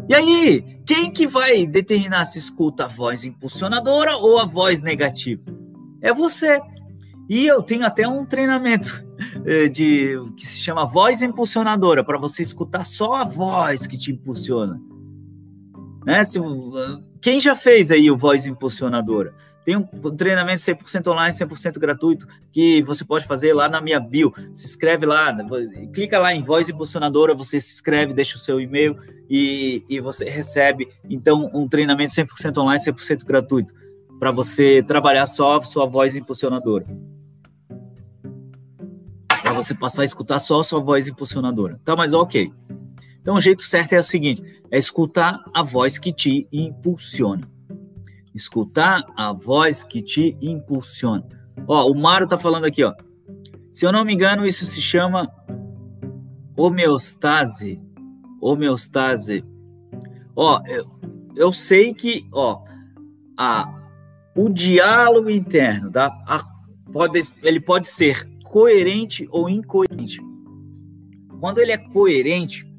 E 0.08 0.14
aí, 0.14 0.80
quem 0.84 1.10
que 1.10 1.26
vai 1.26 1.66
determinar 1.66 2.24
se 2.24 2.38
escuta 2.38 2.84
a 2.84 2.88
voz 2.88 3.24
impulsionadora 3.24 4.16
ou 4.16 4.38
a 4.38 4.44
voz 4.44 4.82
negativa? 4.82 5.42
É 6.00 6.12
você. 6.12 6.60
E 7.28 7.46
eu 7.46 7.62
tenho 7.62 7.86
até 7.86 8.06
um 8.06 8.26
treinamento 8.26 9.06
eh, 9.46 9.68
de 9.68 10.20
que 10.36 10.46
se 10.46 10.60
chama 10.60 10.84
voz 10.84 11.22
impulsionadora 11.22 12.04
para 12.04 12.18
você 12.18 12.42
escutar 12.42 12.84
só 12.84 13.14
a 13.14 13.24
voz 13.24 13.86
que 13.86 13.96
te 13.96 14.12
impulsiona. 14.12 14.80
Né? 16.04 16.24
Se, 16.24 16.40
quem 17.20 17.40
já 17.40 17.54
fez 17.54 17.90
aí 17.90 18.10
o 18.10 18.16
Voz 18.16 18.46
Impulsionadora? 18.46 19.34
Tem 19.64 19.76
um, 19.76 19.86
treinamento 20.16 20.60
100% 20.60 21.06
online, 21.06 21.32
100% 21.32 21.78
gratuito, 21.78 22.26
que 22.50 22.82
você 22.82 23.04
pode 23.04 23.26
fazer 23.26 23.52
lá 23.52 23.68
na 23.68 23.80
minha 23.80 24.00
bio. 24.00 24.32
Se 24.52 24.64
inscreve 24.66 25.06
lá, 25.06 25.36
clica 25.94 26.18
lá 26.18 26.34
em 26.34 26.42
Voz 26.42 26.68
Impulsionadora, 26.68 27.34
você 27.34 27.60
se 27.60 27.74
inscreve, 27.74 28.12
deixa 28.12 28.36
o 28.36 28.40
seu 28.40 28.60
e-mail 28.60 28.96
e, 29.30 29.84
e 29.88 30.00
você 30.00 30.28
recebe, 30.28 30.88
então, 31.08 31.48
um 31.54 31.68
treinamento 31.68 32.12
100% 32.12 32.58
online, 32.58 32.84
100% 32.84 33.24
gratuito. 33.24 33.72
para 34.18 34.32
você 34.32 34.82
trabalhar 34.82 35.26
só 35.26 35.56
a 35.58 35.62
sua 35.62 35.86
voz 35.86 36.16
impulsionadora. 36.16 36.86
Para 39.42 39.52
você 39.52 39.74
passar 39.74 40.02
a 40.02 40.04
escutar 40.04 40.38
só 40.40 40.60
a 40.60 40.64
sua 40.64 40.80
voz 40.80 41.06
impulsionadora. 41.06 41.80
Tá, 41.84 41.94
mas 41.94 42.12
ok. 42.12 42.52
Então 43.22 43.36
o 43.36 43.40
jeito 43.40 43.62
certo 43.62 43.94
é 43.94 44.00
o 44.00 44.04
seguinte: 44.04 44.42
é 44.70 44.78
escutar 44.78 45.42
a 45.54 45.62
voz 45.62 45.96
que 45.96 46.12
te 46.12 46.46
impulsiona. 46.52 47.48
Escutar 48.34 49.04
a 49.16 49.32
voz 49.32 49.84
que 49.84 50.02
te 50.02 50.36
impulsiona. 50.40 51.26
Ó, 51.66 51.90
o 51.90 51.94
Mário 51.94 52.26
tá 52.26 52.38
falando 52.38 52.64
aqui, 52.64 52.82
ó. 52.82 52.92
Se 53.72 53.86
eu 53.86 53.92
não 53.92 54.04
me 54.04 54.12
engano, 54.12 54.46
isso 54.46 54.64
se 54.64 54.80
chama 54.80 55.30
homeostase. 56.56 57.80
Homeostase. 58.40 59.44
Ó, 60.34 60.60
eu, 60.66 60.88
eu 61.36 61.52
sei 61.52 61.94
que, 61.94 62.26
ó, 62.32 62.64
a, 63.38 63.82
o 64.34 64.48
diálogo 64.48 65.30
interno, 65.30 65.90
tá? 65.90 66.06
A, 66.26 66.42
pode, 66.90 67.20
ele 67.42 67.60
pode 67.60 67.86
ser 67.86 68.26
coerente 68.44 69.28
ou 69.30 69.48
incoerente. 69.48 70.20
Quando 71.38 71.58
ele 71.58 71.72
é 71.72 71.78
coerente, 71.78 72.71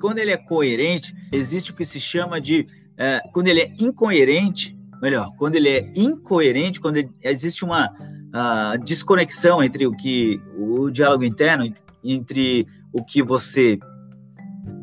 quando 0.00 0.18
ele 0.18 0.30
é 0.30 0.36
coerente, 0.36 1.14
existe 1.30 1.70
o 1.70 1.74
que 1.74 1.84
se 1.84 2.00
chama 2.00 2.40
de. 2.40 2.66
É, 2.96 3.20
quando 3.32 3.48
ele 3.48 3.60
é 3.60 3.74
incoerente, 3.78 4.76
melhor, 5.00 5.30
quando 5.38 5.56
ele 5.56 5.68
é 5.68 5.92
incoerente, 5.96 6.80
quando 6.80 6.98
ele, 6.98 7.10
existe 7.22 7.64
uma 7.64 7.90
uh, 7.90 8.84
desconexão 8.84 9.62
entre 9.62 9.86
o 9.86 9.96
que 9.96 10.40
o 10.56 10.90
diálogo 10.90 11.24
interno, 11.24 11.72
entre 12.04 12.66
o 12.92 13.04
que 13.04 13.22
você 13.22 13.78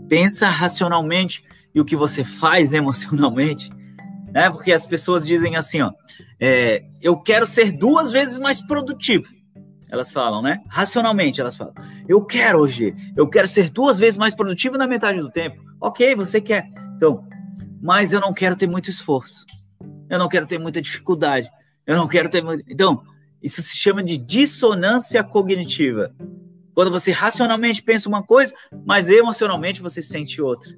pensa 0.07 0.47
racionalmente 0.47 1.43
e 1.73 1.81
o 1.81 1.85
que 1.85 1.95
você 1.95 2.23
faz 2.23 2.71
emocionalmente, 2.73 3.69
né? 4.33 4.49
Porque 4.49 4.71
as 4.71 4.85
pessoas 4.85 5.25
dizem 5.25 5.55
assim, 5.55 5.81
ó, 5.81 5.91
é, 6.39 6.83
eu 7.01 7.17
quero 7.17 7.45
ser 7.45 7.71
duas 7.71 8.11
vezes 8.11 8.37
mais 8.39 8.61
produtivo. 8.61 9.36
Elas 9.89 10.11
falam, 10.11 10.41
né? 10.41 10.61
Racionalmente 10.67 11.39
elas 11.39 11.55
falam. 11.55 11.73
Eu 12.07 12.23
quero 12.23 12.59
hoje, 12.59 12.93
eu 13.15 13.27
quero 13.27 13.47
ser 13.47 13.69
duas 13.69 13.97
vezes 13.97 14.17
mais 14.17 14.35
produtivo 14.35 14.77
na 14.77 14.87
metade 14.87 15.19
do 15.19 15.29
tempo. 15.29 15.63
Ok, 15.79 16.15
você 16.15 16.41
quer. 16.41 16.69
Então, 16.95 17.23
mas 17.81 18.11
eu 18.11 18.19
não 18.19 18.33
quero 18.33 18.55
ter 18.55 18.67
muito 18.67 18.89
esforço. 18.89 19.45
Eu 20.09 20.19
não 20.19 20.27
quero 20.27 20.45
ter 20.45 20.57
muita 20.57 20.81
dificuldade. 20.81 21.49
Eu 21.85 21.95
não 21.95 22.07
quero 22.07 22.29
ter 22.29 22.43
muito. 22.43 22.63
Então, 22.67 23.01
isso 23.41 23.61
se 23.61 23.77
chama 23.77 24.03
de 24.03 24.17
dissonância 24.17 25.23
cognitiva. 25.23 26.13
Quando 26.73 26.91
você 26.91 27.11
racionalmente 27.11 27.81
pensa 27.81 28.09
uma 28.09 28.21
coisa, 28.21 28.53
mas 28.85 29.09
emocionalmente 29.09 29.81
você 29.81 30.01
sente 30.01 30.41
outra. 30.41 30.71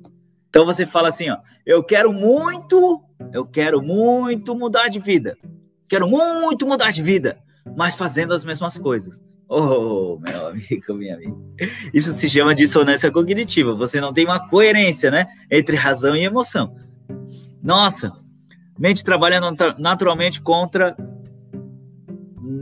Então 0.49 0.65
você 0.65 0.85
fala 0.85 1.09
assim, 1.09 1.29
ó, 1.29 1.37
eu 1.65 1.83
quero 1.83 2.11
muito, 2.11 3.03
eu 3.33 3.45
quero 3.45 3.81
muito 3.81 4.55
mudar 4.55 4.87
de 4.87 4.99
vida. 4.99 5.37
Quero 5.87 6.07
muito 6.07 6.67
mudar 6.67 6.91
de 6.91 7.01
vida, 7.01 7.37
mas 7.75 7.95
fazendo 7.95 8.33
as 8.33 8.43
mesmas 8.43 8.77
coisas. 8.77 9.21
Oh, 9.47 10.19
meu 10.19 10.47
amigo, 10.47 10.93
minha 10.93 11.15
amiga. 11.15 11.35
Isso 11.93 12.13
se 12.13 12.29
chama 12.29 12.53
dissonância 12.53 13.11
cognitiva. 13.11 13.73
Você 13.73 13.99
não 13.99 14.13
tem 14.13 14.25
uma 14.25 14.47
coerência, 14.47 15.09
né, 15.09 15.25
entre 15.49 15.75
razão 15.75 16.15
e 16.15 16.23
emoção. 16.23 16.75
Nossa, 17.63 18.11
mente 18.77 19.03
trabalha 19.03 19.41
naturalmente 19.77 20.39
contra 20.39 20.95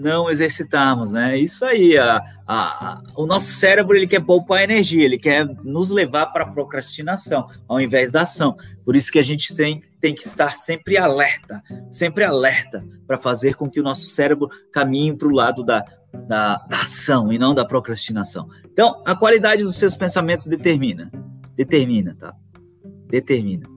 não 0.07 0.29
exercitarmos, 0.29 1.11
né? 1.11 1.37
Isso 1.37 1.65
aí, 1.65 1.97
a, 1.97 2.21
a, 2.47 2.93
a, 2.93 3.01
o 3.17 3.25
nosso 3.25 3.47
cérebro 3.47 3.97
ele 3.97 4.07
quer 4.07 4.21
poupar 4.21 4.63
energia, 4.63 5.03
ele 5.03 5.17
quer 5.17 5.45
nos 5.63 5.91
levar 5.91 6.27
para 6.27 6.45
a 6.45 6.49
procrastinação 6.49 7.49
ao 7.67 7.81
invés 7.81 8.09
da 8.09 8.21
ação. 8.21 8.55
Por 8.85 8.95
isso 8.95 9.11
que 9.11 9.19
a 9.19 9.23
gente 9.23 9.53
tem 9.99 10.15
que 10.15 10.23
estar 10.23 10.57
sempre 10.57 10.97
alerta, 10.97 11.61
sempre 11.91 12.23
alerta 12.23 12.85
para 13.05 13.17
fazer 13.17 13.55
com 13.55 13.69
que 13.69 13.81
o 13.81 13.83
nosso 13.83 14.07
cérebro 14.07 14.49
caminhe 14.71 15.15
para 15.15 15.27
o 15.27 15.31
lado 15.31 15.61
da, 15.61 15.83
da, 16.27 16.55
da 16.55 16.77
ação 16.77 17.33
e 17.33 17.37
não 17.37 17.53
da 17.53 17.65
procrastinação. 17.65 18.47
Então, 18.71 19.03
a 19.05 19.13
qualidade 19.13 19.63
dos 19.63 19.75
seus 19.75 19.97
pensamentos 19.97 20.47
determina, 20.47 21.11
determina, 21.55 22.15
tá? 22.15 22.33
Determina. 23.09 23.67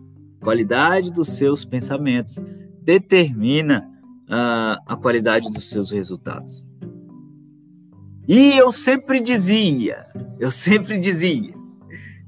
Qualidade 0.40 1.12
dos 1.12 1.36
seus 1.36 1.64
pensamentos 1.64 2.36
determina 2.82 3.89
uh, 4.30 4.80
a 4.86 4.96
qualidade 4.96 5.50
dos 5.50 5.68
seus 5.68 5.90
resultados. 5.90 6.64
E 8.28 8.56
eu 8.56 8.70
sempre 8.70 9.20
dizia, 9.20 10.06
eu 10.38 10.50
sempre 10.50 10.98
dizia, 10.98 11.52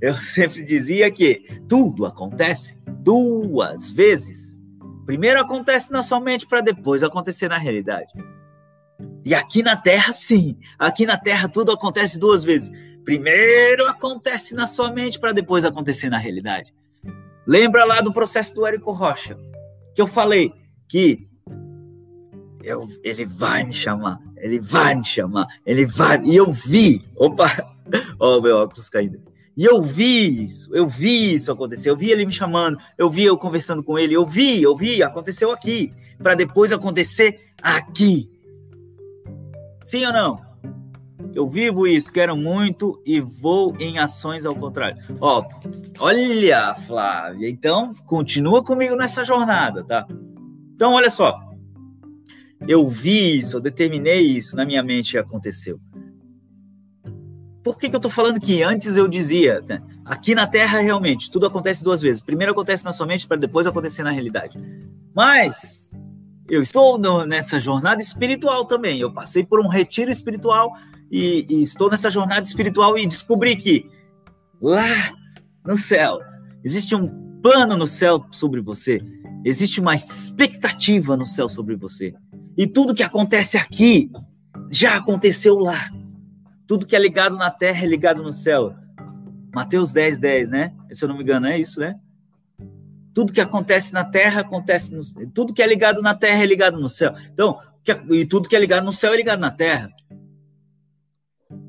eu 0.00 0.14
sempre 0.20 0.64
dizia 0.64 1.10
que 1.12 1.62
tudo 1.68 2.04
acontece 2.04 2.76
duas 3.02 3.90
vezes. 3.90 4.60
Primeiro 5.06 5.40
acontece 5.40 5.92
na 5.92 6.02
sua 6.02 6.20
mente 6.20 6.46
para 6.46 6.60
depois 6.60 7.02
acontecer 7.04 7.48
na 7.48 7.58
realidade. 7.58 8.12
E 9.24 9.34
aqui 9.34 9.62
na 9.62 9.76
Terra, 9.76 10.12
sim. 10.12 10.58
Aqui 10.78 11.06
na 11.06 11.16
Terra 11.16 11.48
tudo 11.48 11.70
acontece 11.70 12.18
duas 12.18 12.42
vezes. 12.42 12.70
Primeiro 13.04 13.86
acontece 13.88 14.54
na 14.54 14.66
sua 14.66 14.90
mente 14.90 15.18
para 15.18 15.32
depois 15.32 15.64
acontecer 15.64 16.08
na 16.08 16.18
realidade. 16.18 16.74
Lembra 17.46 17.84
lá 17.84 18.00
do 18.00 18.12
processo 18.12 18.54
do 18.54 18.66
Érico 18.66 18.92
Rocha, 18.92 19.36
que 19.94 20.02
eu 20.02 20.06
falei 20.06 20.52
que 20.88 21.28
eu, 22.62 22.88
ele 23.02 23.24
vai 23.24 23.64
me 23.64 23.72
chamar, 23.72 24.18
ele 24.36 24.60
vai 24.60 24.94
me 24.94 25.04
chamar, 25.04 25.46
ele 25.66 25.86
vai. 25.86 26.22
E 26.24 26.36
eu 26.36 26.52
vi, 26.52 27.04
opa, 27.16 27.46
ó, 28.18 28.38
oh, 28.38 28.40
meu 28.40 28.56
óculos 28.58 28.88
caindo. 28.88 29.20
E 29.56 29.64
eu 29.64 29.82
vi 29.82 30.44
isso, 30.44 30.74
eu 30.74 30.88
vi 30.88 31.34
isso 31.34 31.52
acontecer, 31.52 31.90
eu 31.90 31.96
vi 31.96 32.10
ele 32.10 32.24
me 32.24 32.32
chamando, 32.32 32.78
eu 32.96 33.10
vi 33.10 33.24
eu 33.24 33.36
conversando 33.36 33.82
com 33.82 33.98
ele, 33.98 34.14
eu 34.14 34.24
vi, 34.24 34.62
eu 34.62 34.74
vi, 34.74 35.02
aconteceu 35.02 35.50
aqui, 35.50 35.90
para 36.18 36.34
depois 36.34 36.72
acontecer 36.72 37.38
aqui. 37.60 38.30
Sim 39.84 40.06
ou 40.06 40.12
não? 40.12 40.36
Eu 41.34 41.48
vivo 41.48 41.86
isso, 41.86 42.12
quero 42.12 42.36
muito 42.36 43.00
e 43.04 43.20
vou 43.20 43.76
em 43.78 43.98
ações 43.98 44.46
ao 44.46 44.54
contrário. 44.54 44.96
Ó, 45.20 45.44
olha, 45.98 46.74
Flávia, 46.74 47.48
então 47.48 47.92
continua 48.06 48.64
comigo 48.64 48.96
nessa 48.96 49.22
jornada, 49.22 49.84
tá? 49.84 50.06
Então, 50.74 50.94
olha 50.94 51.10
só, 51.10 51.51
eu 52.68 52.88
vi 52.88 53.38
isso, 53.38 53.56
eu 53.56 53.60
determinei 53.60 54.20
isso 54.20 54.56
na 54.56 54.64
minha 54.64 54.82
mente 54.82 55.14
e 55.14 55.18
aconteceu. 55.18 55.80
Por 57.62 57.78
que, 57.78 57.88
que 57.88 57.94
eu 57.94 57.98
estou 57.98 58.10
falando 58.10 58.40
que 58.40 58.62
antes 58.62 58.96
eu 58.96 59.06
dizia, 59.06 59.60
né? 59.60 59.80
aqui 60.04 60.34
na 60.34 60.46
Terra 60.46 60.80
realmente 60.80 61.30
tudo 61.30 61.46
acontece 61.46 61.84
duas 61.84 62.00
vezes. 62.00 62.20
Primeiro 62.20 62.52
acontece 62.52 62.84
na 62.84 62.92
sua 62.92 63.06
mente 63.06 63.26
para 63.26 63.36
depois 63.36 63.66
acontecer 63.66 64.02
na 64.02 64.10
realidade. 64.10 64.58
Mas 65.14 65.92
eu 66.48 66.60
estou 66.60 66.98
no, 66.98 67.24
nessa 67.24 67.60
jornada 67.60 68.02
espiritual 68.02 68.64
também. 68.64 68.98
Eu 68.98 69.12
passei 69.12 69.44
por 69.44 69.60
um 69.60 69.68
retiro 69.68 70.10
espiritual 70.10 70.72
e, 71.10 71.46
e 71.48 71.62
estou 71.62 71.88
nessa 71.88 72.10
jornada 72.10 72.42
espiritual 72.42 72.98
e 72.98 73.06
descobri 73.06 73.54
que 73.54 73.88
lá 74.60 75.12
no 75.64 75.76
céu 75.76 76.18
existe 76.64 76.94
um 76.96 77.08
plano 77.40 77.76
no 77.76 77.86
céu 77.86 78.26
sobre 78.30 78.60
você. 78.60 79.00
Existe 79.44 79.80
uma 79.80 79.94
expectativa 79.94 81.16
no 81.16 81.26
céu 81.26 81.48
sobre 81.48 81.76
você. 81.76 82.14
E 82.56 82.66
tudo 82.66 82.94
que 82.94 83.02
acontece 83.02 83.56
aqui 83.56 84.10
já 84.70 84.96
aconteceu 84.96 85.58
lá. 85.58 85.90
Tudo 86.66 86.86
que 86.86 86.96
é 86.96 86.98
ligado 86.98 87.36
na 87.36 87.50
terra 87.50 87.84
é 87.84 87.88
ligado 87.88 88.22
no 88.22 88.32
céu. 88.32 88.74
Mateus 89.54 89.92
10, 89.92 90.18
10, 90.18 90.48
né? 90.50 90.74
Se 90.92 91.04
eu 91.04 91.08
não 91.08 91.16
me 91.16 91.22
engano, 91.22 91.46
é 91.46 91.58
isso, 91.58 91.80
né? 91.80 91.94
Tudo 93.14 93.32
que 93.32 93.40
acontece 93.40 93.92
na 93.92 94.04
terra 94.04 94.40
acontece 94.40 94.94
no 94.94 95.02
tudo 95.34 95.52
que 95.52 95.62
é 95.62 95.66
ligado 95.66 96.00
na 96.00 96.14
terra 96.14 96.42
é 96.42 96.46
ligado 96.46 96.80
no 96.80 96.88
céu. 96.88 97.12
Então, 97.30 97.58
que, 97.84 97.92
e 98.10 98.24
tudo 98.24 98.48
que 98.48 98.56
é 98.56 98.58
ligado 98.58 98.84
no 98.84 98.92
céu 98.92 99.12
é 99.12 99.16
ligado 99.16 99.40
na 99.40 99.50
terra. 99.50 99.90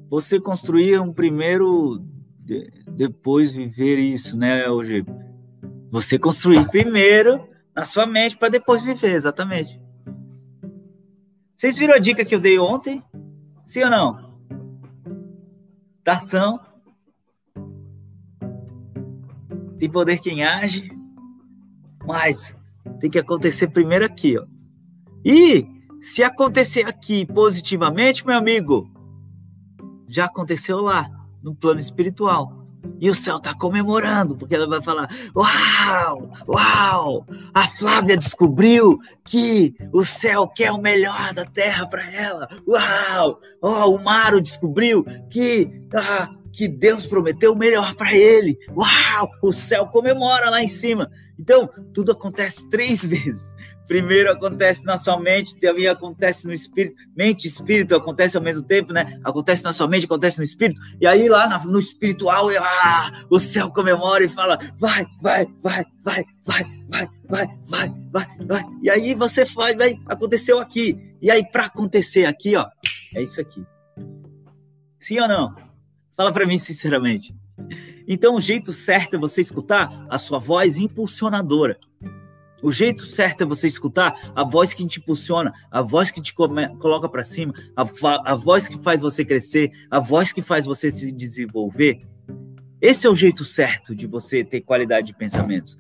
Você 0.10 0.40
construir 0.40 1.00
um 1.00 1.12
primeiro 1.12 2.02
de, 2.40 2.72
depois 2.88 3.52
viver 3.52 3.98
isso, 4.00 4.38
né, 4.38 4.70
hoje? 4.70 5.04
Você 5.92 6.18
construir 6.18 6.70
primeiro 6.70 7.46
na 7.76 7.84
sua 7.84 8.06
mente 8.06 8.38
para 8.38 8.50
depois 8.50 8.84
viver, 8.84 9.14
exatamente. 9.14 9.83
Vocês 11.64 11.78
viram 11.78 11.94
a 11.94 11.98
dica 11.98 12.26
que 12.26 12.36
eu 12.36 12.42
dei 12.42 12.60
ontem? 12.60 13.02
Sim 13.66 13.84
ou 13.84 13.90
não? 13.90 14.34
Da 16.04 16.18
ação. 16.18 16.60
Tem 19.80 19.90
poder 19.90 20.20
quem 20.20 20.44
age. 20.44 20.92
Mas 22.06 22.54
tem 23.00 23.10
que 23.10 23.18
acontecer 23.18 23.70
primeiro 23.70 24.04
aqui, 24.04 24.38
ó. 24.38 24.46
E 25.24 25.66
se 26.02 26.22
acontecer 26.22 26.86
aqui 26.86 27.26
positivamente, 27.26 28.28
meu 28.28 28.36
amigo, 28.36 28.92
já 30.10 30.26
aconteceu 30.26 30.82
lá, 30.82 31.10
no 31.42 31.56
plano 31.56 31.80
espiritual. 31.80 32.63
E 33.00 33.10
o 33.10 33.16
céu 33.16 33.38
está 33.38 33.54
comemorando, 33.54 34.36
porque 34.36 34.56
ela 34.56 34.68
vai 34.68 34.82
falar: 34.82 35.10
Uau, 35.36 36.32
uau, 36.48 37.26
a 37.54 37.68
Flávia 37.68 38.18
descobriu 38.18 39.00
que 39.24 39.76
o 39.92 40.04
céu 40.04 40.48
quer 40.48 40.72
o 40.72 40.82
melhor 40.82 41.34
da 41.34 41.46
terra 41.46 41.88
para 41.88 42.10
ela. 42.14 42.48
Uau, 42.68 43.40
oh, 43.62 43.96
o 43.96 44.04
Maro 44.04 44.42
descobriu 44.42 45.06
que 45.30 45.82
ah, 45.94 46.30
que 46.54 46.68
Deus 46.68 47.06
prometeu 47.06 47.54
o 47.54 47.58
melhor 47.58 47.96
para 47.96 48.14
ele. 48.14 48.58
Uau! 48.70 49.30
O 49.42 49.52
céu 49.52 49.88
comemora 49.88 50.50
lá 50.50 50.62
em 50.62 50.68
cima. 50.68 51.10
Então, 51.38 51.68
tudo 51.94 52.12
acontece 52.12 52.70
três 52.70 53.04
vezes. 53.06 53.52
Primeiro 53.88 54.32
acontece 54.32 54.86
na 54.86 54.98
sua 54.98 55.20
mente, 55.20 55.60
também 55.60 55.88
acontece 55.88 56.48
no 56.48 56.54
espírito. 56.54 56.96
Mente 57.16 57.46
e 57.46 57.48
espírito 57.48 57.96
acontece 57.96 58.38
ao 58.38 58.44
mesmo 58.44 58.64
tempo, 58.64 58.94
né? 58.94 59.20
Acontece 59.24 59.64
na 59.64 59.74
sua 59.74 59.88
mente, 59.88 60.06
acontece 60.06 60.38
no 60.38 60.44
espírito. 60.44 60.82
E 61.02 61.06
aí 61.06 61.28
lá 61.28 61.60
no 61.66 61.80
espiritual, 61.80 62.48
ah, 62.60 63.12
o 63.30 63.38
céu 63.38 63.72
comemora 63.72 64.24
e 64.24 64.30
fala: 64.30 64.58
vai, 64.78 65.06
vai, 65.22 65.46
vai, 65.62 65.86
vai, 66.04 66.26
vai, 66.46 66.66
vai, 66.88 67.10
vai, 67.30 67.48
vai, 67.66 67.94
vai, 68.12 68.28
vai. 68.46 68.64
E 68.82 68.90
aí 68.90 69.14
você 69.14 69.46
faz, 69.46 69.76
vai, 69.76 70.00
aconteceu 70.06 70.60
aqui. 70.60 70.98
E 71.22 71.30
aí 71.30 71.46
para 71.46 71.66
acontecer 71.66 72.26
aqui, 72.26 72.56
ó, 72.56 72.68
é 73.16 73.22
isso 73.22 73.42
aqui. 73.42 73.66
Sim 75.00 75.20
ou 75.20 75.28
não? 75.28 75.56
Fala 76.16 76.32
para 76.32 76.46
mim 76.46 76.58
sinceramente. 76.58 77.36
Então 78.08 78.36
o 78.36 78.42
jeito 78.42 78.72
certo 78.72 79.16
é 79.16 79.20
você 79.20 79.42
escutar 79.42 80.06
a 80.10 80.18
sua 80.18 80.40
voz 80.40 80.78
impulsionadora. 80.78 81.78
O 82.64 82.72
jeito 82.72 83.04
certo 83.04 83.44
é 83.44 83.46
você 83.46 83.68
escutar 83.68 84.32
a 84.34 84.44
voz 84.46 84.74
que 84.74 84.88
te 84.88 85.02
impulsiona, 85.02 85.52
a 85.70 85.82
voz 85.82 86.10
que 86.10 86.22
te 86.22 86.34
coloca 86.34 87.10
para 87.10 87.26
cima, 87.26 87.54
a, 87.76 87.84
a 88.32 88.36
voz 88.36 88.70
que 88.70 88.82
faz 88.82 89.02
você 89.02 89.26
crescer, 89.26 89.70
a 89.92 90.00
voz 90.00 90.32
que 90.32 90.42
faz 90.42 90.66
você 90.66 90.90
se 90.90 91.12
desenvolver. 91.12 92.00
Esse 92.82 93.06
é 93.06 93.10
o 93.10 93.16
jeito 93.16 93.44
certo 93.44 93.94
de 93.94 94.08
você 94.08 94.46
ter 94.46 94.62
qualidade 94.62 95.08
de 95.08 95.14
pensamentos. 95.14 95.78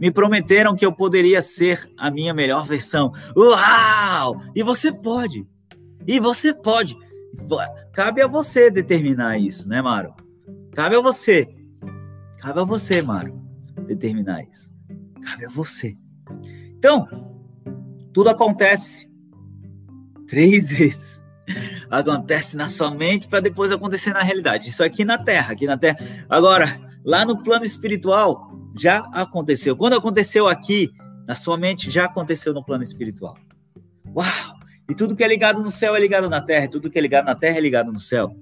Me 0.00 0.10
prometeram 0.10 0.74
que 0.74 0.84
eu 0.84 0.92
poderia 0.92 1.40
ser 1.40 1.88
a 1.96 2.10
minha 2.10 2.34
melhor 2.34 2.66
versão. 2.66 3.12
Uau! 3.36 4.40
E 4.56 4.64
você 4.64 4.90
pode. 4.92 5.46
E 6.06 6.18
você 6.18 6.52
pode. 6.52 6.96
Cabe 7.92 8.20
a 8.20 8.26
você 8.26 8.68
determinar 8.68 9.38
isso, 9.38 9.68
né, 9.68 9.80
Maro? 9.80 10.12
Cabe 10.72 10.96
a 10.96 11.00
você. 11.00 11.48
Cabe 12.38 12.60
a 12.60 12.64
você, 12.64 13.00
Maro, 13.00 13.40
determinar 13.86 14.42
isso. 14.42 14.68
Cabe 15.30 15.46
a 15.46 15.48
você. 15.48 15.96
Então, 16.76 17.06
tudo 18.12 18.30
acontece 18.30 19.08
três 20.26 20.70
vezes. 20.72 21.22
Acontece 21.90 22.56
na 22.56 22.68
sua 22.68 22.90
mente 22.90 23.28
para 23.28 23.40
depois 23.40 23.72
acontecer 23.72 24.12
na 24.12 24.22
realidade. 24.22 24.68
Isso 24.68 24.84
aqui 24.84 25.04
na 25.04 25.18
Terra, 25.18 25.52
aqui 25.52 25.66
na 25.66 25.78
Terra. 25.78 25.98
Agora, 26.28 26.80
lá 27.04 27.24
no 27.24 27.42
plano 27.42 27.64
espiritual, 27.64 28.50
já 28.78 28.98
aconteceu. 29.12 29.76
Quando 29.76 29.94
aconteceu 29.94 30.46
aqui, 30.46 30.90
na 31.26 31.34
sua 31.34 31.56
mente, 31.58 31.90
já 31.90 32.04
aconteceu 32.04 32.52
no 32.52 32.64
plano 32.64 32.82
espiritual. 32.82 33.34
Uau! 34.14 34.58
E 34.88 34.94
tudo 34.94 35.14
que 35.14 35.22
é 35.22 35.28
ligado 35.28 35.62
no 35.62 35.70
céu 35.70 35.94
é 35.94 36.00
ligado 36.00 36.30
na 36.30 36.40
terra, 36.40 36.64
e 36.64 36.70
tudo 36.70 36.90
que 36.90 36.98
é 36.98 37.02
ligado 37.02 37.26
na 37.26 37.34
terra 37.34 37.58
é 37.58 37.60
ligado 37.60 37.92
no 37.92 38.00
céu. 38.00 38.34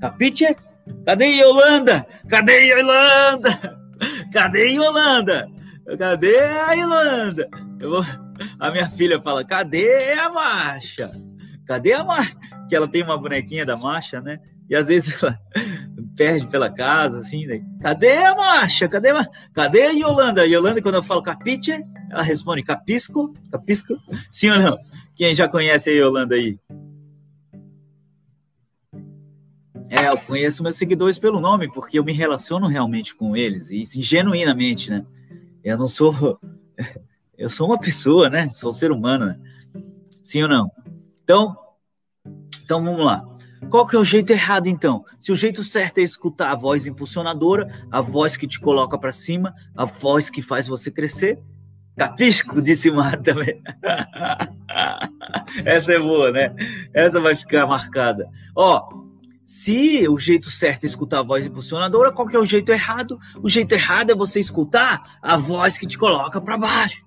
Capite? 0.00 0.56
Cadê 1.04 1.26
Yolanda? 1.26 2.06
Cadê 2.28 2.72
Yolanda? 2.72 3.78
Cadê 4.32 4.70
Yolanda? 4.70 5.48
Cadê 5.98 6.38
a 6.40 6.72
Yolanda? 6.72 7.48
Vou... 7.80 8.04
A 8.58 8.70
minha 8.70 8.88
filha 8.88 9.20
fala: 9.20 9.44
cadê 9.44 10.12
a 10.12 10.30
marcha? 10.30 11.10
Cadê 11.66 11.92
a 11.92 12.04
marcha? 12.04 12.36
Que 12.68 12.76
ela 12.76 12.88
tem 12.88 13.02
uma 13.02 13.18
bonequinha 13.18 13.64
da 13.64 13.76
marcha, 13.76 14.20
né? 14.20 14.38
E 14.68 14.76
às 14.76 14.88
vezes 14.88 15.20
ela 15.22 15.38
perde 16.16 16.46
pela 16.46 16.70
casa, 16.70 17.20
assim. 17.20 17.46
Né? 17.46 17.62
Cadê 17.80 18.16
a 18.16 18.34
marcha? 18.34 18.88
Cadê 18.88 19.10
a... 19.10 19.26
Cadê 19.52 19.82
a 19.82 19.90
Yolanda? 19.90 20.42
A 20.42 20.44
Yolanda, 20.44 20.82
quando 20.82 20.96
eu 20.96 21.02
falo 21.02 21.22
capite, 21.22 21.72
ela 22.10 22.22
responde 22.22 22.62
capisco? 22.62 23.32
Capisco? 23.50 23.94
Sim 24.30 24.50
ou 24.50 24.58
não? 24.58 24.78
Quem 25.16 25.34
já 25.34 25.48
conhece 25.48 25.90
a 25.90 25.94
Yolanda 25.94 26.34
aí? 26.34 26.58
É, 29.90 30.08
eu 30.08 30.18
conheço 30.18 30.62
meus 30.62 30.76
seguidores 30.76 31.18
pelo 31.18 31.40
nome, 31.40 31.70
porque 31.70 31.98
eu 31.98 32.04
me 32.04 32.12
relaciono 32.12 32.66
realmente 32.66 33.14
com 33.14 33.36
eles, 33.36 33.70
e 33.70 33.84
sim, 33.86 34.02
genuinamente, 34.02 34.90
né? 34.90 35.04
Eu 35.64 35.78
não 35.78 35.88
sou. 35.88 36.38
Eu 37.36 37.48
sou 37.48 37.68
uma 37.68 37.78
pessoa, 37.78 38.28
né? 38.28 38.50
Sou 38.52 38.70
um 38.70 38.72
ser 38.72 38.90
humano, 38.90 39.26
né? 39.26 39.38
Sim 40.24 40.42
ou 40.42 40.48
não? 40.48 40.68
Então, 41.22 41.56
então 42.64 42.84
vamos 42.84 43.04
lá. 43.04 43.24
Qual 43.70 43.86
que 43.86 43.94
é 43.94 43.98
o 44.00 44.04
jeito 44.04 44.32
errado, 44.32 44.66
então? 44.66 45.04
Se 45.20 45.30
o 45.30 45.36
jeito 45.36 45.62
certo 45.62 45.98
é 45.98 46.02
escutar 46.02 46.50
a 46.50 46.56
voz 46.56 46.84
impulsionadora, 46.84 47.68
a 47.92 48.00
voz 48.00 48.36
que 48.36 48.48
te 48.48 48.58
coloca 48.58 48.98
para 48.98 49.12
cima, 49.12 49.54
a 49.76 49.84
voz 49.84 50.28
que 50.28 50.42
faz 50.42 50.66
você 50.66 50.90
crescer, 50.90 51.38
Capisco, 51.98 52.62
disse 52.62 52.92
Mar 52.92 53.20
também. 53.20 53.60
Essa 55.66 55.94
é 55.94 55.98
boa, 55.98 56.30
né? 56.30 56.54
Essa 56.94 57.20
vai 57.20 57.34
ficar 57.34 57.66
marcada. 57.66 58.30
Ó, 58.54 59.02
se 59.48 60.06
o 60.06 60.18
jeito 60.18 60.50
certo 60.50 60.84
é 60.84 60.86
escutar 60.86 61.20
a 61.20 61.22
voz 61.22 61.46
impulsionadora, 61.46 62.12
qual 62.12 62.28
que 62.28 62.36
é 62.36 62.38
o 62.38 62.44
jeito 62.44 62.70
errado? 62.70 63.18
O 63.42 63.48
jeito 63.48 63.72
errado 63.72 64.10
é 64.10 64.14
você 64.14 64.38
escutar 64.38 65.18
a 65.22 65.38
voz 65.38 65.78
que 65.78 65.86
te 65.86 65.96
coloca 65.96 66.38
para 66.38 66.58
baixo. 66.58 67.06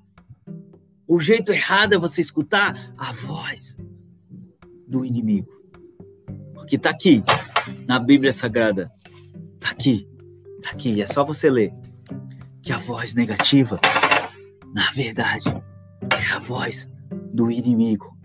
O 1.08 1.20
jeito 1.20 1.52
errado 1.52 1.94
é 1.94 2.00
você 2.00 2.20
escutar 2.20 2.74
a 2.98 3.12
voz 3.12 3.78
do 4.88 5.06
inimigo. 5.06 5.52
Porque 6.56 6.80
tá 6.80 6.90
aqui, 6.90 7.24
na 7.88 8.00
Bíblia 8.00 8.34
Sagrada. 8.34 8.92
Tá 9.60 9.70
aqui, 9.70 10.10
tá 10.64 10.72
aqui, 10.72 11.00
é 11.00 11.06
só 11.06 11.24
você 11.24 11.48
ler. 11.48 11.72
Que 12.64 12.72
a 12.72 12.78
voz 12.78 13.14
negativa, 13.14 13.80
na 14.74 14.90
verdade, 14.96 15.48
é 16.20 16.34
a 16.34 16.40
voz 16.40 16.90
do 17.32 17.52
inimigo. 17.52 18.18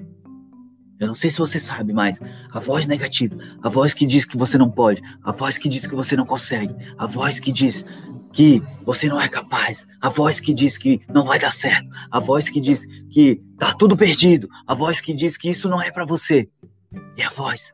Eu 0.99 1.09
não 1.09 1.15
sei 1.15 1.31
se 1.31 1.39
você 1.39 1.61
sabe, 1.61 1.93
mas 1.93 2.21
a 2.51 2.59
voz 2.59 2.87
negativa, 2.87 3.37
a 3.63 3.69
voz 3.69 3.93
que 3.93 4.07
diz 4.07 4.25
que 4.25 4.37
você 4.37 4.57
não 4.57 4.71
pode, 4.71 5.03
a 5.23 5.33
voz 5.33 5.59
que 5.59 5.69
diz 5.69 5.87
que 5.87 5.95
você 5.95 6.17
não 6.17 6.25
consegue, 6.25 6.75
a 6.97 7.07
voz 7.07 7.39
que 7.39 7.53
diz 7.53 7.85
que 8.33 8.63
você 8.85 9.09
não 9.09 9.21
é 9.21 9.29
capaz, 9.29 9.87
a 10.01 10.09
voz 10.09 10.41
que 10.41 10.55
diz 10.55 10.79
que 10.79 11.01
não 11.09 11.25
vai 11.25 11.39
dar 11.39 11.53
certo, 11.53 11.91
a 12.11 12.19
voz 12.19 12.49
que 12.49 12.61
diz 12.61 12.87
que 13.11 13.43
tá 13.59 13.75
tudo 13.75 13.97
perdido, 13.97 14.49
a 14.67 14.75
voz 14.75 15.01
que 15.01 15.13
diz 15.13 15.37
que 15.37 15.51
isso 15.51 15.69
não 15.69 15.81
é 15.81 15.91
para 15.91 16.05
você, 16.05 16.49
é 17.17 17.25
a 17.25 17.31
voz 17.31 17.73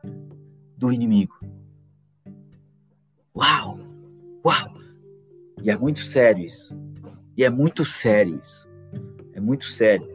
do 0.77 0.91
inimigo. 0.91 1.33
Uau! 3.35 3.79
Uau! 4.45 4.77
E 5.61 5.71
é 5.71 5.77
muito 5.77 6.01
sério 6.01 6.45
isso. 6.45 6.77
E 7.37 7.43
é 7.43 7.49
muito 7.49 7.83
sério 7.83 8.39
isso. 8.43 8.69
É 9.33 9.39
muito 9.39 9.65
sério. 9.65 10.07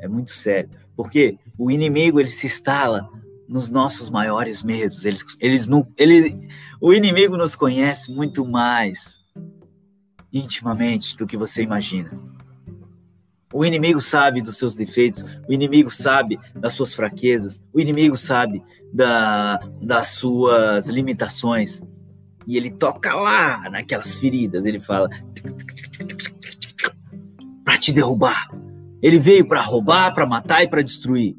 É 0.00 0.08
muito 0.08 0.30
sério. 0.32 0.70
Porque 0.96 1.36
o 1.58 1.70
inimigo 1.70 2.20
ele 2.20 2.30
se 2.30 2.46
instala 2.46 3.08
nos 3.48 3.70
nossos 3.70 4.10
maiores 4.10 4.62
medos. 4.62 5.04
Eles, 5.04 5.24
eles 5.40 5.68
não, 5.68 5.86
ele, 5.96 6.48
o 6.80 6.92
inimigo 6.92 7.36
nos 7.36 7.54
conhece 7.54 8.12
muito 8.12 8.44
mais 8.44 9.18
intimamente 10.32 11.16
do 11.16 11.26
que 11.26 11.36
você 11.36 11.62
imagina. 11.62 12.10
O 13.52 13.64
inimigo 13.64 14.00
sabe 14.00 14.42
dos 14.42 14.58
seus 14.58 14.74
defeitos, 14.74 15.24
o 15.48 15.52
inimigo 15.52 15.88
sabe 15.88 16.36
das 16.56 16.72
suas 16.72 16.92
fraquezas, 16.92 17.62
o 17.72 17.78
inimigo 17.78 18.16
sabe 18.16 18.60
da, 18.92 19.58
das 19.80 20.08
suas 20.08 20.88
limitações. 20.88 21.80
E 22.48 22.56
ele 22.56 22.72
toca 22.72 23.14
lá 23.14 23.70
naquelas 23.70 24.14
feridas, 24.16 24.64
ele 24.64 24.80
fala 24.80 25.08
para 27.64 27.78
te 27.78 27.92
derrubar. 27.92 28.48
Ele 29.00 29.18
veio 29.20 29.46
para 29.46 29.60
roubar, 29.60 30.12
para 30.12 30.26
matar 30.26 30.64
e 30.64 30.68
para 30.68 30.82
destruir. 30.82 31.36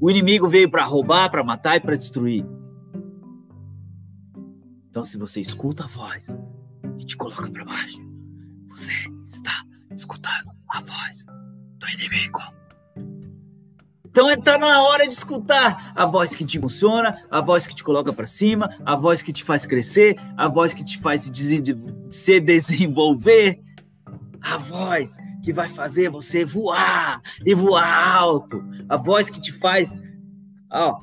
O 0.00 0.10
inimigo 0.10 0.48
veio 0.48 0.70
para 0.70 0.82
roubar, 0.82 1.30
para 1.30 1.44
matar 1.44 1.76
e 1.76 1.80
para 1.80 1.94
destruir. 1.94 2.46
Então, 4.88 5.04
se 5.04 5.18
você 5.18 5.40
escuta 5.40 5.84
a 5.84 5.86
voz 5.86 6.26
que 6.98 7.04
te 7.04 7.16
coloca 7.16 7.50
para 7.50 7.64
baixo, 7.64 7.98
você 8.68 8.92
está 9.26 9.62
escutando 9.94 10.52
a 10.68 10.80
voz 10.80 11.26
do 11.78 11.88
inimigo. 11.90 12.40
Então 14.10 14.28
está 14.28 14.58
na 14.58 14.82
hora 14.82 15.06
de 15.06 15.14
escutar 15.14 15.92
a 15.94 16.04
voz 16.04 16.34
que 16.34 16.44
te 16.44 16.58
emociona, 16.58 17.22
a 17.30 17.40
voz 17.40 17.64
que 17.64 17.74
te 17.74 17.84
coloca 17.84 18.12
para 18.12 18.26
cima, 18.26 18.68
a 18.84 18.96
voz 18.96 19.22
que 19.22 19.32
te 19.32 19.44
faz 19.44 19.64
crescer, 19.64 20.16
a 20.36 20.48
voz 20.48 20.74
que 20.74 20.84
te 20.84 20.98
faz 20.98 21.30
se 22.10 22.40
desenvolver, 22.40 23.62
a 24.40 24.56
voz 24.58 25.16
que 25.42 25.52
vai 25.52 25.68
fazer 25.68 26.10
você 26.10 26.44
voar 26.44 27.20
e 27.44 27.54
voar 27.54 28.16
alto. 28.16 28.62
A 28.88 28.96
voz 28.96 29.30
que 29.30 29.40
te 29.40 29.52
faz 29.52 29.98
ó, 30.70 30.98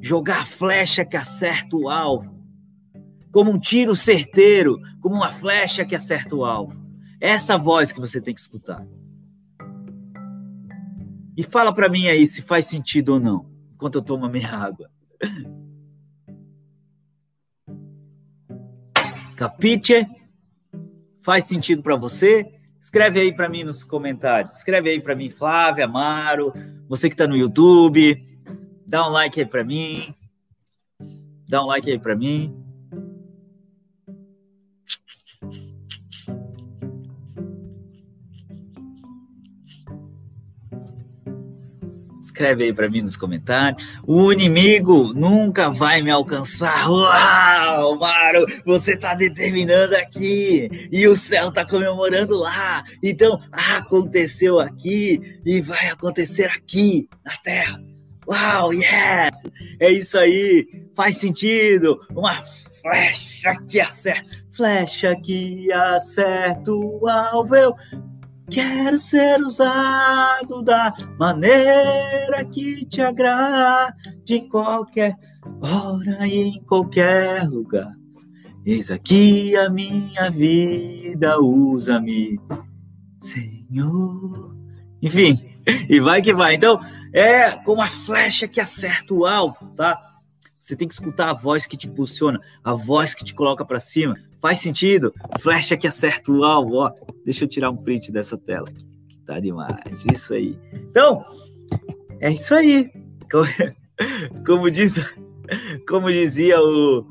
jogar 0.00 0.42
a 0.42 0.46
flecha 0.46 1.04
que 1.04 1.16
acerta 1.16 1.76
o 1.76 1.88
alvo. 1.88 2.36
Como 3.32 3.50
um 3.50 3.58
tiro 3.58 3.94
certeiro, 3.94 4.78
como 5.00 5.16
uma 5.16 5.30
flecha 5.30 5.84
que 5.84 5.94
acerta 5.94 6.34
o 6.34 6.44
alvo. 6.44 6.80
Essa 7.20 7.58
voz 7.58 7.92
que 7.92 8.00
você 8.00 8.20
tem 8.20 8.34
que 8.34 8.40
escutar. 8.40 8.86
E 11.36 11.42
fala 11.42 11.72
para 11.72 11.88
mim 11.88 12.08
aí 12.08 12.26
se 12.26 12.40
faz 12.42 12.66
sentido 12.66 13.14
ou 13.14 13.20
não, 13.20 13.46
enquanto 13.74 13.96
eu 13.96 14.02
tomo 14.02 14.24
a 14.24 14.28
minha 14.28 14.48
água. 14.56 14.90
Capite? 19.36 20.06
Faz 21.20 21.44
sentido 21.44 21.82
para 21.82 21.96
você? 21.96 22.55
Escreve 22.86 23.18
aí 23.18 23.32
para 23.32 23.48
mim 23.48 23.64
nos 23.64 23.82
comentários. 23.82 24.58
Escreve 24.58 24.90
aí 24.90 25.00
para 25.00 25.16
mim, 25.16 25.28
Flávia, 25.28 25.86
Amaro, 25.86 26.52
você 26.88 27.08
que 27.08 27.14
está 27.14 27.26
no 27.26 27.36
YouTube, 27.36 28.22
dá 28.86 29.08
um 29.08 29.10
like 29.10 29.40
aí 29.40 29.44
para 29.44 29.64
mim. 29.64 30.14
Dá 31.48 31.64
um 31.64 31.66
like 31.66 31.90
aí 31.90 31.98
para 31.98 32.14
mim. 32.14 32.64
Escreve 42.36 42.64
aí 42.64 42.72
para 42.74 42.90
mim 42.90 43.00
nos 43.00 43.16
comentários. 43.16 43.98
O 44.06 44.30
inimigo 44.30 45.14
nunca 45.14 45.70
vai 45.70 46.02
me 46.02 46.10
alcançar. 46.10 46.86
Uau, 46.86 47.98
Maro, 47.98 48.44
você 48.62 48.94
tá 48.94 49.14
determinando 49.14 49.96
aqui 49.96 50.68
e 50.92 51.08
o 51.08 51.16
céu 51.16 51.50
tá 51.50 51.64
comemorando 51.64 52.34
lá. 52.38 52.84
Então, 53.02 53.40
aconteceu 53.50 54.60
aqui 54.60 55.40
e 55.46 55.62
vai 55.62 55.88
acontecer 55.88 56.44
aqui 56.44 57.08
na 57.24 57.34
terra. 57.38 57.80
Uau, 58.28 58.70
yes! 58.74 59.42
É 59.80 59.90
isso 59.90 60.18
aí. 60.18 60.66
Faz 60.94 61.16
sentido. 61.16 61.98
Uma 62.14 62.42
flecha 62.82 63.56
que 63.66 63.80
acerta, 63.80 64.28
flecha 64.52 65.16
que 65.24 65.72
acerta 65.72 66.70
o 66.70 67.08
alvo. 67.08 67.74
Quero 68.50 68.98
ser 68.98 69.40
usado 69.42 70.62
da 70.62 70.92
maneira 71.18 72.44
que 72.44 72.84
te 72.86 73.02
agrade, 73.02 73.94
em 74.30 74.48
qualquer 74.48 75.16
hora 75.60 76.26
e 76.26 76.50
em 76.50 76.62
qualquer 76.62 77.48
lugar. 77.48 77.92
Eis 78.64 78.90
aqui 78.90 79.56
a 79.56 79.68
minha 79.70 80.30
vida, 80.30 81.40
usa-me, 81.40 82.40
Senhor. 83.20 84.56
Enfim, 85.02 85.36
e 85.88 86.00
vai 86.00 86.22
que 86.22 86.32
vai. 86.32 86.54
Então, 86.54 86.78
é 87.12 87.50
como 87.50 87.82
a 87.82 87.88
flecha 87.88 88.48
que 88.48 88.60
acerta 88.60 89.14
o 89.14 89.26
alvo, 89.26 89.66
tá? 89.76 90.00
Você 90.66 90.74
tem 90.74 90.88
que 90.88 90.94
escutar 90.94 91.30
a 91.30 91.32
voz 91.32 91.64
que 91.64 91.76
te 91.76 91.86
impulsiona, 91.86 92.40
a 92.64 92.74
voz 92.74 93.14
que 93.14 93.22
te 93.22 93.32
coloca 93.32 93.64
para 93.64 93.78
cima. 93.78 94.16
Faz 94.40 94.58
sentido? 94.58 95.14
Flecha 95.38 95.76
que 95.76 95.86
acerta 95.86 96.32
o 96.32 96.42
alvo, 96.42 96.78
ó. 96.78 96.92
Deixa 97.24 97.44
eu 97.44 97.48
tirar 97.48 97.70
um 97.70 97.76
print 97.76 98.10
dessa 98.10 98.36
tela. 98.36 98.66
Que 99.08 99.16
tá 99.20 99.38
demais. 99.38 100.04
Isso 100.12 100.34
aí. 100.34 100.58
Então, 100.74 101.24
é 102.18 102.32
isso 102.32 102.52
aí. 102.52 102.90
Como, 104.44 104.68
diz, 104.68 104.98
como 105.88 106.10
dizia 106.10 106.60
o 106.60 107.00
uh, 107.00 107.06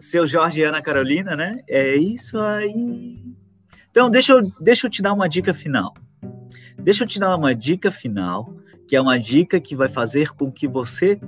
seu 0.00 0.26
Jorge 0.26 0.60
e 0.60 0.64
Ana 0.64 0.82
Carolina, 0.82 1.34
né? 1.34 1.60
É 1.66 1.96
isso 1.96 2.38
aí. 2.38 3.18
Então, 3.90 4.10
deixa 4.10 4.34
eu, 4.34 4.42
deixa 4.60 4.86
eu 4.86 4.90
te 4.90 5.00
dar 5.00 5.14
uma 5.14 5.28
dica 5.28 5.54
final. 5.54 5.94
Deixa 6.78 7.04
eu 7.04 7.08
te 7.08 7.18
dar 7.18 7.34
uma 7.34 7.54
dica 7.54 7.90
final, 7.90 8.54
que 8.86 8.96
é 8.96 9.00
uma 9.00 9.18
dica 9.18 9.60
que 9.60 9.74
vai 9.74 9.88
fazer 9.88 10.34
com 10.34 10.50
que 10.50 10.68
você 10.68 11.18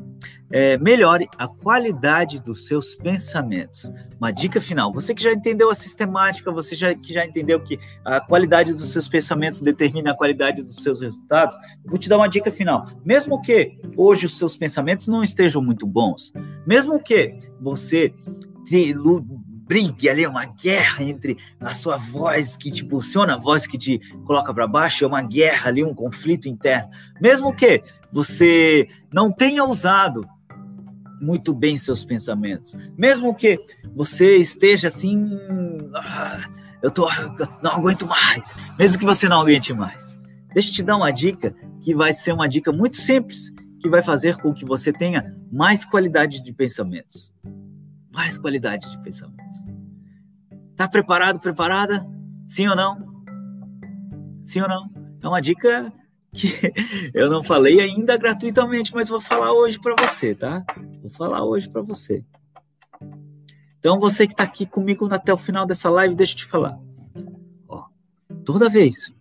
é, 0.50 0.78
melhore 0.78 1.28
a 1.38 1.48
qualidade 1.48 2.40
dos 2.40 2.66
seus 2.66 2.94
pensamentos. 2.94 3.90
Uma 4.18 4.30
dica 4.30 4.60
final: 4.60 4.92
você 4.92 5.14
que 5.14 5.22
já 5.22 5.32
entendeu 5.32 5.70
a 5.70 5.74
sistemática, 5.74 6.50
você 6.52 6.74
já, 6.74 6.94
que 6.94 7.12
já 7.12 7.24
entendeu 7.24 7.60
que 7.60 7.78
a 8.04 8.20
qualidade 8.20 8.72
dos 8.72 8.90
seus 8.90 9.08
pensamentos 9.08 9.60
determina 9.60 10.12
a 10.12 10.16
qualidade 10.16 10.62
dos 10.62 10.76
seus 10.76 11.00
resultados, 11.00 11.56
vou 11.84 11.98
te 11.98 12.08
dar 12.08 12.16
uma 12.16 12.28
dica 12.28 12.50
final. 12.50 12.86
Mesmo 13.04 13.40
que 13.40 13.76
hoje 13.96 14.26
os 14.26 14.38
seus 14.38 14.56
pensamentos 14.56 15.08
não 15.08 15.22
estejam 15.22 15.62
muito 15.62 15.86
bons, 15.86 16.32
mesmo 16.66 17.02
que 17.02 17.38
você 17.60 18.12
brigue 19.66 20.08
ali, 20.08 20.26
uma 20.26 20.44
guerra 20.44 21.02
entre 21.02 21.36
a 21.60 21.74
sua 21.74 21.96
voz 21.96 22.56
que 22.56 22.70
te 22.70 22.84
impulsiona, 22.84 23.34
a 23.34 23.38
voz 23.38 23.66
que 23.66 23.76
te 23.76 23.98
coloca 24.24 24.54
para 24.54 24.66
baixo, 24.66 25.04
é 25.04 25.06
uma 25.06 25.22
guerra 25.22 25.68
ali, 25.68 25.82
um 25.82 25.94
conflito 25.94 26.48
interno. 26.48 26.88
Mesmo 27.20 27.54
que 27.54 27.82
você 28.12 28.88
não 29.12 29.32
tenha 29.32 29.64
usado 29.64 30.26
muito 31.20 31.54
bem 31.54 31.76
seus 31.76 32.04
pensamentos. 32.04 32.76
Mesmo 32.96 33.34
que 33.34 33.58
você 33.94 34.36
esteja 34.36 34.88
assim, 34.88 35.38
ah, 35.94 36.48
eu 36.82 36.90
tô, 36.90 37.08
não 37.62 37.72
aguento 37.72 38.06
mais. 38.06 38.54
Mesmo 38.78 38.98
que 38.98 39.04
você 39.04 39.28
não 39.28 39.40
aguente 39.40 39.72
mais. 39.72 40.16
Deixa 40.54 40.70
eu 40.70 40.74
te 40.74 40.82
dar 40.82 40.96
uma 40.96 41.10
dica 41.10 41.54
que 41.80 41.94
vai 41.94 42.12
ser 42.12 42.32
uma 42.32 42.48
dica 42.48 42.72
muito 42.72 42.96
simples, 42.96 43.52
que 43.80 43.88
vai 43.88 44.02
fazer 44.02 44.36
com 44.38 44.54
que 44.54 44.64
você 44.64 44.92
tenha 44.92 45.34
mais 45.50 45.84
qualidade 45.84 46.42
de 46.42 46.52
pensamentos. 46.52 47.32
Mais 48.16 48.38
qualidade 48.38 48.90
de 48.90 48.98
pensamentos. 49.02 49.62
Tá 50.74 50.88
preparado, 50.88 51.38
preparada? 51.38 52.06
Sim 52.48 52.66
ou 52.66 52.74
não? 52.74 52.96
Sim 54.42 54.62
ou 54.62 54.68
não? 54.68 54.90
É 55.22 55.28
uma 55.28 55.42
dica 55.42 55.92
que 56.32 56.48
eu 57.12 57.28
não 57.28 57.42
falei 57.42 57.78
ainda 57.78 58.16
gratuitamente, 58.16 58.94
mas 58.94 59.10
vou 59.10 59.20
falar 59.20 59.52
hoje 59.52 59.78
para 59.78 59.94
você, 60.00 60.34
tá? 60.34 60.64
Vou 61.02 61.10
falar 61.10 61.44
hoje 61.44 61.68
para 61.68 61.82
você. 61.82 62.24
Então, 63.78 63.98
você 63.98 64.26
que 64.26 64.32
está 64.32 64.44
aqui 64.44 64.64
comigo 64.64 65.06
até 65.12 65.32
o 65.32 65.38
final 65.38 65.66
dessa 65.66 65.90
live, 65.90 66.14
deixa 66.14 66.32
eu 66.32 66.38
te 66.38 66.46
falar. 66.46 66.80
Ó, 67.68 67.84
toda 68.46 68.70
vez 68.70 69.12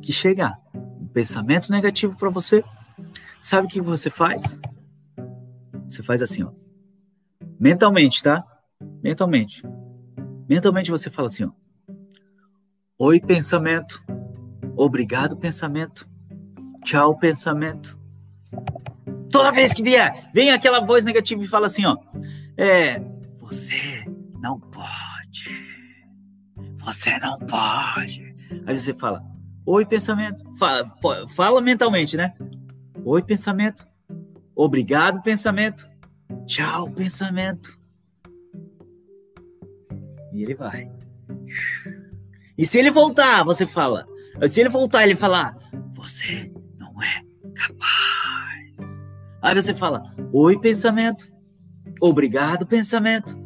que 0.00 0.14
chegar 0.14 0.58
um 0.74 1.06
pensamento 1.08 1.70
negativo 1.70 2.16
para 2.16 2.30
você, 2.30 2.64
sabe 3.42 3.66
o 3.66 3.70
que 3.70 3.82
você 3.82 4.08
faz? 4.08 4.58
Você 5.86 6.02
faz 6.02 6.22
assim, 6.22 6.42
ó. 6.42 6.59
Mentalmente, 7.60 8.22
tá? 8.22 8.42
Mentalmente. 9.04 9.62
Mentalmente 10.48 10.90
você 10.90 11.10
fala 11.10 11.28
assim, 11.28 11.44
ó. 11.44 11.50
Oi, 12.98 13.20
pensamento. 13.20 14.02
Obrigado, 14.74 15.36
pensamento. 15.36 16.08
Tchau, 16.82 17.18
pensamento. 17.18 18.00
Toda 19.30 19.52
vez 19.52 19.74
que 19.74 19.82
vier, 19.82 20.30
vem 20.32 20.50
aquela 20.50 20.80
voz 20.80 21.04
negativa 21.04 21.44
e 21.44 21.46
fala 21.46 21.66
assim, 21.66 21.84
ó. 21.84 21.98
É, 22.56 22.98
você 23.38 24.06
não 24.40 24.58
pode. 24.58 25.44
Você 26.78 27.18
não 27.18 27.38
pode. 27.40 28.34
Aí 28.66 28.78
você 28.78 28.94
fala, 28.94 29.22
oi, 29.66 29.84
pensamento. 29.84 30.42
Fala, 30.58 30.90
fala 31.36 31.60
mentalmente, 31.60 32.16
né? 32.16 32.32
Oi, 33.04 33.22
pensamento. 33.22 33.86
Obrigado, 34.56 35.22
pensamento. 35.22 35.89
Tchau, 36.46 36.90
pensamento. 36.90 37.78
E 40.32 40.42
ele 40.42 40.54
vai. 40.54 40.90
E 42.56 42.64
se 42.66 42.78
ele 42.78 42.90
voltar, 42.90 43.44
você 43.44 43.66
fala. 43.66 44.06
Se 44.48 44.60
ele 44.60 44.68
voltar, 44.68 45.04
ele 45.04 45.16
falar, 45.16 45.56
você 45.92 46.50
é 47.02 47.24
capaz. 47.54 49.00
Aí 49.42 49.54
você 49.54 49.74
fala: 49.74 50.14
Oi, 50.32 50.58
pensamento. 50.58 51.32
Obrigado, 52.00 52.66
pensamento. 52.66 53.38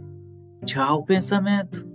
Tchau, 0.64 1.05
pensamento. 1.05 1.87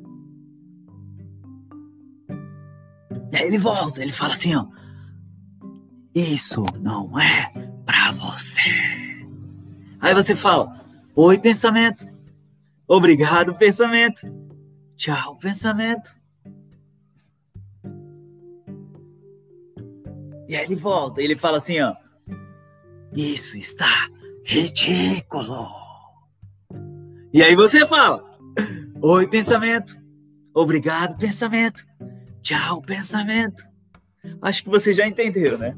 E 3.31 3.37
aí 3.37 3.47
ele 3.47 3.57
volta, 3.57 4.01
ele 4.01 4.11
fala 4.11 4.33
assim: 4.33 4.55
ó, 4.55 4.65
Isso 6.13 6.65
não 6.81 7.19
é 7.19 7.51
para 7.85 8.11
você. 8.11 8.61
Aí 9.99 10.13
você 10.13 10.35
fala: 10.35 10.78
Oi, 11.21 11.37
pensamento. 11.37 12.07
Obrigado, 12.87 13.53
pensamento. 13.53 14.21
Tchau, 14.95 15.37
pensamento. 15.37 16.15
E 20.47 20.55
aí 20.55 20.63
ele 20.63 20.77
volta, 20.77 21.21
ele 21.21 21.35
fala 21.35 21.57
assim, 21.57 21.81
ó. 21.81 21.93
Isso 23.13 23.57
está 23.57 24.09
ridículo. 24.45 25.67
E 27.33 27.43
aí 27.43 27.53
você 27.53 27.85
fala: 27.85 28.23
Oi, 29.01 29.27
pensamento. 29.27 30.01
Obrigado, 30.53 31.17
pensamento. 31.17 31.85
Tchau, 32.41 32.81
pensamento. 32.81 33.67
Acho 34.41 34.63
que 34.63 34.69
você 34.69 34.93
já 34.93 35.05
entendeu, 35.05 35.57
né? 35.57 35.75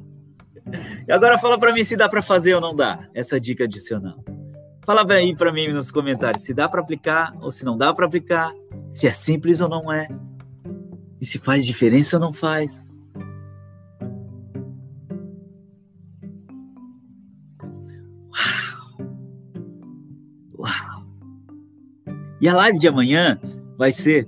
E 1.08 1.12
agora 1.12 1.40
fala 1.40 1.58
para 1.58 1.74
mim 1.74 1.84
se 1.84 1.98
dá 1.98 2.08
para 2.08 2.22
fazer 2.22 2.54
ou 2.54 2.62
não 2.62 2.76
dá 2.76 3.10
essa 3.16 3.40
dica 3.40 3.64
adicional. 3.64 4.24
Fala 4.84 5.06
aí 5.14 5.36
para 5.36 5.54
mim 5.54 5.68
nos 5.68 5.92
comentários 5.92 6.44
se 6.44 6.54
dá 6.54 6.68
para 6.68 6.82
aplicar 6.82 7.34
ou 7.40 7.52
se 7.52 7.64
não 7.64 7.78
dá 7.78 7.94
para 7.94 8.06
aplicar, 8.06 8.52
se 8.90 9.08
é 9.08 9.14
simples 9.14 9.62
ou 9.62 9.70
não 9.70 9.92
é, 9.92 10.08
e 11.20 11.26
se 11.26 11.38
faz 11.38 11.66
diferença 11.66 12.18
ou 12.18 12.22
não 12.22 12.34
faz. 12.34 12.84
E 22.42 22.50
a 22.50 22.56
live 22.56 22.80
de 22.80 22.88
amanhã 22.88 23.40
vai 23.78 23.92
ser 23.92 24.28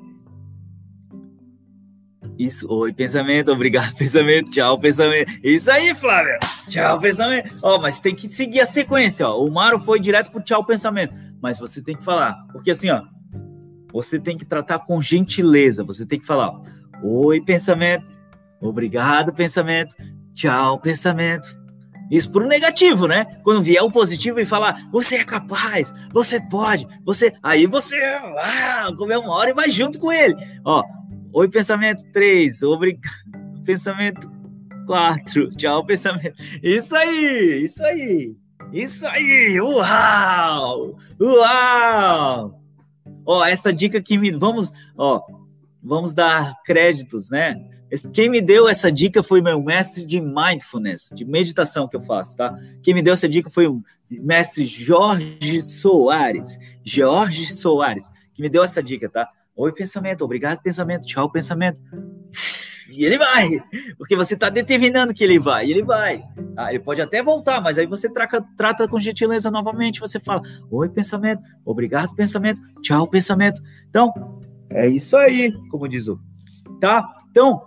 isso. 2.38 2.68
Oi, 2.70 2.94
pensamento. 2.94 3.52
Obrigado, 3.52 3.94
pensamento. 3.98 4.52
Tchau, 4.52 4.80
pensamento. 4.80 5.32
Isso 5.44 5.72
aí, 5.72 5.94
Flávia. 5.96 6.40
Tchau, 6.68 7.00
pensamento. 7.00 7.56
Ó, 7.62 7.80
mas 7.80 8.00
tem 8.00 8.16
que 8.16 8.30
seguir 8.30 8.62
a 8.62 8.66
sequência, 8.66 9.28
ó. 9.28 9.44
O 9.44 9.52
Maro 9.52 9.80
foi 9.80 10.00
direto 10.00 10.32
pro 10.32 10.42
tchau, 10.42 10.64
pensamento. 10.66 11.16
Mas 11.42 11.60
você 11.60 11.82
tem 11.82 11.96
que 11.96 12.04
falar. 12.04 12.34
Porque 12.52 12.72
assim, 12.72 12.90
ó. 12.90 13.04
Você 13.92 14.20
tem 14.20 14.38
que 14.38 14.46
tratar 14.46 14.80
com 14.80 15.02
gentileza. 15.02 15.84
Você 15.84 16.06
tem 16.06 16.20
que 16.20 16.26
falar, 16.26 16.50
ó. 16.50 16.62
Oi, 17.04 17.42
pensamento. 17.42 18.06
Obrigado, 18.62 19.34
pensamento. 19.34 19.96
Tchau, 20.34 20.80
pensamento. 20.80 21.64
Isso 22.10 22.30
pro 22.32 22.48
negativo, 22.48 23.08
né? 23.08 23.26
Quando 23.44 23.64
vier 23.64 23.82
o 23.82 23.92
positivo 23.92 24.40
e 24.40 24.46
falar, 24.46 24.88
você 24.92 25.16
é 25.16 25.24
capaz, 25.24 25.94
você 26.12 26.40
pode, 26.40 26.88
você. 27.04 27.34
Aí 27.42 27.66
você 27.66 27.98
ah, 28.40 28.92
comemora 28.98 29.50
e 29.50 29.54
vai 29.54 29.70
junto 29.70 30.00
com 30.00 30.12
ele. 30.12 30.36
Ó, 30.64 30.84
oi, 31.34 31.50
pensamento 31.50 32.04
3, 32.12 32.64
obrigado. 32.64 33.12
Pensamento 33.66 34.32
4, 34.86 35.50
tchau, 35.56 35.86
pensamento. 35.86 36.36
Isso 36.62 36.96
aí, 36.96 37.64
isso 37.64 37.84
aí, 37.84 38.36
isso 38.72 39.06
aí, 39.08 39.60
uau, 39.60 40.98
uau. 41.20 42.62
Ó, 43.26 43.46
essa 43.46 43.74
dica 43.74 44.02
que 44.02 44.18
me. 44.18 44.32
Vamos, 44.32 44.72
ó, 44.98 45.22
vamos 45.82 46.14
dar 46.14 46.62
créditos, 46.64 47.30
né? 47.30 47.70
Quem 48.12 48.28
me 48.30 48.42
deu 48.42 48.68
essa 48.68 48.92
dica 48.92 49.22
foi 49.22 49.40
meu 49.40 49.62
mestre 49.62 50.04
de 50.04 50.20
mindfulness, 50.20 51.12
de 51.14 51.24
meditação 51.24 51.88
que 51.88 51.96
eu 51.96 52.02
faço, 52.02 52.36
tá? 52.36 52.58
Quem 52.82 52.94
me 52.94 53.04
deu 53.04 53.14
essa 53.14 53.30
dica 53.30 53.50
foi 53.50 53.68
o 53.68 53.84
mestre 54.10 54.66
Jorge 54.66 55.62
Soares. 55.62 56.58
Jorge 56.84 57.54
Soares, 57.54 58.10
que 58.34 58.42
me 58.42 58.50
deu 58.50 58.64
essa 58.64 58.82
dica, 58.82 59.08
tá? 59.08 59.30
Oi, 59.56 59.72
pensamento, 59.72 60.24
obrigado, 60.24 60.62
pensamento, 60.62 61.06
tchau, 61.06 61.30
pensamento. 61.32 61.80
E 62.90 63.06
ele 63.06 63.18
vai, 63.18 63.64
porque 63.98 64.16
você 64.16 64.36
está 64.36 64.50
determinando 64.50 65.14
que 65.14 65.24
ele 65.24 65.40
vai, 65.40 65.70
ele 65.70 65.84
vai. 65.84 66.24
Ah, 66.56 66.70
ele 66.70 66.80
pode 66.80 67.02
até 67.02 67.24
voltar, 67.24 67.60
mas 67.60 67.80
aí 67.80 67.88
você 67.88 68.08
traca, 68.08 68.46
trata 68.56 68.88
com 68.88 69.00
gentileza 69.00 69.50
novamente. 69.50 70.00
Você 70.00 70.20
fala: 70.20 70.42
Oi, 70.70 70.90
pensamento, 70.90 71.42
obrigado, 71.66 72.14
pensamento, 72.14 72.62
tchau, 72.82 73.08
pensamento. 73.08 73.62
Então, 73.90 74.12
é 74.70 74.88
isso 74.88 75.18
aí, 75.18 75.52
como 75.70 75.88
diz 75.88 76.08
o. 76.08 76.20
Tá? 76.80 77.04
Então, 77.32 77.62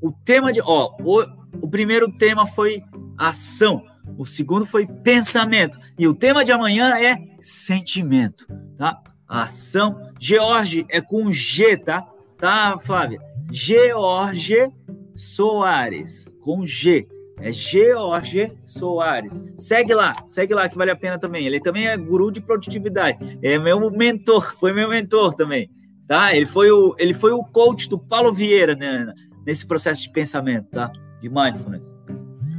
o 0.00 0.12
tema 0.12 0.52
de. 0.52 0.60
Ó, 0.60 0.94
o, 1.00 1.22
o 1.62 1.68
primeiro 1.68 2.10
tema 2.18 2.46
foi 2.46 2.82
ação, 3.16 3.82
o 4.18 4.26
segundo 4.26 4.66
foi 4.66 4.86
pensamento, 4.86 5.78
e 5.98 6.06
o 6.06 6.14
tema 6.14 6.44
de 6.44 6.52
amanhã 6.52 6.98
é 6.98 7.16
sentimento, 7.40 8.46
tá? 8.76 9.02
Ação. 9.26 10.05
George 10.18 10.86
é 10.88 11.00
com 11.00 11.30
G, 11.30 11.76
tá? 11.76 12.06
Tá, 12.36 12.78
Flávia? 12.78 13.20
George 13.50 14.70
Soares, 15.14 16.34
com 16.40 16.64
G. 16.64 17.06
É 17.38 17.52
George 17.52 18.46
Soares. 18.64 19.42
Segue 19.54 19.94
lá, 19.94 20.14
segue 20.26 20.54
lá 20.54 20.68
que 20.68 20.76
vale 20.76 20.90
a 20.90 20.96
pena 20.96 21.18
também. 21.18 21.46
Ele 21.46 21.60
também 21.60 21.86
é 21.86 21.96
guru 21.96 22.30
de 22.30 22.40
produtividade. 22.40 23.38
É 23.42 23.58
meu 23.58 23.90
mentor, 23.90 24.56
foi 24.58 24.72
meu 24.72 24.88
mentor 24.88 25.34
também. 25.34 25.70
Tá? 26.06 26.34
Ele 26.34 26.46
foi 26.46 26.70
o, 26.70 26.94
ele 26.98 27.12
foi 27.12 27.32
o 27.32 27.42
coach 27.42 27.88
do 27.88 27.98
Paulo 27.98 28.32
Vieira 28.32 28.74
né, 28.74 29.12
nesse 29.44 29.66
processo 29.66 30.02
de 30.02 30.10
pensamento, 30.10 30.68
tá? 30.70 30.90
De 31.20 31.28
mindfulness. 31.28 31.90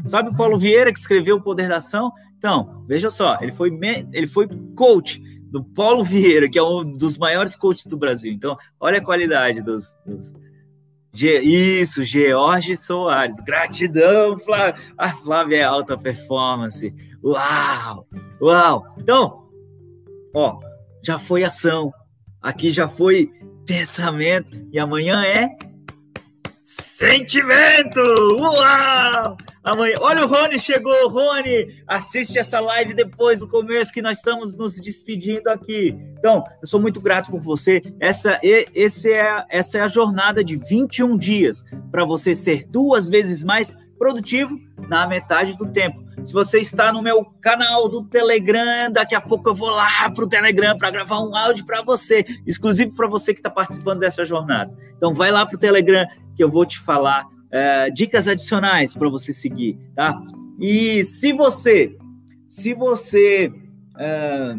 Sabe 0.04 0.30
o 0.30 0.36
Paulo 0.36 0.60
Vieira 0.60 0.92
que 0.92 1.00
escreveu 1.00 1.38
O 1.38 1.42
Poder 1.42 1.68
da 1.68 1.78
Ação? 1.78 2.12
Então, 2.38 2.84
veja 2.88 3.10
só, 3.10 3.38
ele 3.42 3.52
foi, 3.52 3.72
ele 4.14 4.28
foi 4.28 4.48
coach 4.76 5.22
do 5.58 5.64
Paulo 5.64 6.04
Vieira, 6.04 6.50
que 6.50 6.60
é 6.60 6.64
um 6.64 6.84
dos 6.84 7.18
maiores 7.18 7.56
coaches 7.56 7.86
do 7.86 7.98
Brasil. 7.98 8.32
Então, 8.32 8.58
olha 8.80 9.00
a 9.00 9.04
qualidade 9.04 9.62
dos, 9.62 9.96
dos 10.06 10.34
isso, 11.14 12.04
George 12.06 12.76
Soares. 12.76 13.40
Gratidão, 13.40 14.38
Flávia. 14.38 14.76
A 14.98 15.10
Flávia 15.10 15.58
é 15.58 15.64
alta 15.64 15.98
performance. 15.98 16.94
Uau! 17.24 18.08
Uau! 18.40 18.96
Então, 19.00 19.50
ó, 20.34 20.60
já 21.04 21.18
foi 21.18 21.44
ação. 21.44 21.92
Aqui 22.40 22.70
já 22.70 22.88
foi 22.88 23.32
pensamento. 23.66 24.52
E 24.72 24.78
amanhã 24.78 25.24
é 25.24 25.50
sentimento. 26.68 28.02
Uau! 28.38 29.38
Amanhã. 29.64 29.96
Olha 30.02 30.26
o 30.26 30.28
Rony 30.28 30.60
chegou, 30.60 31.08
Rony. 31.08 31.82
Assiste 31.88 32.38
essa 32.38 32.60
live 32.60 32.94
depois 32.94 33.40
do 33.40 33.48
começo 33.48 33.94
que 33.94 34.02
nós 34.02 34.18
estamos 34.18 34.58
nos 34.58 34.76
despedindo 34.76 35.50
aqui. 35.50 35.96
Então, 36.20 36.44
eu 36.62 36.68
sou 36.68 36.82
muito 36.82 37.00
grato 37.00 37.32
por 37.32 37.40
você. 37.40 37.82
Essa, 38.02 38.38
esse 38.44 39.14
é, 39.14 39.46
essa 39.50 39.78
é 39.78 39.82
a 39.82 39.88
jornada 39.88 40.44
de 40.44 40.58
21 40.58 41.18
dias 41.18 41.64
para 41.90 42.04
você 42.04 42.36
ser 42.36 42.66
duas 42.66 43.08
vezes 43.08 43.46
mais 43.46 43.74
produtivo 43.98 44.60
na 44.90 45.08
metade 45.08 45.58
do 45.58 45.72
tempo. 45.72 46.06
Se 46.22 46.34
você 46.34 46.60
está 46.60 46.92
no 46.92 47.02
meu 47.02 47.24
canal 47.42 47.88
do 47.88 48.04
Telegram, 48.04 48.92
daqui 48.92 49.16
a 49.16 49.22
pouco 49.22 49.50
eu 49.50 49.56
vou 49.56 49.70
lá 49.70 50.10
para 50.10 50.24
o 50.24 50.28
Telegram 50.28 50.76
para 50.78 50.92
gravar 50.92 51.20
um 51.20 51.36
áudio 51.36 51.66
para 51.66 51.82
você, 51.82 52.26
exclusivo 52.46 52.96
para 52.96 53.08
você 53.08 53.34
que 53.34 53.40
está 53.40 53.50
participando 53.50 54.00
dessa 54.00 54.26
jornada. 54.26 54.74
Então, 54.96 55.14
vai 55.14 55.32
lá 55.32 55.46
para 55.46 55.56
o 55.56 55.60
Telegram 55.60 56.06
que 56.38 56.44
eu 56.44 56.50
vou 56.50 56.66
te 56.66 56.80
falar 56.80 57.28
é, 57.52 57.90
dicas 57.90 58.28
adicionais 58.28 58.94
para 58.94 59.10
você 59.10 59.34
seguir, 59.34 59.78
tá? 59.96 60.18
E 60.60 61.04
se 61.04 61.34
você, 61.34 61.98
se 62.48 62.74
você 62.74 63.52
é, 63.98 64.56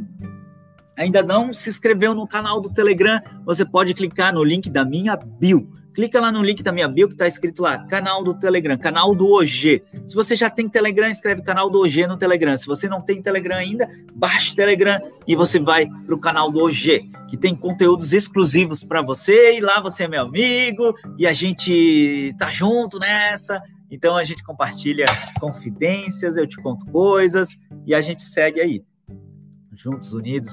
ainda 0.97 1.23
não 1.23 1.53
se 1.53 1.71
inscreveu 1.71 2.15
no 2.15 2.27
canal 2.27 2.61
do 2.61 2.69
Telegram, 2.69 3.21
você 3.45 3.65
pode 3.65 3.95
clicar 3.95 4.35
no 4.35 4.43
link 4.43 4.69
da 4.69 4.85
minha 4.85 5.17
bio. 5.17 5.71
Clica 5.95 6.21
lá 6.21 6.31
no 6.31 6.43
link 6.43 6.63
da 6.63 6.71
minha 6.71 6.87
bio 6.87 7.09
que 7.09 7.15
está 7.15 7.27
escrito 7.27 7.63
lá, 7.63 7.79
canal 7.87 8.23
do 8.23 8.35
Telegram, 8.35 8.77
canal 8.79 9.15
do 9.15 9.33
OG. 9.33 9.83
Se 10.07 10.15
você 10.15 10.37
já 10.37 10.49
tem 10.49 10.69
Telegram, 10.69 11.09
escreve 11.09 11.43
canal 11.43 11.69
do 11.69 11.81
OG 11.81 12.07
no 12.07 12.17
Telegram. 12.17 12.57
Se 12.57 12.67
você 12.67 12.89
não 12.89 13.01
tem 13.01 13.21
Telegram 13.21 13.57
ainda, 13.57 13.89
baixe 14.15 14.53
o 14.53 14.57
Telegram 14.57 15.01
e 15.27 15.35
você 15.35 15.59
vai 15.59 15.87
para 15.87 16.15
o 16.15 16.19
canal 16.19 16.51
do 16.51 16.61
OG, 16.61 17.11
que 17.29 17.37
tem 17.37 17.55
conteúdos 17.57 18.13
exclusivos 18.13 18.85
para 18.85 19.03
você. 19.03 19.57
E 19.57 19.61
lá 19.61 19.81
você 19.81 20.05
é 20.05 20.09
meu 20.09 20.23
amigo 20.23 20.95
e 21.19 21.27
a 21.27 21.33
gente 21.33 22.35
tá 22.39 22.49
junto 22.51 22.99
nessa. 22.99 23.61
Então 23.91 24.17
a 24.17 24.25
gente 24.25 24.45
compartilha 24.45 25.07
confidências, 25.41 26.37
eu 26.37 26.47
te 26.47 26.61
conto 26.61 26.87
coisas 26.87 27.59
e 27.87 27.95
a 27.95 28.01
gente 28.01 28.23
segue 28.23 28.61
aí, 28.61 28.85
juntos, 29.75 30.13
unidos, 30.13 30.53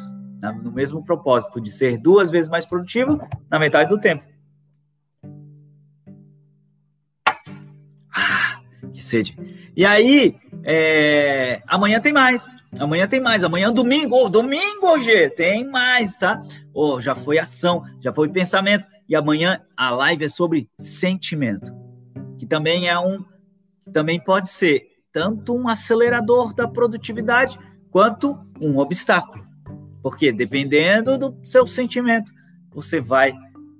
no 0.63 0.71
mesmo 0.71 1.03
propósito 1.03 1.59
de 1.59 1.71
ser 1.71 1.97
duas 1.97 2.29
vezes 2.29 2.49
mais 2.49 2.65
produtivo 2.65 3.19
na 3.49 3.59
metade 3.59 3.89
do 3.89 3.99
tempo. 3.99 4.23
Que 8.95 9.03
sede. 9.03 9.37
E 9.75 9.85
aí, 9.85 10.35
é, 10.63 11.61
amanhã 11.67 11.99
tem 11.99 12.13
mais. 12.13 12.55
Amanhã 12.79 13.07
tem 13.07 13.19
mais. 13.19 13.43
Amanhã 13.43 13.71
domingo, 13.71 14.15
oh, 14.15 14.29
domingo 14.29 14.87
hoje 14.87 15.29
tem 15.31 15.69
mais, 15.69 16.17
tá? 16.17 16.41
Oh, 16.73 17.01
já 17.01 17.13
foi 17.13 17.37
ação, 17.37 17.83
já 17.99 18.13
foi 18.13 18.29
pensamento. 18.29 18.87
E 19.07 19.15
amanhã 19.15 19.61
a 19.75 19.91
live 19.91 20.25
é 20.25 20.29
sobre 20.29 20.69
sentimento, 20.79 21.71
que 22.37 22.45
também 22.45 22.87
é 22.87 22.97
um, 22.97 23.23
também 23.91 24.19
pode 24.19 24.49
ser 24.49 24.87
tanto 25.11 25.55
um 25.55 25.67
acelerador 25.67 26.53
da 26.53 26.67
produtividade 26.67 27.59
quanto 27.91 28.39
um 28.59 28.77
obstáculo. 28.77 29.45
Porque 30.01 30.31
dependendo 30.31 31.17
do 31.17 31.37
seu 31.43 31.67
sentimento, 31.67 32.31
você 32.73 33.01
vai 33.01 33.33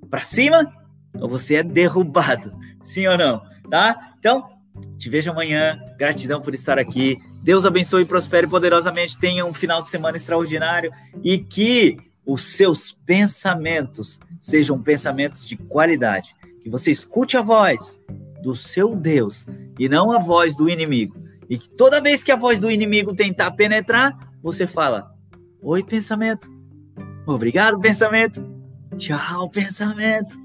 para 0.10 0.24
cima 0.24 0.72
ou 1.20 1.30
você 1.30 1.56
é 1.56 1.64
derrubado. 1.64 2.54
Sim 2.84 3.08
ou 3.08 3.18
não? 3.18 3.42
Tá? 3.70 4.14
Então, 4.20 4.55
te 4.98 5.10
vejo 5.10 5.32
amanhã. 5.32 5.80
Gratidão 5.98 6.42
por 6.42 6.54
estar 6.54 6.80
aqui. 6.80 7.18
Deus 7.44 7.66
abençoe 7.66 8.04
e 8.04 8.06
prospere 8.06 8.48
poderosamente. 8.48 9.18
Tenha 9.18 9.46
um 9.46 9.54
final 9.54 9.82
de 9.82 9.90
semana 9.90 10.18
extraordinário 10.18 10.92
e 11.24 11.38
que 11.38 11.98
os 12.26 12.56
seus 12.56 12.92
pensamentos 12.92 14.20
sejam 14.40 14.82
pensamentos 14.82 15.46
de 15.46 15.56
qualidade. 15.56 16.36
Que 16.62 16.70
você 16.70 16.92
escute 16.92 17.38
a 17.38 17.42
voz 17.42 18.00
do 18.42 18.56
seu 18.56 18.96
Deus 18.96 19.46
e 19.80 19.88
não 19.88 20.12
a 20.12 20.20
voz 20.20 20.56
do 20.56 20.70
inimigo. 20.70 21.16
E 21.50 21.58
que 21.58 21.70
toda 21.70 22.02
vez 22.02 22.24
que 22.24 22.32
a 22.32 22.36
voz 22.36 22.58
do 22.58 22.72
inimigo 22.72 23.14
tentar 23.14 23.52
penetrar, 23.52 24.18
você 24.42 24.66
fala: 24.66 25.12
Oi, 25.62 25.84
pensamento. 25.84 26.50
Obrigado, 27.28 27.80
pensamento. 27.80 28.44
Tchau, 28.98 29.50
pensamento. 29.50 30.45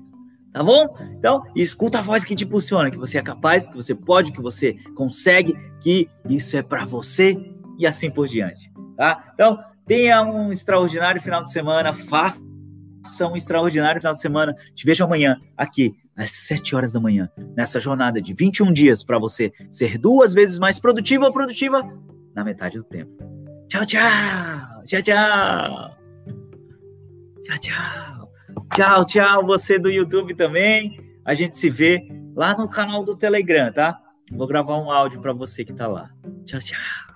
Tá 0.53 0.64
bom? 0.64 0.96
Então, 1.16 1.42
escuta 1.55 2.01
a 2.01 2.03
voz 2.03 2.24
que 2.24 2.34
te 2.34 2.44
impulsiona, 2.44 2.90
que 2.90 2.98
você 2.98 3.18
é 3.18 3.22
capaz, 3.22 3.68
que 3.68 3.76
você 3.76 3.94
pode, 3.94 4.32
que 4.32 4.42
você 4.42 4.74
consegue, 4.96 5.55
que 5.80 6.09
isso 6.28 6.57
é 6.57 6.62
para 6.62 6.84
você 6.84 7.36
e 7.78 7.86
assim 7.86 8.11
por 8.11 8.26
diante, 8.26 8.70
tá? 8.96 9.30
Então, 9.32 9.59
tenha 9.86 10.22
um 10.22 10.51
extraordinário 10.51 11.20
final 11.20 11.42
de 11.42 11.53
semana, 11.53 11.92
faça 11.92 12.38
um 13.22 13.36
extraordinário 13.36 14.01
final 14.01 14.12
de 14.14 14.20
semana. 14.20 14.55
Te 14.74 14.84
vejo 14.84 15.05
amanhã 15.05 15.38
aqui 15.57 15.94
às 16.16 16.32
7 16.32 16.74
horas 16.74 16.92
da 16.92 17.01
manhã, 17.01 17.30
nessa 17.57 17.80
jornada 17.80 18.20
de 18.20 18.34
21 18.34 18.72
dias 18.72 19.03
para 19.03 19.18
você 19.18 19.53
ser 19.70 19.98
duas 19.98 20.34
vezes 20.34 20.59
mais 20.59 20.78
produtivo 20.78 21.24
ou 21.24 21.32
produtiva 21.32 21.82
na 22.34 22.44
metade 22.44 22.76
do 22.76 22.84
tempo. 22.84 23.12
Tchau, 23.68 23.86
tchau. 23.86 24.01
Tchau, 24.84 25.03
tchau. 25.03 25.96
Tchau, 27.44 27.59
tchau. 27.61 28.19
Tchau, 28.74 29.04
tchau, 29.04 29.44
você 29.44 29.78
do 29.78 29.90
YouTube 29.90 30.34
também. 30.34 31.00
A 31.24 31.34
gente 31.34 31.58
se 31.58 31.68
vê 31.68 32.06
lá 32.36 32.56
no 32.56 32.68
canal 32.68 33.04
do 33.04 33.16
Telegram, 33.16 33.72
tá? 33.72 34.00
Vou 34.30 34.46
gravar 34.46 34.78
um 34.78 34.90
áudio 34.90 35.20
para 35.20 35.32
você 35.32 35.64
que 35.64 35.72
tá 35.72 35.88
lá. 35.88 36.10
Tchau, 36.44 36.60
tchau. 36.60 37.09